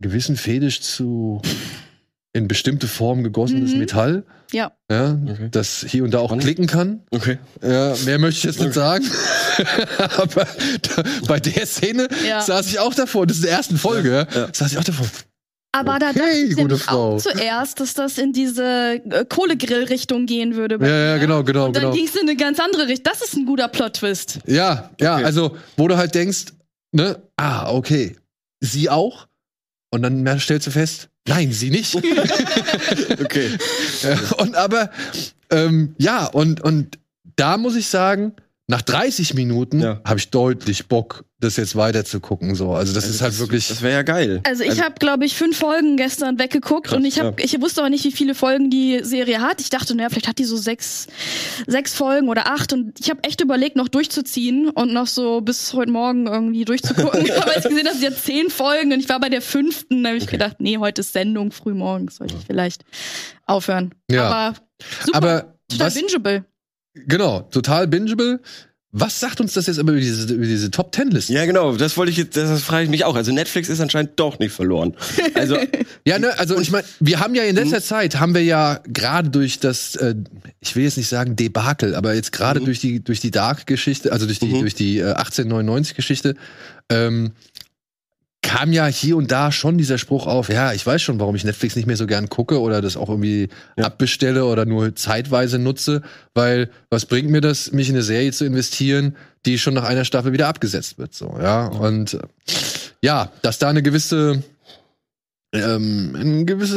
gewissen 0.00 0.36
Fetisch 0.36 0.80
zu 0.80 1.40
in 2.32 2.48
bestimmte 2.48 2.86
Formen 2.86 3.24
gegossenes 3.24 3.72
Mhm. 3.72 3.78
Metall. 3.78 4.24
Ja. 4.52 4.72
Ja, 4.90 5.18
Okay. 5.26 5.48
das 5.50 5.84
hier 5.88 6.04
und 6.04 6.12
da 6.12 6.18
auch 6.18 6.26
Spannend. 6.26 6.44
klicken 6.44 6.66
kann. 6.66 7.02
Okay. 7.10 7.38
Ja, 7.62 7.94
mehr 8.04 8.18
möchte 8.18 8.38
ich 8.38 8.44
jetzt 8.44 8.60
nicht 8.60 8.74
sagen. 8.74 9.04
Aber 10.18 10.46
da, 10.82 11.02
bei 11.26 11.40
der 11.40 11.66
Szene 11.66 12.08
Ja. 12.28 12.40
saß 12.42 12.66
ich 12.68 12.78
auch 12.78 12.94
davor. 12.94 13.26
Das 13.26 13.38
ist 13.38 13.44
der 13.44 13.52
ersten 13.52 13.78
Folge. 13.78 14.26
Ja, 14.30 14.40
Ja. 14.42 14.48
Saß 14.52 14.72
ich 14.72 14.78
auch 14.78 14.84
davor. 14.84 15.06
Aber 15.72 15.98
da 15.98 16.10
Okay, 16.10 16.18
dachte 16.18 16.30
ich 16.50 16.56
gute 16.56 16.78
Frau. 16.78 17.16
auch 17.16 17.20
zuerst, 17.20 17.80
dass 17.80 17.94
das 17.94 18.16
in 18.18 18.32
diese 18.32 19.00
äh, 19.10 19.24
Kohlegrill-Richtung 19.28 20.24
gehen 20.26 20.56
würde. 20.56 20.78
Ja, 20.80 20.96
ja, 21.14 21.16
genau, 21.18 21.42
genau, 21.42 21.66
Und 21.66 21.76
dann 21.76 21.82
genau. 21.84 21.94
ging 21.94 22.06
es 22.06 22.14
in 22.14 22.22
eine 22.28 22.36
ganz 22.36 22.58
andere 22.60 22.86
Richtung. 22.86 23.04
Das 23.12 23.20
ist 23.26 23.34
ein 23.36 23.44
guter 23.46 23.68
Plot-Twist. 23.68 24.38
Ja, 24.46 24.90
ja, 25.00 25.16
Okay. 25.16 25.24
also, 25.24 25.56
wo 25.76 25.88
du 25.88 25.96
halt 25.96 26.14
denkst, 26.14 26.46
ne, 26.92 27.20
ah, 27.36 27.70
okay. 27.72 28.16
Sie 28.60 28.88
auch? 28.88 29.26
Und 29.90 30.02
dann 30.02 30.40
stellst 30.40 30.66
du 30.66 30.70
fest, 30.70 31.08
nein, 31.28 31.52
sie 31.52 31.70
nicht. 31.70 31.94
Okay. 33.22 33.50
Und 34.38 34.54
aber, 34.56 34.90
ähm, 35.50 35.94
ja, 35.98 36.26
und, 36.26 36.60
und 36.60 36.98
da 37.36 37.56
muss 37.56 37.76
ich 37.76 37.86
sagen, 37.88 38.32
nach 38.68 38.82
30 38.82 39.34
Minuten 39.34 39.80
Ja. 39.80 40.00
habe 40.04 40.18
ich 40.18 40.30
deutlich 40.30 40.88
Bock, 40.88 41.24
das 41.38 41.56
jetzt 41.56 41.76
weiter 41.76 42.04
zu 42.04 42.18
gucken. 42.18 42.56
So. 42.56 42.72
Also 42.72 42.92
das 42.92 43.04
Also 43.04 43.14
ist 43.14 43.22
halt 43.22 43.38
wirklich. 43.38 43.68
Das 43.68 43.80
wäre 43.80 43.94
ja 43.94 44.02
geil. 44.02 44.40
Also 44.44 44.64
ich 44.64 44.82
habe, 44.82 44.96
glaube 44.98 45.24
ich, 45.24 45.36
fünf 45.36 45.56
Folgen 45.58 45.96
gestern 45.96 46.38
weggeguckt 46.40 46.88
Krass, 46.88 46.96
und 46.96 47.04
ich 47.04 47.20
habe, 47.20 47.40
ja. 47.40 47.44
ich 47.44 47.60
wusste 47.60 47.84
auch 47.84 47.88
nicht, 47.88 48.04
wie 48.04 48.10
viele 48.10 48.34
Folgen 48.34 48.68
die 48.68 49.00
Serie 49.04 49.40
hat. 49.40 49.60
Ich 49.60 49.70
dachte, 49.70 49.94
naja, 49.94 50.08
vielleicht 50.08 50.26
hat 50.26 50.38
die 50.40 50.44
so 50.44 50.56
sechs, 50.56 51.06
sechs 51.68 51.94
Folgen 51.94 52.28
oder 52.28 52.48
acht 52.48 52.72
und 52.72 52.98
ich 52.98 53.08
habe 53.08 53.22
echt 53.22 53.40
überlegt, 53.40 53.76
noch 53.76 53.86
durchzuziehen 53.88 54.68
und 54.70 54.92
noch 54.92 55.06
so 55.06 55.40
bis 55.42 55.72
heute 55.72 55.92
Morgen 55.92 56.26
irgendwie 56.26 56.64
durchzugucken. 56.64 57.30
Aber 57.30 57.54
als 57.54 57.64
ich 57.66 57.70
gesehen 57.70 57.86
habe, 57.86 57.98
sie 57.98 58.06
hat 58.08 58.18
zehn 58.18 58.50
Folgen 58.50 58.92
und 58.92 58.98
ich 58.98 59.08
war 59.08 59.20
bei 59.20 59.28
der 59.28 59.42
fünften, 59.42 60.02
da 60.02 60.08
habe 60.08 60.18
ich 60.18 60.26
gedacht, 60.26 60.56
nee, 60.58 60.78
heute 60.78 61.02
ist 61.02 61.12
Sendung 61.12 61.52
früh 61.52 61.74
morgens, 61.74 62.16
sollte 62.16 62.34
ich 62.36 62.44
vielleicht 62.44 62.84
aufhören. 63.46 63.94
Ja. 64.10 64.24
Aber 64.28 64.56
super, 65.04 65.16
aber 65.18 65.54
total 65.68 65.86
was, 65.86 65.94
bingeable. 65.94 66.44
Genau, 67.06 67.40
total 67.50 67.86
bingeable. 67.86 68.40
Was 68.98 69.20
sagt 69.20 69.42
uns 69.42 69.52
das 69.52 69.66
jetzt 69.66 69.78
aber 69.78 69.92
über 69.92 70.00
diese, 70.00 70.32
über 70.32 70.46
diese 70.46 70.70
Top 70.70 70.90
Ten 70.90 71.10
Liste? 71.10 71.30
Ja, 71.34 71.44
genau, 71.44 71.76
das 71.76 71.98
wollte 71.98 72.12
ich 72.12 72.16
jetzt, 72.16 72.34
das 72.34 72.62
frage 72.62 72.84
ich 72.84 72.90
mich 72.90 73.04
auch. 73.04 73.14
Also 73.14 73.30
Netflix 73.30 73.68
ist 73.68 73.80
anscheinend 73.80 74.12
doch 74.16 74.38
nicht 74.38 74.52
verloren. 74.52 74.94
Also, 75.34 75.58
Ja, 76.06 76.18
ne, 76.20 76.38
also 76.38 76.58
ich 76.58 76.70
meine, 76.70 76.86
wir 77.00 77.18
haben 77.20 77.34
ja 77.34 77.42
in 77.42 77.56
letzter 77.56 77.82
Zeit, 77.82 78.20
haben 78.20 78.32
wir 78.32 78.44
ja 78.44 78.80
gerade 78.86 79.28
durch 79.28 79.58
das, 79.58 79.96
äh, 79.96 80.14
ich 80.60 80.76
will 80.76 80.84
jetzt 80.84 80.96
nicht 80.96 81.08
sagen 81.08 81.34
Debakel, 81.36 81.94
aber 81.96 82.14
jetzt 82.14 82.30
gerade 82.32 82.60
durch 82.60 82.78
die 82.78 83.02
durch 83.02 83.20
die 83.20 83.32
Dark-Geschichte, 83.32 84.12
also 84.12 84.24
durch 84.24 84.38
die 84.38 84.46
Mhm. 84.46 84.60
durch 84.60 84.74
die 84.74 84.98
äh, 84.98 85.12
1899-Geschichte, 85.14 86.36
ähm, 86.88 87.32
kam 88.56 88.72
ja 88.72 88.86
hier 88.86 89.16
und 89.16 89.30
da 89.30 89.52
schon 89.52 89.76
dieser 89.76 89.98
Spruch 89.98 90.26
auf, 90.26 90.48
ja, 90.48 90.72
ich 90.72 90.86
weiß 90.86 91.02
schon, 91.02 91.20
warum 91.20 91.36
ich 91.36 91.44
Netflix 91.44 91.76
nicht 91.76 91.86
mehr 91.86 91.96
so 91.96 92.06
gern 92.06 92.28
gucke 92.28 92.60
oder 92.60 92.80
das 92.80 92.96
auch 92.96 93.08
irgendwie 93.10 93.48
Ja. 93.76 93.84
abbestelle 93.84 94.46
oder 94.46 94.64
nur 94.64 94.94
zeitweise 94.94 95.58
nutze, 95.58 96.02
weil 96.34 96.70
was 96.88 97.04
bringt 97.06 97.28
mir 97.28 97.40
das, 97.42 97.72
mich 97.72 97.88
in 97.88 97.94
eine 97.94 98.02
Serie 98.02 98.32
zu 98.32 98.44
investieren, 98.46 99.16
die 99.44 99.58
schon 99.58 99.74
nach 99.74 99.84
einer 99.84 100.04
Staffel 100.04 100.32
wieder 100.32 100.48
abgesetzt 100.48 100.96
wird, 100.98 101.12
so, 101.14 101.36
ja, 101.40 101.66
und 101.66 102.18
ja, 103.02 103.30
dass 103.42 103.58
da 103.58 103.68
eine 103.68 103.82
gewisse 103.82 104.42
ähm, 105.52 106.14
ein 106.16 106.46
gewisse 106.46 106.76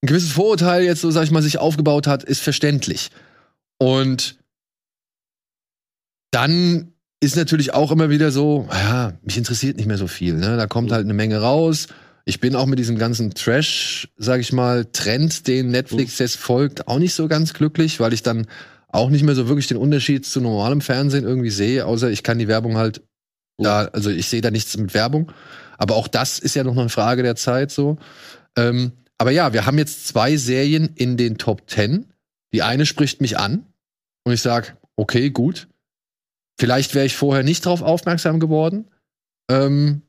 ein 0.00 0.06
gewisses 0.06 0.32
Vorurteil 0.32 0.82
jetzt 0.82 1.00
so 1.00 1.10
sag 1.10 1.24
ich 1.24 1.30
mal 1.30 1.42
sich 1.42 1.58
aufgebaut 1.58 2.06
hat, 2.06 2.24
ist 2.24 2.40
verständlich. 2.40 3.10
Und 3.78 4.36
dann 6.30 6.92
ist 7.20 7.36
natürlich 7.36 7.74
auch 7.74 7.90
immer 7.90 8.10
wieder 8.10 8.30
so, 8.30 8.68
ja, 8.70 9.12
mich 9.22 9.36
interessiert 9.36 9.76
nicht 9.76 9.86
mehr 9.86 9.98
so 9.98 10.06
viel, 10.06 10.34
ne? 10.34 10.56
Da 10.56 10.66
kommt 10.66 10.92
halt 10.92 11.04
eine 11.04 11.14
Menge 11.14 11.40
raus. 11.40 11.88
Ich 12.24 12.40
bin 12.40 12.54
auch 12.54 12.66
mit 12.66 12.78
diesem 12.78 12.98
ganzen 12.98 13.34
Trash, 13.34 14.08
sag 14.16 14.40
ich 14.40 14.52
mal, 14.52 14.84
Trend, 14.84 15.46
den 15.48 15.70
Netflix 15.70 16.18
jetzt 16.18 16.36
folgt, 16.36 16.86
auch 16.86 16.98
nicht 16.98 17.14
so 17.14 17.26
ganz 17.26 17.54
glücklich, 17.54 18.00
weil 18.00 18.12
ich 18.12 18.22
dann 18.22 18.46
auch 18.88 19.10
nicht 19.10 19.24
mehr 19.24 19.34
so 19.34 19.48
wirklich 19.48 19.66
den 19.66 19.76
Unterschied 19.78 20.26
zu 20.26 20.40
normalem 20.40 20.80
Fernsehen 20.80 21.24
irgendwie 21.24 21.50
sehe, 21.50 21.86
außer 21.86 22.10
ich 22.10 22.22
kann 22.22 22.38
die 22.38 22.48
Werbung 22.48 22.76
halt 22.76 23.02
da, 23.58 23.86
also 23.86 24.10
ich 24.10 24.28
sehe 24.28 24.40
da 24.40 24.50
nichts 24.50 24.76
mit 24.76 24.94
Werbung. 24.94 25.32
Aber 25.78 25.96
auch 25.96 26.08
das 26.08 26.38
ist 26.38 26.54
ja 26.54 26.64
noch 26.64 26.76
eine 26.76 26.88
Frage 26.88 27.22
der 27.22 27.36
Zeit 27.36 27.70
so. 27.70 27.98
Ähm, 28.56 28.92
aber 29.18 29.30
ja, 29.30 29.52
wir 29.52 29.66
haben 29.66 29.78
jetzt 29.78 30.06
zwei 30.06 30.36
Serien 30.36 30.90
in 30.94 31.16
den 31.16 31.38
Top 31.38 31.66
Ten. 31.66 32.06
Die 32.52 32.62
eine 32.62 32.86
spricht 32.86 33.20
mich 33.20 33.38
an 33.38 33.66
und 34.24 34.32
ich 34.32 34.42
sag, 34.42 34.76
okay, 34.96 35.30
gut. 35.30 35.67
Vielleicht 36.58 36.94
wäre 36.94 37.06
ich 37.06 37.16
vorher 37.16 37.42
nicht 37.44 37.64
drauf 37.64 37.82
aufmerksam 37.82 38.40
geworden. 38.40 38.88
Ähm, 39.50 40.02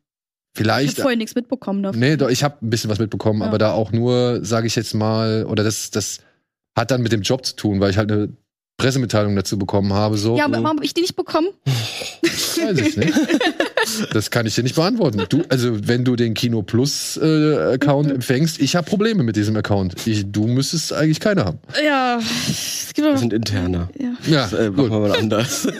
Ich 0.53 0.59
vielleicht. 0.59 0.89
habe 0.93 1.01
vorher 1.03 1.17
nichts 1.17 1.35
mitbekommen 1.35 1.83
davon. 1.83 1.99
Nee, 1.99 2.17
doch, 2.17 2.29
ich 2.29 2.43
habe 2.43 2.57
ein 2.65 2.69
bisschen 2.69 2.89
was 2.89 2.99
mitbekommen, 2.99 3.41
Ja. 3.41 3.47
aber 3.47 3.57
da 3.57 3.71
auch 3.71 3.91
nur, 3.91 4.43
sage 4.43 4.67
ich 4.67 4.75
jetzt 4.75 4.93
mal, 4.93 5.45
oder 5.45 5.63
das, 5.63 5.91
das 5.91 6.19
hat 6.77 6.91
dann 6.91 7.01
mit 7.01 7.11
dem 7.11 7.21
Job 7.21 7.45
zu 7.45 7.55
tun, 7.55 7.79
weil 7.79 7.91
ich 7.91 7.97
halt 7.97 8.11
eine 8.11 8.29
Pressemitteilung 8.80 9.36
dazu 9.36 9.59
bekommen 9.59 9.93
habe. 9.93 10.17
So, 10.17 10.36
Ja, 10.38 10.45
aber 10.45 10.53
warum 10.63 10.67
habe 10.77 10.86
ich 10.86 10.93
die 10.95 11.01
nicht 11.01 11.15
bekommen? 11.15 11.49
weiß 12.23 12.80
ich 12.80 12.97
nicht. 12.97 13.13
Das 14.13 14.30
kann 14.32 14.45
ich 14.45 14.55
dir 14.55 14.63
nicht 14.63 14.75
beantworten. 14.75 15.23
Du, 15.30 15.43
also 15.49 15.88
wenn 15.88 16.03
du 16.05 16.15
den 16.15 16.34
Kino 16.34 16.61
Plus 16.61 17.17
äh, 17.21 17.73
Account 17.73 18.11
empfängst, 18.11 18.59
ich 18.59 18.75
habe 18.75 18.88
Probleme 18.89 19.23
mit 19.23 19.36
diesem 19.36 19.55
Account. 19.55 19.95
Ich, 20.05 20.25
du 20.32 20.47
müsstest 20.47 20.93
eigentlich 20.93 21.19
keine 21.19 21.45
haben. 21.45 21.59
Ja, 21.86 22.19
es 22.19 22.91
gibt 22.93 23.07
wir 23.07 23.13
doch, 23.13 23.19
sind 23.19 23.34
interner. 23.34 23.89
ja. 23.99 24.09
Ja, 24.27 24.41
Das, 24.49 24.53
äh, 24.53 24.69
machen 24.69 24.75
gut. 24.75 24.91
wir 24.91 24.99
mal 24.99 25.11
anders. 25.13 25.67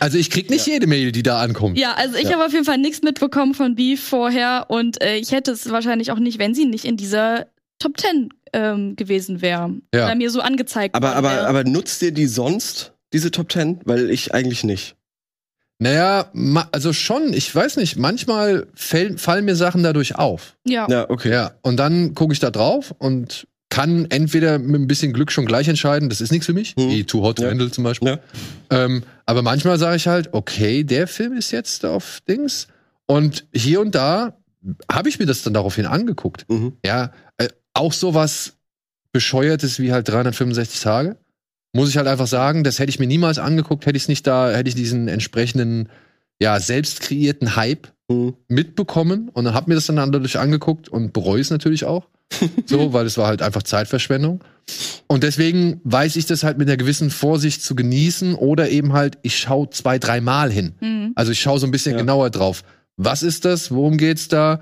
Also 0.00 0.16
ich 0.18 0.30
krieg 0.30 0.48
nicht 0.50 0.66
jede 0.66 0.86
Mail, 0.86 1.10
die 1.12 1.22
da 1.22 1.40
ankommt. 1.40 1.78
Ja, 1.78 1.94
also 1.94 2.16
ich 2.16 2.32
habe 2.32 2.44
auf 2.44 2.52
jeden 2.52 2.64
Fall 2.64 2.78
nichts 2.78 3.02
mitbekommen 3.02 3.54
von 3.54 3.74
Beef 3.74 4.02
vorher 4.02 4.66
und 4.68 5.02
äh, 5.02 5.16
ich 5.16 5.32
hätte 5.32 5.50
es 5.50 5.70
wahrscheinlich 5.70 6.12
auch 6.12 6.18
nicht, 6.18 6.38
wenn 6.38 6.54
sie 6.54 6.66
nicht 6.66 6.84
in 6.84 6.96
dieser 6.96 7.46
Top 7.78 7.96
Ten 7.96 8.28
ähm, 8.52 8.96
gewesen 8.96 9.40
wäre. 9.42 9.72
Ja. 9.94 10.06
Oder 10.06 10.14
mir 10.14 10.30
so 10.30 10.40
angezeigt 10.40 10.94
aber, 10.94 11.08
worden 11.08 11.16
aber, 11.18 11.30
wäre. 11.30 11.46
aber 11.48 11.64
nutzt 11.64 12.02
ihr 12.02 12.12
die 12.12 12.26
sonst, 12.26 12.92
diese 13.12 13.30
Top 13.30 13.48
Ten? 13.48 13.80
Weil 13.84 14.10
ich 14.10 14.34
eigentlich 14.34 14.64
nicht. 14.64 14.96
Naja, 15.80 16.32
also 16.72 16.92
schon, 16.92 17.32
ich 17.32 17.54
weiß 17.54 17.76
nicht, 17.76 17.96
manchmal 17.96 18.66
fäll, 18.74 19.16
fallen 19.16 19.44
mir 19.44 19.54
Sachen 19.54 19.84
dadurch 19.84 20.16
auf. 20.16 20.56
ja. 20.66 20.86
Ja, 20.90 21.08
okay. 21.08 21.30
Ja, 21.30 21.52
und 21.62 21.76
dann 21.76 22.14
gucke 22.14 22.32
ich 22.32 22.40
da 22.40 22.50
drauf 22.50 22.92
und 22.98 23.46
kann 23.70 24.06
entweder 24.10 24.58
mit 24.58 24.80
ein 24.80 24.88
bisschen 24.88 25.12
Glück 25.12 25.30
schon 25.30 25.44
gleich 25.46 25.68
entscheiden, 25.68 26.08
das 26.08 26.20
ist 26.20 26.32
nichts 26.32 26.46
für 26.46 26.52
mich, 26.54 26.74
Mhm. 26.76 26.88
wie 26.90 27.04
Too 27.04 27.22
Hot 27.22 27.36
to 27.36 27.44
Ja. 27.44 27.50
Handle 27.50 27.70
zum 27.70 27.84
Beispiel. 27.84 28.08
Ja. 28.08 28.18
Ähm, 28.84 29.04
aber 29.26 29.42
manchmal 29.42 29.78
sage 29.78 29.96
ich 29.96 30.08
halt, 30.08 30.30
okay, 30.32 30.82
der 30.82 31.06
Film 31.06 31.34
ist 31.36 31.52
jetzt 31.52 31.84
auf 31.84 32.20
Dings. 32.26 32.66
Und 33.06 33.46
hier 33.54 33.80
und 33.80 33.94
da 33.94 34.36
habe 34.90 35.08
ich 35.08 35.18
mir 35.20 35.26
das 35.26 35.42
dann 35.42 35.54
daraufhin 35.54 35.86
angeguckt. 35.86 36.44
Mhm. 36.48 36.72
Ja, 36.84 37.12
äh, 37.36 37.48
auch 37.78 37.92
sowas 37.92 38.54
bescheuertes 39.12 39.78
wie 39.80 39.92
halt 39.92 40.08
365 40.08 40.80
Tage. 40.80 41.16
Muss 41.74 41.88
ich 41.90 41.96
halt 41.96 42.06
einfach 42.08 42.26
sagen, 42.26 42.64
das 42.64 42.78
hätte 42.78 42.90
ich 42.90 42.98
mir 42.98 43.06
niemals 43.06 43.38
angeguckt, 43.38 43.86
hätte 43.86 43.96
ich 43.96 44.04
es 44.04 44.08
nicht 44.08 44.26
da, 44.26 44.50
hätte 44.50 44.68
ich 44.68 44.74
diesen 44.74 45.08
entsprechenden, 45.08 45.88
ja, 46.40 46.60
selbst 46.60 47.00
kreierten 47.00 47.56
Hype 47.56 47.88
Mhm. 48.10 48.36
mitbekommen 48.48 49.28
und 49.28 49.44
dann 49.44 49.52
hab 49.52 49.68
mir 49.68 49.74
das 49.74 49.84
dann 49.84 49.96
dadurch 49.96 50.38
angeguckt 50.38 50.88
und 50.88 51.12
bereue 51.12 51.42
es 51.42 51.50
natürlich 51.50 51.84
auch. 51.84 52.06
so, 52.66 52.94
weil 52.94 53.04
es 53.04 53.18
war 53.18 53.26
halt 53.26 53.42
einfach 53.42 53.62
Zeitverschwendung. 53.62 54.42
Und 55.08 55.24
deswegen 55.24 55.80
weiß 55.84 56.16
ich 56.16 56.24
das 56.24 56.42
halt 56.42 56.56
mit 56.56 56.68
einer 56.68 56.78
gewissen 56.78 57.10
Vorsicht 57.10 57.62
zu 57.62 57.74
genießen 57.74 58.34
oder 58.34 58.70
eben 58.70 58.94
halt, 58.94 59.18
ich 59.22 59.38
schaue 59.38 59.68
zwei, 59.70 59.98
dreimal 59.98 60.50
hin. 60.50 60.74
Mhm. 60.80 61.12
Also 61.16 61.32
ich 61.32 61.40
schaue 61.40 61.58
so 61.58 61.66
ein 61.66 61.70
bisschen 61.70 61.92
Ja. 61.92 61.98
genauer 61.98 62.30
drauf. 62.30 62.64
Was 62.96 63.22
ist 63.22 63.44
das? 63.44 63.70
Worum 63.70 63.98
geht's 63.98 64.28
da? 64.28 64.60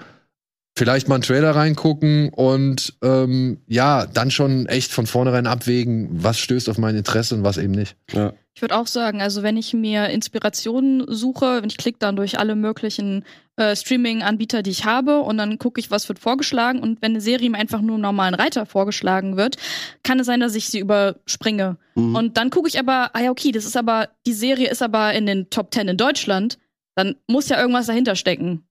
Vielleicht 0.76 1.08
mal 1.08 1.14
einen 1.14 1.22
Trailer 1.22 1.56
reingucken 1.56 2.28
und 2.28 2.94
ähm, 3.02 3.62
ja, 3.66 4.04
dann 4.04 4.30
schon 4.30 4.66
echt 4.66 4.92
von 4.92 5.06
vornherein 5.06 5.46
abwägen, 5.46 6.08
was 6.10 6.38
stößt 6.38 6.68
auf 6.68 6.76
mein 6.76 6.96
Interesse 6.96 7.34
und 7.34 7.44
was 7.44 7.56
eben 7.56 7.72
nicht. 7.72 7.96
Ja. 8.12 8.34
Ich 8.54 8.62
würde 8.62 8.76
auch 8.76 8.86
sagen, 8.86 9.20
also 9.20 9.42
wenn 9.42 9.56
ich 9.56 9.74
mir 9.74 10.08
Inspirationen 10.08 11.04
suche, 11.08 11.62
wenn 11.62 11.68
ich 11.68 11.76
klicke 11.76 11.98
dann 11.98 12.16
durch 12.16 12.38
alle 12.38 12.56
möglichen 12.56 13.24
äh, 13.56 13.74
Streaming-Anbieter, 13.74 14.62
die 14.62 14.70
ich 14.70 14.84
habe, 14.84 15.20
und 15.20 15.38
dann 15.38 15.58
gucke 15.58 15.80
ich, 15.80 15.90
was 15.90 16.08
wird 16.08 16.18
vorgeschlagen. 16.18 16.80
Und 16.80 17.00
wenn 17.02 17.12
eine 17.12 17.20
Serie 17.20 17.50
mir 17.50 17.58
einfach 17.58 17.80
nur 17.80 17.96
im 17.96 18.02
normalen 18.02 18.34
Reiter 18.34 18.66
vorgeschlagen 18.66 19.36
wird, 19.36 19.56
kann 20.02 20.20
es 20.20 20.26
sein, 20.26 20.40
dass 20.40 20.54
ich 20.54 20.68
sie 20.68 20.78
überspringe. 20.78 21.76
Mhm. 21.94 22.14
Und 22.14 22.36
dann 22.36 22.50
gucke 22.50 22.68
ich 22.68 22.78
aber, 22.78 23.10
ah 23.14 23.20
ja, 23.20 23.30
okay, 23.30 23.52
das 23.52 23.64
ist 23.64 23.76
aber, 23.76 24.08
die 24.26 24.32
Serie 24.32 24.68
ist 24.68 24.82
aber 24.82 25.12
in 25.14 25.26
den 25.26 25.50
Top 25.50 25.72
10 25.72 25.88
in 25.88 25.96
Deutschland, 25.96 26.58
dann 26.94 27.16
muss 27.26 27.48
ja 27.48 27.60
irgendwas 27.60 27.86
dahinter 27.86 28.16
stecken. 28.16 28.66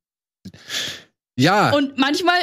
Ja, 1.38 1.72
Und 1.72 1.98
manchmal 1.98 2.40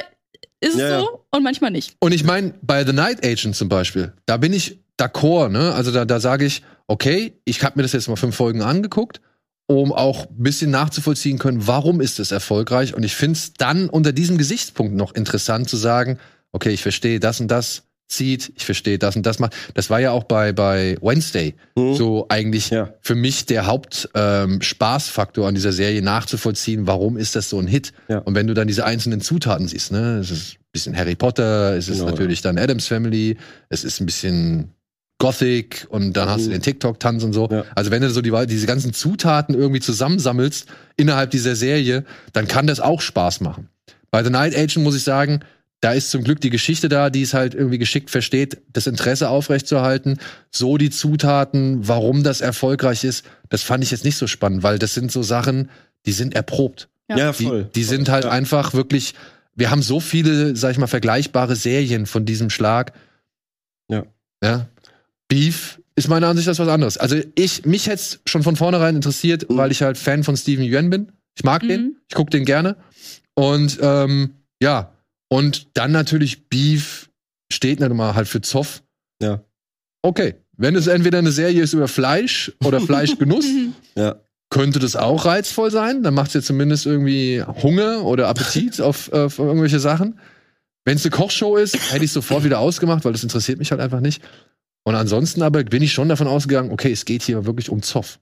ist 0.60 0.74
es 0.74 0.80
Ja, 0.80 0.88
ja. 0.88 1.00
so 1.00 1.24
und 1.30 1.42
manchmal 1.42 1.70
nicht. 1.70 1.96
Und 1.98 2.12
ich 2.12 2.24
meine, 2.24 2.54
bei 2.62 2.84
The 2.84 2.92
Night 2.92 3.24
Agent 3.24 3.56
zum 3.56 3.68
Beispiel, 3.68 4.12
da 4.26 4.36
bin 4.36 4.52
ich 4.52 4.80
d'accord, 4.98 5.48
ne? 5.48 5.74
Also 5.74 5.90
da, 5.90 6.04
da 6.04 6.20
sage 6.20 6.44
ich, 6.44 6.62
okay, 6.86 7.40
ich 7.44 7.62
habe 7.62 7.74
mir 7.76 7.82
das 7.82 7.92
jetzt 7.92 8.08
mal 8.08 8.16
fünf 8.16 8.36
Folgen 8.36 8.62
angeguckt, 8.62 9.20
um 9.66 9.92
auch 9.92 10.26
ein 10.26 10.42
bisschen 10.42 10.70
nachzuvollziehen 10.70 11.38
können, 11.38 11.66
warum 11.66 12.00
ist 12.00 12.20
es 12.20 12.30
erfolgreich. 12.32 12.94
Und 12.94 13.02
ich 13.02 13.14
finde 13.14 13.38
es 13.38 13.54
dann 13.54 13.88
unter 13.88 14.12
diesem 14.12 14.38
Gesichtspunkt 14.38 14.94
noch 14.94 15.14
interessant 15.14 15.68
zu 15.68 15.76
sagen, 15.76 16.18
okay, 16.52 16.70
ich 16.70 16.82
verstehe 16.82 17.18
das 17.18 17.40
und 17.40 17.48
das 17.48 17.84
zieht, 18.12 18.52
ich 18.56 18.64
verstehe 18.64 18.98
das 18.98 19.16
und 19.16 19.24
das 19.26 19.38
macht. 19.38 19.54
Das 19.74 19.90
war 19.90 20.00
ja 20.00 20.10
auch 20.12 20.24
bei, 20.24 20.52
bei 20.52 20.96
Wednesday 21.00 21.54
Mhm. 21.76 21.94
so 21.94 22.26
eigentlich 22.28 22.70
Ja. 22.70 22.92
für 23.00 23.14
mich 23.14 23.46
der 23.46 23.66
Hauptspaßfaktor 23.66 24.44
ähm, 24.44 24.62
Spaßfaktor 24.62 25.48
an 25.48 25.54
dieser 25.54 25.72
Serie 25.72 26.02
nachzuvollziehen, 26.02 26.86
warum 26.86 27.16
ist 27.16 27.34
das 27.36 27.48
so 27.50 27.58
ein 27.58 27.66
Hit? 27.66 27.92
Ja. 28.08 28.18
Und 28.18 28.34
wenn 28.34 28.46
du 28.46 28.54
dann 28.54 28.68
diese 28.68 28.84
einzelnen 28.84 29.20
Zutaten 29.20 29.66
siehst, 29.68 29.92
ne, 29.92 30.18
es 30.18 30.30
ist 30.30 30.54
ein 30.54 30.58
bisschen 30.72 30.96
Harry 30.96 31.14
Potter, 31.14 31.76
es 31.76 31.88
ist 31.88 31.98
Genau, 31.98 32.10
natürlich 32.10 32.40
dann 32.42 32.58
Adams 32.58 32.86
Family, 32.86 33.36
es 33.68 33.84
ist 33.84 34.00
ein 34.00 34.06
bisschen 34.06 34.70
Gothic 35.18 35.86
und 35.88 36.14
dann 36.14 36.28
hast 36.28 36.42
du 36.44 36.48
Mhm. 36.48 36.52
den 36.54 36.62
TikTok-Tanz 36.62 37.22
und 37.22 37.32
so. 37.32 37.48
Ja. 37.50 37.64
Also 37.76 37.90
wenn 37.90 38.02
du 38.02 38.10
so 38.10 38.20
die, 38.22 38.32
diese 38.48 38.66
ganzen 38.66 38.92
Zutaten 38.92 39.54
irgendwie 39.54 39.80
zusammensammelst 39.80 40.66
innerhalb 40.96 41.30
dieser 41.30 41.54
Serie, 41.54 42.04
dann 42.32 42.48
kann 42.48 42.66
das 42.66 42.80
auch 42.80 43.00
Spaß 43.00 43.40
machen. 43.40 43.68
Bei 44.10 44.24
The 44.24 44.30
Night 44.30 44.54
Agent 44.56 44.78
muss 44.84 44.96
ich 44.96 45.04
sagen, 45.04 45.40
da 45.82 45.92
ist 45.92 46.10
zum 46.10 46.24
Glück 46.24 46.40
die 46.40 46.48
Geschichte 46.50 46.88
da, 46.88 47.10
die 47.10 47.22
es 47.22 47.34
halt 47.34 47.54
irgendwie 47.54 47.76
geschickt 47.78 48.08
versteht, 48.08 48.58
das 48.72 48.86
Interesse 48.86 49.28
aufrechtzuerhalten. 49.28 50.18
So 50.50 50.78
die 50.78 50.90
Zutaten, 50.90 51.86
warum 51.86 52.22
das 52.22 52.40
erfolgreich 52.40 53.04
ist, 53.04 53.24
das 53.50 53.62
fand 53.62 53.84
ich 53.84 53.90
jetzt 53.90 54.04
nicht 54.04 54.16
so 54.16 54.26
spannend, 54.26 54.62
weil 54.62 54.78
das 54.78 54.94
sind 54.94 55.12
so 55.12 55.22
Sachen, 55.22 55.68
die 56.06 56.12
sind 56.12 56.34
erprobt. 56.34 56.88
Ja. 57.10 57.16
Ja, 57.18 57.32
Die, 57.32 57.44
voll. 57.44 57.68
die 57.74 57.82
sind 57.84 58.08
halt 58.08 58.24
Ja. 58.24 58.30
einfach 58.30 58.74
wirklich, 58.74 59.14
wir 59.56 59.70
haben 59.70 59.82
so 59.82 59.98
viele, 60.00 60.54
sag 60.56 60.70
ich 60.70 60.78
mal, 60.78 60.86
vergleichbare 60.86 61.56
Serien 61.56 62.06
von 62.06 62.24
diesem 62.24 62.48
Schlag. 62.48 62.92
Ja. 63.88 64.04
Ja. 64.42 64.68
Beef 65.28 65.80
ist 65.96 66.08
meine 66.08 66.26
Ansicht 66.28 66.48
das 66.48 66.58
was 66.58 66.68
anderes. 66.68 66.96
Also 66.96 67.16
ich, 67.34 67.66
mich 67.66 67.86
hätte 67.86 67.96
es 67.96 68.20
schon 68.24 68.42
von 68.42 68.56
vornherein 68.56 68.96
interessiert, 68.96 69.50
Mhm. 69.50 69.56
weil 69.56 69.72
ich 69.72 69.82
halt 69.82 69.98
Fan 69.98 70.24
von 70.24 70.36
Steven 70.36 70.64
Yeun 70.64 70.90
bin. 70.90 71.12
Ich 71.36 71.44
mag 71.44 71.62
den, 71.62 71.82
Mhm. 71.82 71.96
ich 72.08 72.14
gucke 72.14 72.30
den 72.30 72.44
gerne. 72.44 72.76
Und 73.34 73.78
ähm, 73.82 74.34
ja, 74.62 74.91
und 75.32 75.68
dann 75.76 75.92
natürlich 75.92 76.48
Beef 76.48 77.10
steht 77.52 77.80
nicht 77.80 77.90
immer 77.90 78.14
halt 78.14 78.28
für 78.28 78.40
Zoff. 78.40 78.82
Ja. 79.22 79.42
Okay, 80.02 80.34
wenn 80.56 80.74
es 80.76 80.86
entweder 80.86 81.18
eine 81.18 81.32
Serie 81.32 81.62
ist 81.62 81.72
über 81.72 81.88
Fleisch 81.88 82.52
oder 82.64 82.80
Fleischgenuss, 82.88 83.46
Ja. 83.96 84.16
könnte 84.50 84.78
das 84.78 84.96
auch 84.96 85.24
reizvoll 85.24 85.70
sein. 85.70 86.02
Dann 86.02 86.14
macht 86.14 86.28
es 86.28 86.34
ja 86.34 86.42
zumindest 86.42 86.86
irgendwie 86.86 87.42
Hunger 87.62 88.04
oder 88.04 88.28
Appetit 88.28 88.80
auf, 88.80 89.10
äh, 89.12 89.22
auf 89.24 89.38
irgendwelche 89.38 89.80
Sachen. 89.80 90.18
Wenn 90.84 90.96
es 90.96 91.04
eine 91.04 91.10
Kochshow 91.12 91.56
ist, 91.56 91.76
hätte 91.92 92.04
ich 92.04 92.12
sofort 92.12 92.42
wieder 92.44 92.58
ausgemacht, 92.58 93.04
weil 93.04 93.12
das 93.12 93.22
interessiert 93.22 93.58
mich 93.58 93.70
halt 93.70 93.80
einfach 93.80 94.00
nicht. 94.00 94.22
Und 94.84 94.96
ansonsten 94.96 95.42
aber 95.42 95.62
bin 95.62 95.82
ich 95.82 95.92
schon 95.92 96.08
davon 96.08 96.26
ausgegangen, 96.26 96.72
okay, 96.72 96.90
es 96.90 97.04
geht 97.04 97.22
hier 97.22 97.46
wirklich 97.46 97.70
um 97.70 97.82
Zoff. 97.82 98.18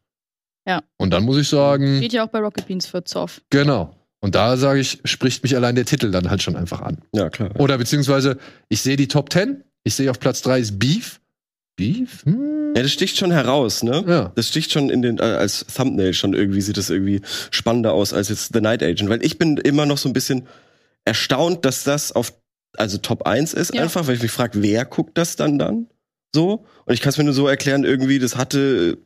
Ja. 0.69 0.83
Und 0.99 1.11
dann 1.11 1.25
muss 1.25 1.39
ich 1.39 1.49
sagen, 1.49 1.97
Steht 1.97 2.13
ja 2.13 2.25
auch 2.25 2.29
bei 2.29 2.39
Rocket 2.41 2.67
Beans 2.67 2.87
für 2.87 3.03
Zoff. 3.03 3.41
genau. 3.49 3.97
Und 4.21 4.35
da 4.35 4.57
sage 4.57 4.81
ich, 4.81 5.01
spricht 5.05 5.43
mich 5.43 5.57
allein 5.57 5.75
der 5.75 5.87
Titel 5.87 6.11
dann 6.11 6.29
halt 6.31 6.43
schon 6.43 6.57
einfach 6.57 6.83
an. 6.83 6.99
Ja, 7.15 7.31
klar. 7.31 7.51
Oder 7.59 7.79
beziehungsweise, 7.79 8.37
ich 8.69 8.83
sehe 8.83 8.97
die 8.97 9.09
Top 9.09 9.33
10, 9.33 9.65
ich 9.85 9.95
sehe 9.95 10.11
auf 10.11 10.21
Platz 10.21 10.43
3 10.43 10.61
ist 10.61 10.79
Beef. 10.79 11.21
Beef? 11.77 12.25
Hm. 12.25 12.75
Ja, 12.77 12.83
das 12.83 12.93
sticht 12.93 13.17
schon 13.17 13.31
heraus, 13.33 13.83
ne? 13.83 14.05
Ja. 14.07 14.33
Das 14.35 14.49
sticht 14.49 14.73
schon 14.73 14.91
in 14.91 15.01
den, 15.03 15.19
äh, 15.19 15.23
als 15.23 15.65
Thumbnail 15.75 16.13
schon 16.13 16.35
irgendwie, 16.35 16.61
sieht 16.61 16.77
das 16.77 16.91
irgendwie 16.91 17.23
spannender 17.51 17.93
aus 17.95 18.13
als 18.13 18.29
jetzt 18.29 18.53
The 18.53 18.61
Night 18.61 18.83
Agent. 18.83 19.09
Weil 19.09 19.25
ich 19.25 19.39
bin 19.39 19.57
immer 19.57 19.87
noch 19.87 19.97
so 19.99 20.09
ein 20.09 20.13
bisschen 20.13 20.47
erstaunt, 21.07 21.65
dass 21.65 21.83
das 21.85 22.13
auf, 22.13 22.35
also 22.77 22.99
Top 22.99 23.27
1 23.27 23.55
ist 23.55 23.75
Ja. 23.75 23.83
einfach, 23.83 24.07
weil 24.07 24.17
ich 24.17 24.23
mich 24.23 24.31
frage, 24.31 24.63
wer 24.63 24.85
guckt 24.85 25.17
das 25.17 25.37
dann 25.37 25.59
dann? 25.59 25.87
So? 26.35 26.67
Und 26.85 26.95
ich 26.95 27.01
kann 27.01 27.11
es 27.11 27.19
mir 27.19 27.25
nur 27.25 27.33
so 27.33 27.49
erklären, 27.49 27.85
irgendwie, 27.85 28.19
das 28.19 28.37
hatte, 28.37 28.99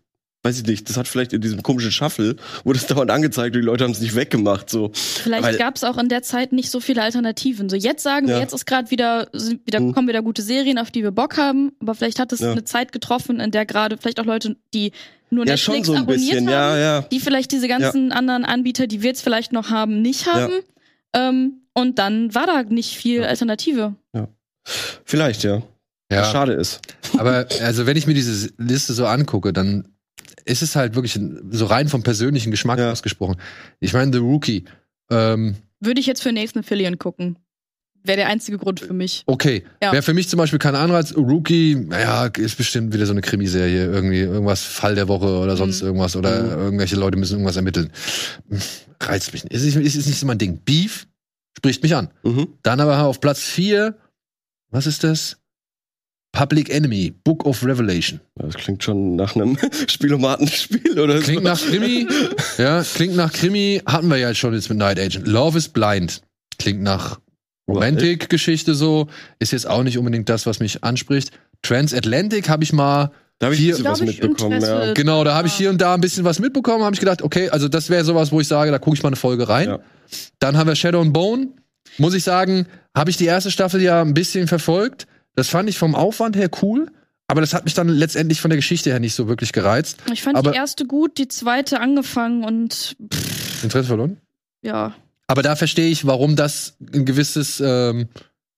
weiß 0.44 0.58
ich 0.58 0.66
nicht, 0.66 0.88
das 0.90 0.96
hat 0.96 1.08
vielleicht 1.08 1.32
in 1.32 1.40
diesem 1.40 1.62
komischen 1.62 1.90
Shuffle, 1.90 2.36
wurde 2.64 2.78
es 2.78 2.86
dauernd 2.86 3.10
angezeigt 3.10 3.56
und 3.56 3.62
die 3.62 3.66
Leute 3.66 3.84
haben 3.84 3.92
es 3.92 4.00
nicht 4.00 4.14
weggemacht, 4.14 4.68
so. 4.70 4.90
Vielleicht 4.94 5.58
gab 5.58 5.76
es 5.76 5.84
auch 5.84 5.96
in 5.98 6.08
der 6.08 6.22
Zeit 6.22 6.52
nicht 6.52 6.70
so 6.70 6.80
viele 6.80 7.02
Alternativen. 7.02 7.68
So 7.68 7.76
jetzt 7.76 8.02
sagen 8.02 8.28
wir, 8.28 8.34
Ja. 8.36 8.40
jetzt 8.40 8.52
ist 8.52 8.66
gerade 8.66 8.90
wieder, 8.90 9.28
wieder 9.64 9.80
Mhm. 9.80 9.94
kommen 9.94 10.06
wieder 10.08 10.22
gute 10.22 10.42
Serien, 10.42 10.78
auf 10.78 10.90
die 10.90 11.02
wir 11.02 11.10
Bock 11.10 11.36
haben. 11.38 11.72
Aber 11.80 11.94
vielleicht 11.94 12.18
hat 12.18 12.32
es 12.32 12.40
Ja. 12.40 12.52
eine 12.52 12.64
Zeit 12.64 12.92
getroffen, 12.92 13.40
in 13.40 13.50
der 13.50 13.64
gerade 13.66 13.96
vielleicht 13.96 14.20
auch 14.20 14.26
Leute, 14.26 14.56
die 14.74 14.92
nur 15.30 15.46
Ja, 15.46 15.52
Netflix 15.54 15.76
schon 15.78 15.84
so 15.86 15.92
ein 15.94 16.02
abonniert 16.02 16.30
bisschen, 16.30 16.46
haben, 16.50 16.52
ja, 16.76 16.78
ja. 16.78 17.00
die 17.10 17.18
vielleicht 17.20 17.50
diese 17.50 17.66
ganzen 17.66 18.12
anderen 18.12 18.44
Anbieter, 18.44 18.86
die 18.86 19.02
wir 19.02 19.08
jetzt 19.08 19.22
vielleicht 19.22 19.52
noch 19.52 19.70
haben, 19.70 20.02
nicht 20.02 20.26
haben. 20.32 20.52
Ähm, 21.16 21.62
und 21.72 21.98
dann 21.98 22.34
war 22.34 22.46
da 22.46 22.62
nicht 22.64 22.96
viel 22.96 23.22
Ja. 23.22 23.28
Alternative. 23.28 23.94
Vielleicht, 25.04 25.42
ja. 25.44 25.62
Was 26.10 26.18
Ja, 26.18 26.24
schade 26.32 26.52
ist. 26.52 26.80
aber 27.16 27.46
also 27.62 27.86
wenn 27.86 27.96
ich 27.96 28.06
mir 28.06 28.14
diese 28.14 28.50
Liste 28.58 28.92
so 28.92 29.06
angucke, 29.06 29.52
dann 29.52 29.88
ist 30.44 30.62
es 30.62 30.76
halt 30.76 30.94
wirklich 30.94 31.18
so 31.50 31.66
rein 31.66 31.88
vom 31.88 32.02
persönlichen 32.02 32.50
Geschmack 32.50 32.78
Ja. 32.78 32.92
ausgesprochen. 32.92 33.36
Ich 33.80 33.92
meine, 33.92 34.12
The 34.12 34.18
Rookie, 34.18 34.64
ähm, 35.10 35.56
Würde 35.80 36.00
ich 36.00 36.06
jetzt 36.06 36.22
für 36.22 36.32
Nathan 36.32 36.62
Fillion 36.62 36.98
gucken. 36.98 37.36
Wäre 38.06 38.16
der 38.18 38.26
einzige 38.28 38.58
Grund 38.58 38.80
für 38.80 38.92
mich. 38.92 39.22
okay. 39.26 39.64
Ja. 39.82 39.92
Wäre 39.92 40.02
für 40.02 40.12
mich 40.12 40.28
zum 40.28 40.36
Beispiel 40.36 40.58
kein 40.58 40.74
Anreiz. 40.74 41.14
Rookie, 41.16 41.74
naja, 41.74 42.26
ist 42.26 42.56
bestimmt 42.58 42.92
wieder 42.92 43.06
so 43.06 43.12
eine 43.12 43.22
Krimiserie, 43.22 43.86
irgendwie, 43.86 44.20
irgendwas 44.20 44.62
Fall 44.62 44.94
der 44.94 45.08
Woche 45.08 45.26
oder 45.38 45.56
sonst 45.56 45.80
Mhm. 45.80 45.86
irgendwas 45.88 46.14
oder 46.16 46.42
Mhm. 46.42 46.50
irgendwelche 46.64 46.96
Leute 46.96 47.16
müssen 47.16 47.34
irgendwas 47.34 47.56
ermitteln. 47.56 47.90
Reizt 49.00 49.32
mich 49.32 49.44
nicht. 49.44 49.54
Ist, 49.54 49.64
nicht- 49.64 49.76
ist, 49.76 49.94
ist 49.96 50.06
nicht 50.06 50.18
so 50.18 50.26
mein 50.26 50.38
Ding. 50.38 50.60
Beef 50.64 51.06
spricht 51.56 51.82
mich 51.82 51.94
an. 51.94 52.10
Mhm. 52.22 52.48
Dann 52.62 52.80
aber 52.80 52.98
auf 53.04 53.20
Platz 53.20 53.40
4, 53.40 53.96
was 54.70 54.86
ist 54.86 55.02
das? 55.04 55.38
Public 56.34 56.68
Enemy, 56.68 57.14
Book 57.22 57.46
of 57.46 57.64
Revelation. 57.64 58.20
Das 58.34 58.54
klingt 58.54 58.82
schon 58.82 59.14
nach 59.16 59.36
einem 59.36 59.56
Spielomatenspiel 59.88 60.98
oder 60.98 61.20
Klingt 61.20 61.42
so. 61.42 61.48
nach 61.48 61.60
Krimi. 61.60 62.06
ja, 62.58 62.82
klingt 62.82 63.14
nach 63.16 63.32
Krimi. 63.32 63.80
Hatten 63.86 64.08
wir 64.08 64.16
ja 64.16 64.28
jetzt 64.28 64.38
schon 64.38 64.52
jetzt 64.52 64.68
mit 64.68 64.78
Night 64.78 64.98
Agent. 64.98 65.26
Love 65.28 65.56
is 65.56 65.68
Blind. 65.68 66.22
Klingt 66.58 66.82
nach 66.82 67.20
Romantik-Geschichte 67.68 68.74
so. 68.74 69.06
Ist 69.38 69.52
jetzt 69.52 69.66
auch 69.68 69.84
nicht 69.84 69.96
unbedingt 69.96 70.28
das, 70.28 70.44
was 70.44 70.58
mich 70.58 70.82
anspricht. 70.82 71.30
Transatlantic 71.62 72.48
habe 72.48 72.64
ich 72.64 72.72
mal. 72.72 73.12
Da 73.38 73.46
habe 73.46 73.54
ich 73.56 73.66
bisschen 73.66 73.84
was 73.84 74.00
mitbekommen, 74.00 74.60
ja. 74.60 74.92
Genau, 74.92 75.24
da 75.24 75.34
habe 75.34 75.48
ich 75.48 75.54
hier 75.54 75.70
und 75.70 75.80
da 75.80 75.94
ein 75.94 76.00
bisschen 76.00 76.24
was 76.24 76.38
mitbekommen. 76.38 76.84
Habe 76.84 76.94
ich 76.94 77.00
gedacht, 77.00 77.22
okay, 77.22 77.48
also 77.48 77.68
das 77.68 77.90
wäre 77.90 78.04
sowas, 78.04 78.30
wo 78.32 78.40
ich 78.40 78.46
sage, 78.48 78.70
da 78.70 78.78
gucke 78.78 78.96
ich 78.96 79.02
mal 79.02 79.08
eine 79.08 79.16
Folge 79.16 79.48
rein. 79.48 79.68
Ja. 79.68 79.78
Dann 80.38 80.56
haben 80.56 80.68
wir 80.68 80.74
Shadow 80.76 81.00
and 81.00 81.12
Bone. 81.12 81.48
Muss 81.98 82.14
ich 82.14 82.22
sagen, 82.24 82.66
habe 82.96 83.10
ich 83.10 83.16
die 83.16 83.26
erste 83.26 83.50
Staffel 83.50 83.80
ja 83.82 84.00
ein 84.00 84.14
bisschen 84.14 84.46
verfolgt. 84.46 85.06
Das 85.34 85.48
fand 85.48 85.68
ich 85.68 85.78
vom 85.78 85.94
Aufwand 85.94 86.36
her 86.36 86.48
cool. 86.62 86.90
Aber 87.26 87.40
das 87.40 87.54
hat 87.54 87.64
mich 87.64 87.72
dann 87.74 87.88
letztendlich 87.88 88.40
von 88.40 88.50
der 88.50 88.58
Geschichte 88.58 88.90
her 88.90 89.00
nicht 89.00 89.14
so 89.14 89.28
wirklich 89.28 89.52
gereizt. 89.52 89.98
Ich 90.12 90.22
fand 90.22 90.36
Aber- 90.36 90.50
die 90.50 90.56
erste 90.56 90.84
gut, 90.86 91.16
die 91.18 91.26
zweite 91.28 91.80
angefangen 91.80 92.44
und 92.44 92.96
pff, 93.12 93.64
Interesse 93.64 93.88
verloren? 93.88 94.18
ja. 94.62 94.94
Aber 95.26 95.40
da 95.42 95.56
verstehe 95.56 95.88
ich, 95.88 96.06
warum 96.06 96.36
das 96.36 96.76
ein 96.92 97.06
gewisses 97.06 97.58
ähm, 97.64 98.08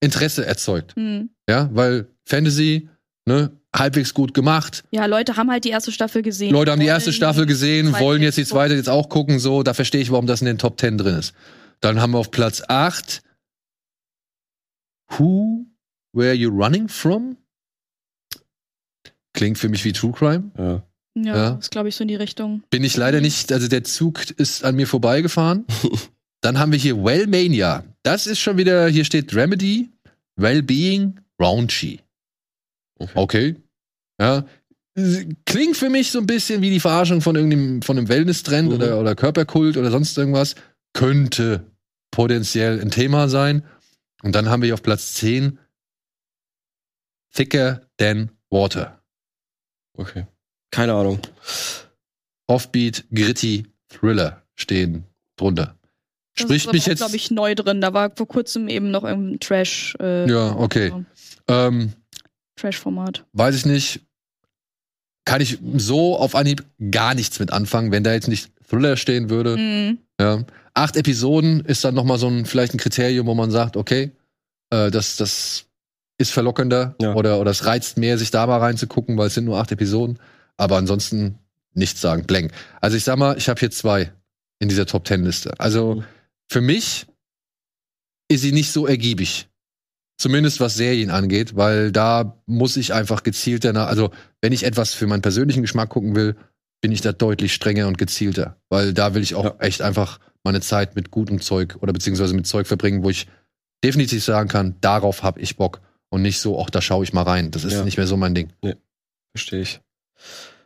Interesse 0.01 0.45
erzeugt. 0.45 0.97
Hm. 0.97 1.31
Ja, 1.49 1.71
weil 1.73 2.09
Fantasy, 2.25 2.89
ne, 3.25 3.53
halbwegs 3.73 4.13
gut 4.15 4.35
gemacht. 4.35 4.83
Ja, 4.91 5.07
Leute 5.07 5.37
haben 5.37 5.49
halt 5.49 5.63
die 5.63 5.69
erste 5.71 5.93
Staffel 5.93 6.23
gesehen. 6.23 6.51
Leute 6.53 6.73
haben 6.73 6.81
die 6.81 6.87
erste 6.87 7.13
Staffel 7.13 7.47
gesehen, 7.47 7.93
wollen 7.93 8.21
jetzt 8.21 8.37
die 8.37 8.45
zweite 8.45 8.75
jetzt 8.75 8.89
auch 8.89 9.09
gucken, 9.09 9.39
so, 9.39 9.63
da 9.63 9.75
verstehe 9.75 10.01
ich, 10.01 10.11
warum 10.11 10.27
das 10.27 10.41
in 10.41 10.47
den 10.49 10.59
Top 10.59 10.81
10 10.81 10.99
drin 10.99 11.15
ist. 11.21 11.35
Dann 11.81 12.01
haben 12.01 12.11
wir 12.11 12.19
auf 12.19 12.33
Platz 12.33 12.61
8 12.67 13.23
Who 15.19 15.67
Were 16.17 16.33
You 16.33 16.51
Running 16.51 16.89
From? 16.89 17.37
Klingt 19.35 19.59
für 19.59 19.69
mich 19.69 19.85
wie 19.85 19.93
True 19.93 20.13
Crime. 20.13 20.51
Ja. 20.59 20.83
Ja, 21.19 21.37
Ja. 21.37 21.55
ist 21.57 21.71
glaube 21.71 21.89
ich 21.89 21.97
so 21.97 22.03
in 22.03 22.09
die 22.09 22.15
Richtung. 22.15 22.63
Bin 22.71 22.85
ich 22.85 22.97
leider 22.97 23.21
nicht, 23.21 23.53
also 23.53 23.69
der 23.69 23.85
Zug 23.85 24.31
ist 24.33 24.65
an 24.65 24.77
mir 24.77 24.87
vorbeigefahren. 24.87 25.65
Dann 26.43 26.59
haben 26.59 26.73
wir 26.73 26.79
hier 26.79 27.03
Wellmania. 27.03 27.85
Das 28.03 28.27
ist 28.27 28.39
schon 28.41 28.57
wieder, 28.59 28.89
hier 28.89 29.05
steht 29.05 29.35
Remedy, 29.35 29.91
Wellbeing, 30.37 31.19
Raunchy. 31.41 32.01
Okay. 32.99 33.13
Okay. 33.15 33.57
Ja. 34.21 34.47
Klingt 35.45 35.77
für 35.77 35.91
mich 35.91 36.11
so 36.11 36.19
ein 36.19 36.27
bisschen 36.27 36.63
wie 36.63 36.71
die 36.71 36.81
Verarschung 36.81 37.21
von 37.21 37.37
irgendeinem 37.37 37.83
von 37.83 37.99
einem 37.99 38.09
Wellness-Trend 38.09 38.69
Mhm. 38.71 38.75
oder, 38.75 38.99
oder 39.01 39.15
Körperkult 39.15 39.77
oder 39.77 39.91
sonst 39.91 40.17
irgendwas. 40.17 40.55
Könnte 40.95 41.67
potenziell 42.11 42.81
ein 42.81 42.91
Thema 42.91 43.29
sein. 43.29 43.63
Und 44.23 44.35
dann 44.35 44.49
haben 44.49 44.63
wir 44.63 44.69
hier 44.69 44.75
auf 44.75 44.83
Platz 44.83 45.13
10 45.15 45.59
Thicker 47.37 47.83
Than 47.99 48.31
Water. 48.51 49.01
Okay. 49.97 50.27
Keine 50.71 50.95
Ahnung. 50.95 51.21
Offbeat, 52.49 53.05
gritty, 53.15 53.67
Thriller 53.89 54.43
stehen 54.55 55.05
drunter. 55.37 55.77
Das 56.37 56.43
Spricht 56.45 56.67
ist 56.67 56.73
mich 56.73 56.87
jetzt. 56.87 56.99
glaube 56.99 57.17
ich, 57.17 57.31
neu 57.31 57.55
drin. 57.55 57.81
Da 57.81 57.93
war 57.95 58.11
vor 58.15 58.27
kurzem 58.29 58.69
eben 58.69 58.91
noch 58.91 59.05
im 59.05 59.39
Trash. 59.41 59.95
Äh, 60.01 60.29
Ja, 60.31 60.55
okay. 60.57 60.93
Ähm, 61.49 61.93
Trash-Format. 62.57 63.25
weiß 63.33 63.55
ich 63.55 63.67
nicht. 63.67 64.01
Kann 65.25 65.41
ich 65.41 65.59
so 65.77 66.17
auf 66.17 66.35
Anhieb 66.35 66.65
gar 66.91 67.15
nichts 67.15 67.39
mit 67.41 67.53
anfangen, 67.53 67.91
wenn 67.91 68.05
da 68.05 68.13
jetzt 68.13 68.29
nicht 68.29 68.51
Thriller 68.69 68.97
stehen 68.97 69.29
würde. 69.31 69.57
Mhm. 69.57 69.99
Ja. 70.21 70.45
Acht 70.75 70.97
Episoden 70.97 71.61
ist 71.65 71.85
dann 71.85 71.95
nochmal 71.95 72.19
so 72.19 72.29
ein, 72.29 72.45
vielleicht 72.47 72.75
ein 72.75 72.79
Kriterium, 72.79 73.27
wo 73.27 73.35
man 73.35 73.51
sagt, 73.51 73.77
okay, 73.77 74.13
äh, 74.71 74.91
das, 74.91 75.17
das 75.17 75.66
ist 76.19 76.33
verlockender 76.33 76.95
Ja. 77.01 77.15
oder, 77.15 77.41
oder 77.41 77.51
es 77.51 77.67
reizt 77.67 77.99
mehr, 77.99 78.19
sich 78.19 78.31
da 78.31 78.47
mal 78.47 78.59
reinzugucken, 78.59 79.17
weil 79.19 79.27
es 79.29 79.35
sind 79.35 79.45
nur 79.45 79.59
acht 79.59 79.73
Episoden. 79.73 80.19
Aber 80.57 80.77
ansonsten 80.77 81.39
nichts 81.75 82.01
sagen, 82.01 82.25
blank. 82.25 82.53
Also 82.81 82.97
ich 82.97 83.05
sag 83.05 83.19
mal, 83.19 83.37
ich 83.37 83.49
habe 83.49 83.61
hier 83.61 83.71
zwei 83.71 84.13
in 84.59 84.69
dieser 84.69 84.87
Top 84.87 85.05
Ten 85.05 85.25
Liste. 85.25 85.53
Also 85.59 85.97
Mhm. 85.97 86.05
für 86.51 86.61
mich 86.63 87.07
ist 88.29 88.41
sie 88.43 88.53
nicht 88.53 88.73
so 88.73 88.87
ergiebig. 88.87 89.49
Zumindest 90.19 90.61
was 90.61 90.75
Serien 90.75 91.11
angeht, 91.11 91.57
weil 91.57 91.93
da 91.93 92.41
muss 92.47 92.79
ich 92.79 92.95
einfach 92.95 93.23
gezielter 93.23 93.75
nach, 93.75 93.89
also 93.89 94.11
wenn 94.41 94.53
ich 94.53 94.65
etwas 94.65 94.95
für 94.95 95.07
meinen 95.07 95.21
persönlichen 95.21 95.61
Geschmack 95.61 95.91
gucken 95.91 96.15
will, 96.17 96.37
bin 96.81 96.91
ich 96.93 97.03
da 97.03 97.13
deutlich 97.13 97.53
strenger 97.53 97.87
und 97.87 97.99
gezielter. 97.99 98.57
Weil 98.71 98.95
da 98.95 99.13
will 99.15 99.23
ich 99.23 99.35
auch 99.35 99.45
Ja. 99.45 99.55
echt 99.59 99.83
einfach 99.83 100.19
meine 100.43 100.63
Zeit 100.63 100.97
mit 100.97 101.11
gutem 101.11 101.41
Zeug 101.43 101.77
oder 101.83 101.93
beziehungsweise 101.93 102.33
mit 102.35 102.47
Zeug 102.47 102.67
verbringen, 102.67 103.03
wo 103.03 103.11
ich 103.11 103.27
definitiv 103.85 104.25
sagen 104.25 104.49
kann, 104.49 104.77
darauf 104.81 105.23
habe 105.23 105.41
ich 105.41 105.57
Bock. 105.57 105.83
Und 106.11 106.23
nicht 106.23 106.39
so, 106.41 106.61
ach, 106.63 106.71
da 106.71 106.81
schaue 106.81 107.05
ich 107.05 107.13
mal 107.13 107.23
rein. 107.23 107.51
Das 107.51 107.65
ist 107.65 107.73
Ja. 107.75 107.85
nicht 107.85 107.97
mehr 107.97 108.07
so 108.07 108.17
mein 108.17 108.35
Ding. 108.35 108.51
Verstehe 109.35 109.61
ich. 109.63 109.81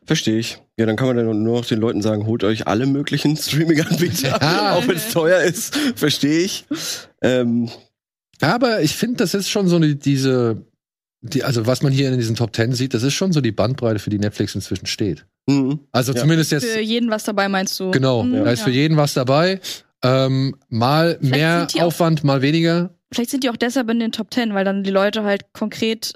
Verstehe 0.04 0.38
ich. 0.38 0.58
Ja, 0.78 0.86
dann 0.86 0.96
kann 0.96 1.06
man 1.08 1.16
dann 1.16 1.42
nur 1.42 1.58
noch 1.58 1.64
den 1.66 1.78
Leuten 1.80 2.02
sagen, 2.02 2.26
holt 2.26 2.42
euch 2.44 2.66
alle 2.66 2.86
möglichen 2.86 3.36
Streaming-Anbieter, 3.36 4.38
Ja. 4.42 4.74
auch 4.74 4.86
wenn 4.88 4.96
es 4.96 5.10
teuer 5.10 5.40
ist. 5.42 5.76
Verstehe 5.96 6.40
ich. 6.40 6.64
Ähm, 7.22 7.68
Aber 8.40 8.80
ich 8.82 8.94
finde, 8.96 9.16
das 9.16 9.34
ist 9.34 9.48
schon 9.48 9.68
so 9.68 9.76
eine, 9.76 9.94
diese, 9.96 10.64
die, 11.20 11.44
also 11.44 11.66
was 11.66 11.82
man 11.82 11.92
hier 11.92 12.10
in 12.10 12.18
diesen 12.18 12.34
Top 12.36 12.52
Ten 12.52 12.72
sieht, 12.72 12.94
das 12.94 13.02
ist 13.02 13.14
schon 13.14 13.32
so 13.32 13.40
die 13.40 13.52
Bandbreite, 13.52 13.98
für 13.98 14.10
die 14.10 14.18
Netflix 14.18 14.54
inzwischen 14.54 14.86
steht. 14.86 15.26
mhm. 15.46 15.80
Also 15.92 16.12
Ja. 16.12 16.20
zumindest 16.20 16.50
jetzt, 16.52 16.66
Für 16.66 16.80
jeden 16.80 17.10
was 17.10 17.24
dabei, 17.24 17.48
meinst 17.48 17.78
du? 17.80 17.90
genau, 17.90 18.22
Mhm, 18.22 18.44
da 18.44 18.50
ist 18.52 18.60
ja. 18.60 18.64
für 18.66 18.70
jeden 18.72 18.96
was 18.96 19.14
dabei. 19.14 19.60
Ähm, 20.02 20.56
mal 20.70 21.18
Vielleicht 21.20 21.30
mehr 21.74 21.84
Aufwand, 21.84 22.24
mal 22.24 22.40
weniger. 22.42 22.94
Vielleicht 23.12 23.30
sind 23.30 23.44
die 23.44 23.50
auch 23.50 23.56
deshalb 23.56 23.90
in 23.90 24.00
den 24.00 24.12
Top 24.12 24.30
Ten, 24.30 24.54
weil 24.54 24.64
dann 24.64 24.84
die 24.84 24.90
Leute 24.90 25.24
halt 25.24 25.52
konkret 25.52 26.14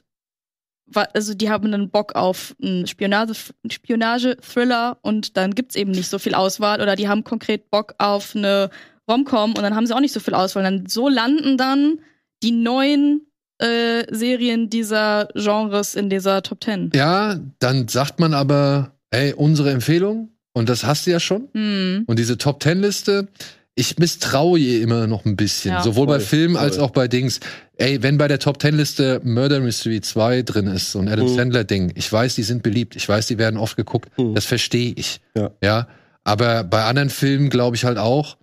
also 0.92 1.34
die 1.34 1.49
haben 1.49 1.72
dann 1.72 1.88
Bock 1.88 2.14
auf 2.14 2.55
einen 2.62 2.86
Spionage, 2.86 3.34
Spionage-Thriller 3.68 4.99
und 5.01 5.36
dann 5.36 5.55
gibt's 5.55 5.76
eben 5.76 5.92
nicht 5.92 6.11
so 6.11 6.18
viel 6.18 6.34
Auswahl 6.34 6.82
oder 6.82 6.95
die 6.95 7.09
haben 7.09 7.24
konkret 7.24 7.70
Bock 7.70 7.95
auf 7.99 8.36
eine 8.36 8.68
Romcom 9.11 9.51
und 9.51 9.62
dann 9.62 9.74
haben 9.74 9.86
sie 9.86 9.95
auch 9.95 10.01
nicht 10.01 10.12
so 10.12 10.20
viel 10.20 10.34
Auswahl. 10.34 10.62
Dann 10.62 10.86
so 10.86 11.09
landen 11.09 11.57
dann 11.57 12.01
die 12.42 12.53
neuen 12.53 13.26
äh, 13.59 14.05
Serien 14.14 14.68
dieser 14.68 15.28
Genres 15.34 15.95
in 15.95 16.11
dieser 16.11 16.42
Top 16.42 16.61
Ten. 16.61 16.90
Ja, 16.95 17.38
dann 17.59 17.88
sagt 17.88 18.20
man 18.20 18.34
aber, 18.34 18.92
ey, 19.11 19.32
unsere 19.32 19.70
Empfehlung, 19.70 20.30
und 20.53 20.68
das 20.68 20.84
hast 20.84 21.07
du 21.07 21.11
ja 21.11 21.20
schon. 21.20 21.49
Hm. 21.53 22.05
Und 22.07 22.18
diese 22.18 22.38
Top 22.38 22.61
Ten 22.61 22.80
Liste, 22.80 23.28
ich 23.77 23.99
misstraue 23.99 24.59
ihr 24.59 24.83
immer 24.83 25.07
noch 25.07 25.25
ein 25.25 25.37
bisschen. 25.37 25.72
Ja, 25.72 25.83
sowohl 25.83 26.07
bei 26.07 26.20
voll, 26.20 26.27
Filmen 26.27 26.57
als 26.57 26.79
auch 26.79 26.91
bei 26.91 27.09
Dings. 27.09 27.41
Ey, 27.77 28.03
wenn 28.03 28.18
bei 28.18 28.29
der 28.29 28.39
Top 28.39 28.59
Ten 28.61 28.77
Liste 28.77 29.20
Murder 29.25 29.59
Mystery 29.61 30.01
2 30.01 30.43
drin 30.43 30.66
ist, 30.68 30.93
so 30.93 31.01
ein 31.01 31.09
Adam 31.09 31.27
Mhm. 31.29 31.35
Sandler 31.35 31.64
Ding, 31.64 31.93
ich 31.97 32.11
weiß, 32.12 32.37
die 32.37 32.45
sind 32.45 32.62
beliebt, 32.62 32.95
ich 32.95 33.09
weiß, 33.09 33.27
die 33.27 33.39
werden 33.39 33.57
oft 33.59 33.77
geguckt, 33.77 34.16
Mhm. 34.16 34.35
das 34.35 34.45
verstehe 34.45 34.93
ich. 34.97 35.20
Ja. 35.37 35.51
ja. 35.62 35.89
Aber 36.22 36.62
bei 36.64 36.85
anderen 36.85 37.11
Filmen 37.11 37.51
glaube 37.51 37.75
ich 37.77 37.85
halt 37.85 37.99
auch, 37.99 38.37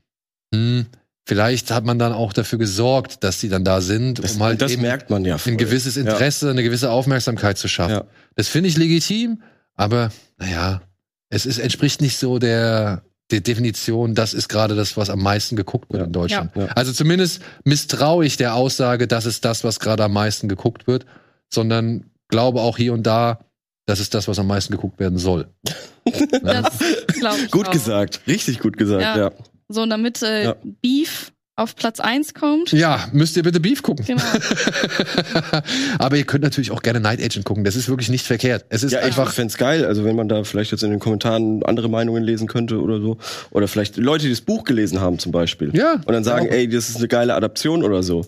hm, 0.54 0.86
vielleicht 1.26 1.72
hat 1.72 1.86
man 1.86 1.98
dann 1.98 2.12
auch 2.12 2.34
dafür 2.34 2.60
gesorgt, 2.60 3.24
dass 3.24 3.40
die 3.40 3.48
dann 3.48 3.64
da 3.64 3.80
sind, 3.80 4.22
Das, 4.22 4.34
um 4.36 4.44
halt 4.44 4.62
das 4.62 4.74
eben 4.74 4.82
merkt 4.82 5.10
man 5.10 5.24
ja. 5.24 5.38
voll. 5.38 5.54
ein 5.54 5.58
gewisses 5.58 5.96
Interesse, 5.96 6.50
eine 6.50 6.62
gewisse 6.64 6.92
Aufmerksamkeit 6.92 7.58
zu 7.58 7.70
schaffen. 7.70 7.94
Ja. 7.94 8.04
Das 8.36 8.50
finde 8.50 8.68
ich 8.68 8.78
legitim, 8.78 9.42
aber 9.76 10.12
naja, 10.38 10.82
es 11.30 11.46
ist, 11.46 11.58
entspricht 11.58 12.02
nicht 12.02 12.18
so 12.18 12.38
der, 12.38 13.04
der 13.32 13.42
Definition, 13.42 14.16
das 14.16 14.34
ist 14.34 14.48
gerade 14.50 14.76
das, 14.76 14.98
was 14.98 15.10
am 15.10 15.20
meisten 15.22 15.56
geguckt 15.56 15.90
wird 15.92 16.02
Ja. 16.02 16.06
in 16.08 16.12
Deutschland. 16.14 16.52
Ja. 16.56 16.66
Also 16.68 16.92
zumindest 16.94 17.42
misstraue 17.64 18.26
ich 18.26 18.38
der 18.38 18.56
Aussage, 18.56 19.08
das 19.08 19.26
ist 19.26 19.46
das, 19.46 19.64
was 19.64 19.80
gerade 19.80 20.04
am 20.04 20.14
meisten 20.14 20.48
geguckt 20.48 20.88
wird, 20.88 21.06
sondern 21.50 22.06
glaube 22.30 22.62
auch 22.62 22.78
hier 22.78 22.94
und 22.94 23.04
da, 23.04 23.40
das 23.86 24.00
ist 24.00 24.14
das, 24.14 24.28
was 24.28 24.40
am 24.40 24.48
meisten 24.48 24.72
geguckt 24.74 25.00
werden 25.00 25.18
soll. 25.18 25.48
Das 26.44 26.80
ich 27.16 27.52
Gut 27.52 27.68
auch. 27.68 27.72
gesagt, 27.72 28.22
richtig 28.28 28.60
gut 28.60 28.76
gesagt, 28.78 29.02
Ja. 29.04 29.18
ja. 29.18 29.32
So, 29.70 29.84
und 29.84 29.90
damit 29.92 30.22
äh, 30.24 30.46
Ja. 30.46 30.56
Beef 30.82 31.32
auf 31.56 31.76
Platz 31.76 32.00
1 32.00 32.34
kommt. 32.34 32.72
Ja, 32.72 33.08
müsst 33.12 33.38
ihr 33.38 33.44
bitte 33.44 33.60
Beef 33.60 33.84
gucken. 33.84 34.06
Genau. 34.06 34.22
Aber 36.00 36.18
ihr 36.18 36.24
könnt 36.24 36.44
natürlich 36.44 36.72
auch 36.72 36.82
gerne 36.82 37.00
Night 37.00 37.22
Agent 37.22 37.46
gucken. 37.46 37.64
Das 37.64 37.76
ist 37.76 37.88
wirklich 37.90 38.10
nicht 38.10 38.26
verkehrt. 38.26 38.66
Es 38.70 38.84
ist 38.84 38.92
Ja, 38.92 39.00
ich 39.00 39.06
einfach 39.06 39.32
fände 39.34 39.54
geil, 39.56 39.86
also 39.86 40.04
wenn 40.06 40.16
man 40.16 40.28
da 40.28 40.44
vielleicht 40.44 40.72
jetzt 40.72 40.84
in 40.84 40.92
den 40.92 41.00
Kommentaren 41.00 41.64
andere 41.64 41.90
Meinungen 41.90 42.24
lesen 42.24 42.48
könnte 42.48 42.82
oder 42.82 43.00
so. 43.00 43.18
Oder 43.52 43.68
vielleicht 43.68 43.98
Leute, 43.98 44.24
die 44.26 44.30
das 44.32 44.42
Buch 44.42 44.64
gelesen 44.64 45.02
haben 45.02 45.20
zum 45.20 45.32
Beispiel. 45.32 45.70
Ja. 45.76 45.94
Und 46.06 46.12
dann 46.12 46.24
sagen, 46.24 46.46
Ja. 46.48 46.54
ey, 46.54 46.68
das 46.68 46.90
ist 46.90 46.98
eine 46.98 47.08
geile 47.08 47.36
Adaption 47.36 47.84
oder 47.84 48.02
so. 48.02 48.26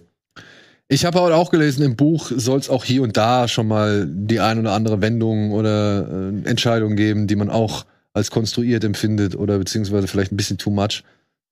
Ich 0.89 1.05
habe 1.05 1.19
heute 1.21 1.35
auch 1.35 1.49
gelesen, 1.49 1.81
im 1.83 1.95
Buch 1.95 2.29
soll 2.35 2.59
es 2.59 2.69
auch 2.69 2.83
hier 2.83 3.01
und 3.01 3.17
da 3.17 3.47
schon 3.47 3.67
mal 3.67 4.05
die 4.07 4.41
ein 4.41 4.59
oder 4.59 4.73
andere 4.73 5.01
Wendung 5.01 5.51
oder 5.53 6.07
äh, 6.45 6.47
Entscheidung 6.49 6.95
geben, 6.95 7.25
die 7.25 7.35
man 7.35 7.49
auch 7.49 7.85
als 8.13 8.29
konstruiert 8.29 8.83
empfindet 8.83 9.35
oder 9.35 9.57
beziehungsweise 9.57 10.07
vielleicht 10.07 10.31
ein 10.31 10.37
bisschen 10.37 10.57
too 10.59 10.69
much. 10.69 11.03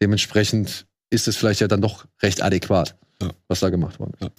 Dementsprechend 0.01 0.85
ist 1.11 1.27
es 1.27 1.37
vielleicht 1.37 1.61
ja 1.61 1.67
dann 1.67 1.81
doch 1.81 2.05
recht 2.23 2.41
adäquat, 2.41 2.95
Ja. 3.21 3.29
was 3.47 3.59
da 3.59 3.69
gemacht 3.69 3.99
worden 3.99 4.13
ist. 4.19 4.31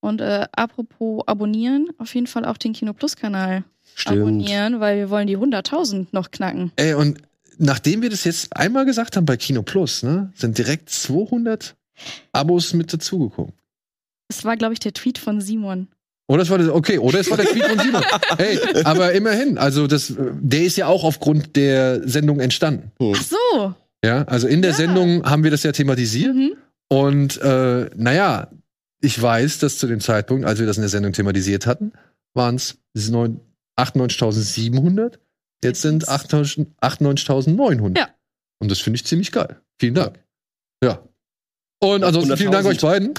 Und 0.00 0.20
äh, 0.20 0.46
apropos 0.52 1.22
abonnieren, 1.26 1.88
auf 1.98 2.14
jeden 2.14 2.26
Fall 2.26 2.44
auch 2.44 2.58
den 2.58 2.72
Kino 2.72 2.92
Plus 2.92 3.16
Kanal 3.16 3.62
Stimmt. 3.94 4.20
abonnieren, 4.20 4.80
weil 4.80 4.98
wir 4.98 5.10
wollen 5.10 5.28
die 5.28 5.38
100.000 5.38 6.08
noch 6.10 6.30
knacken. 6.32 6.72
Ey, 6.76 6.94
und 6.94 7.22
nachdem 7.58 8.02
wir 8.02 8.10
das 8.10 8.24
jetzt 8.24 8.54
einmal 8.56 8.84
gesagt 8.84 9.16
haben 9.16 9.26
bei 9.26 9.36
Kino 9.36 9.62
Plus, 9.62 10.02
ne, 10.02 10.32
sind 10.34 10.58
direkt 10.58 10.90
200 10.90 11.76
Abos 12.32 12.72
mit 12.74 12.92
dazugekommen. 12.92 13.52
Das 14.28 14.44
war, 14.44 14.56
glaube 14.56 14.72
ich, 14.72 14.80
der 14.80 14.92
Tweet 14.92 15.18
von 15.18 15.40
Simon. 15.40 15.86
Oder 16.26 16.42
es 16.42 16.50
war 16.50 16.58
das, 16.58 16.68
okay, 16.68 16.98
oder 16.98 17.20
es 17.20 17.30
war 17.30 17.36
der 17.36 17.46
Tweet 17.46 17.64
von 17.66 17.78
Simon. 17.78 18.02
Hey, 18.38 18.58
aber 18.84 19.12
immerhin, 19.12 19.58
also 19.58 19.86
das, 19.86 20.10
äh, 20.10 20.16
der 20.40 20.62
ist 20.62 20.76
ja 20.76 20.86
auch 20.86 21.04
aufgrund 21.04 21.54
der 21.54 22.08
Sendung 22.08 22.40
entstanden. 22.40 22.90
Ach 23.14 23.22
so. 23.22 23.74
Ja, 24.04 24.24
also 24.24 24.48
in 24.48 24.62
der 24.62 24.72
Ja. 24.72 24.76
Sendung 24.76 25.24
haben 25.24 25.44
wir 25.44 25.50
das 25.50 25.62
ja 25.62 25.72
thematisiert. 25.72 26.34
Mhm. 26.34 26.56
Und 26.88 27.40
äh, 27.40 27.88
naja, 27.96 28.50
ich 29.00 29.20
weiß, 29.20 29.58
dass 29.58 29.78
zu 29.78 29.86
dem 29.86 30.00
Zeitpunkt, 30.00 30.46
als 30.46 30.58
wir 30.58 30.66
das 30.66 30.76
in 30.76 30.82
der 30.82 30.90
Sendung 30.90 31.12
thematisiert 31.12 31.66
hatten, 31.66 31.92
waren 32.34 32.56
es 32.56 32.78
98.700. 32.96 35.18
Jetzt 35.64 35.82
sind 35.82 36.08
98 36.08 36.66
98.900. 36.80 37.98
Ja. 37.98 38.08
Und 38.60 38.70
das 38.70 38.80
finde 38.80 38.96
ich 38.96 39.04
ziemlich 39.04 39.32
geil. 39.32 39.60
Vielen 39.78 39.94
Dank. 39.94 40.18
Ja. 40.82 41.02
Und 41.80 42.04
ansonsten 42.04 42.36
vielen 42.36 42.52
Dank 42.52 42.66
100.000. 42.66 42.70
euch 42.70 42.80
beiden. 42.80 43.14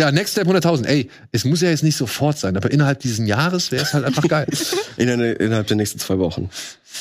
Ja, 0.00 0.10
Next 0.10 0.32
Step 0.32 0.48
100.000. 0.48 0.86
Ey, 0.86 1.10
es 1.30 1.44
muss 1.44 1.60
ja 1.60 1.68
jetzt 1.68 1.82
nicht 1.82 1.96
sofort 1.96 2.38
sein, 2.38 2.56
aber 2.56 2.70
innerhalb 2.70 3.00
dieses 3.00 3.26
Jahres 3.26 3.70
wäre 3.70 3.82
es 3.82 3.92
halt 3.92 4.06
einfach 4.06 4.26
geil. 4.26 4.46
In 4.96 5.06
der, 5.06 5.38
innerhalb 5.38 5.66
der 5.66 5.76
nächsten 5.76 5.98
zwei 5.98 6.18
Wochen. 6.18 6.48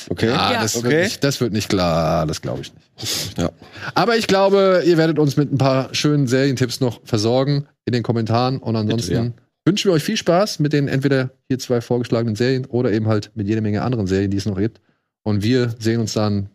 Okay? 0.10 0.28
Ja, 0.28 0.52
Ja. 0.52 0.62
Das, 0.64 0.76
wird 0.76 0.86
Okay. 0.86 1.04
nicht, 1.04 1.24
das 1.24 1.39
wird 1.39 1.54
nicht 1.54 1.70
klar, 1.70 2.28
das 2.28 2.41
glaube 2.41 2.62
ich 2.62 2.74
nicht. 2.74 3.38
Ja. 3.38 3.52
Aber 3.95 4.18
ich 4.18 4.28
glaube, 4.28 4.84
ihr 4.86 4.97
werdet 4.97 5.18
uns 5.18 5.38
mit 5.38 5.50
ein 5.54 5.58
paar 5.58 5.95
schönen 5.95 6.28
Serientipps 6.28 6.82
noch 6.82 7.00
versorgen 7.06 7.68
in 7.86 7.93
den 7.93 8.04
Kommentaren. 8.04 8.58
Und 8.58 8.76
ansonsten 8.76 9.14
Bitte, 9.14 9.26
ja. 9.28 9.32
wünschen 9.66 9.89
wir 9.89 9.93
euch 9.95 10.04
viel 10.04 10.18
Spaß 10.18 10.60
mit 10.60 10.74
den 10.74 10.89
entweder 10.89 11.30
hier 11.47 11.58
zwei 11.58 11.80
vorgeschlagenen 11.80 12.36
Serien 12.36 12.66
oder 12.66 12.91
eben 12.91 13.08
halt 13.08 13.32
mit 13.34 13.47
jede 13.47 13.62
Menge 13.62 13.82
anderen 13.82 14.08
Serien, 14.08 14.30
die 14.30 14.38
es 14.38 14.45
noch 14.45 14.58
gibt. 14.58 14.82
Und 15.24 15.41
wir 15.41 15.74
sehen 15.80 16.02
uns 16.02 16.12
dann 16.12 16.50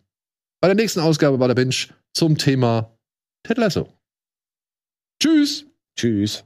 bei 0.61 0.69
der 0.69 0.75
nächsten 0.75 1.01
Ausgabe 1.01 1.39
bei 1.39 1.47
der 1.47 1.55
Binge 1.55 1.75
zum 2.13 2.37
Thema 2.37 2.91
Ted 3.43 3.57
Lasso. 3.57 3.89
Tschüss! 5.23 5.65
Tschüss. 5.97 6.45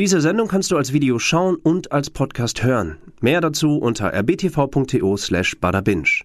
Diese 0.00 0.22
Sendung 0.22 0.48
kannst 0.48 0.70
du 0.70 0.78
als 0.78 0.94
Video 0.94 1.18
schauen 1.18 1.56
und 1.56 1.92
als 1.92 2.08
Podcast 2.08 2.62
hören. 2.62 2.96
Mehr 3.20 3.42
dazu 3.42 3.76
unter 3.76 4.14
rbtv.to 4.14 5.16
slash 5.18 5.60
badabinch. 5.60 6.24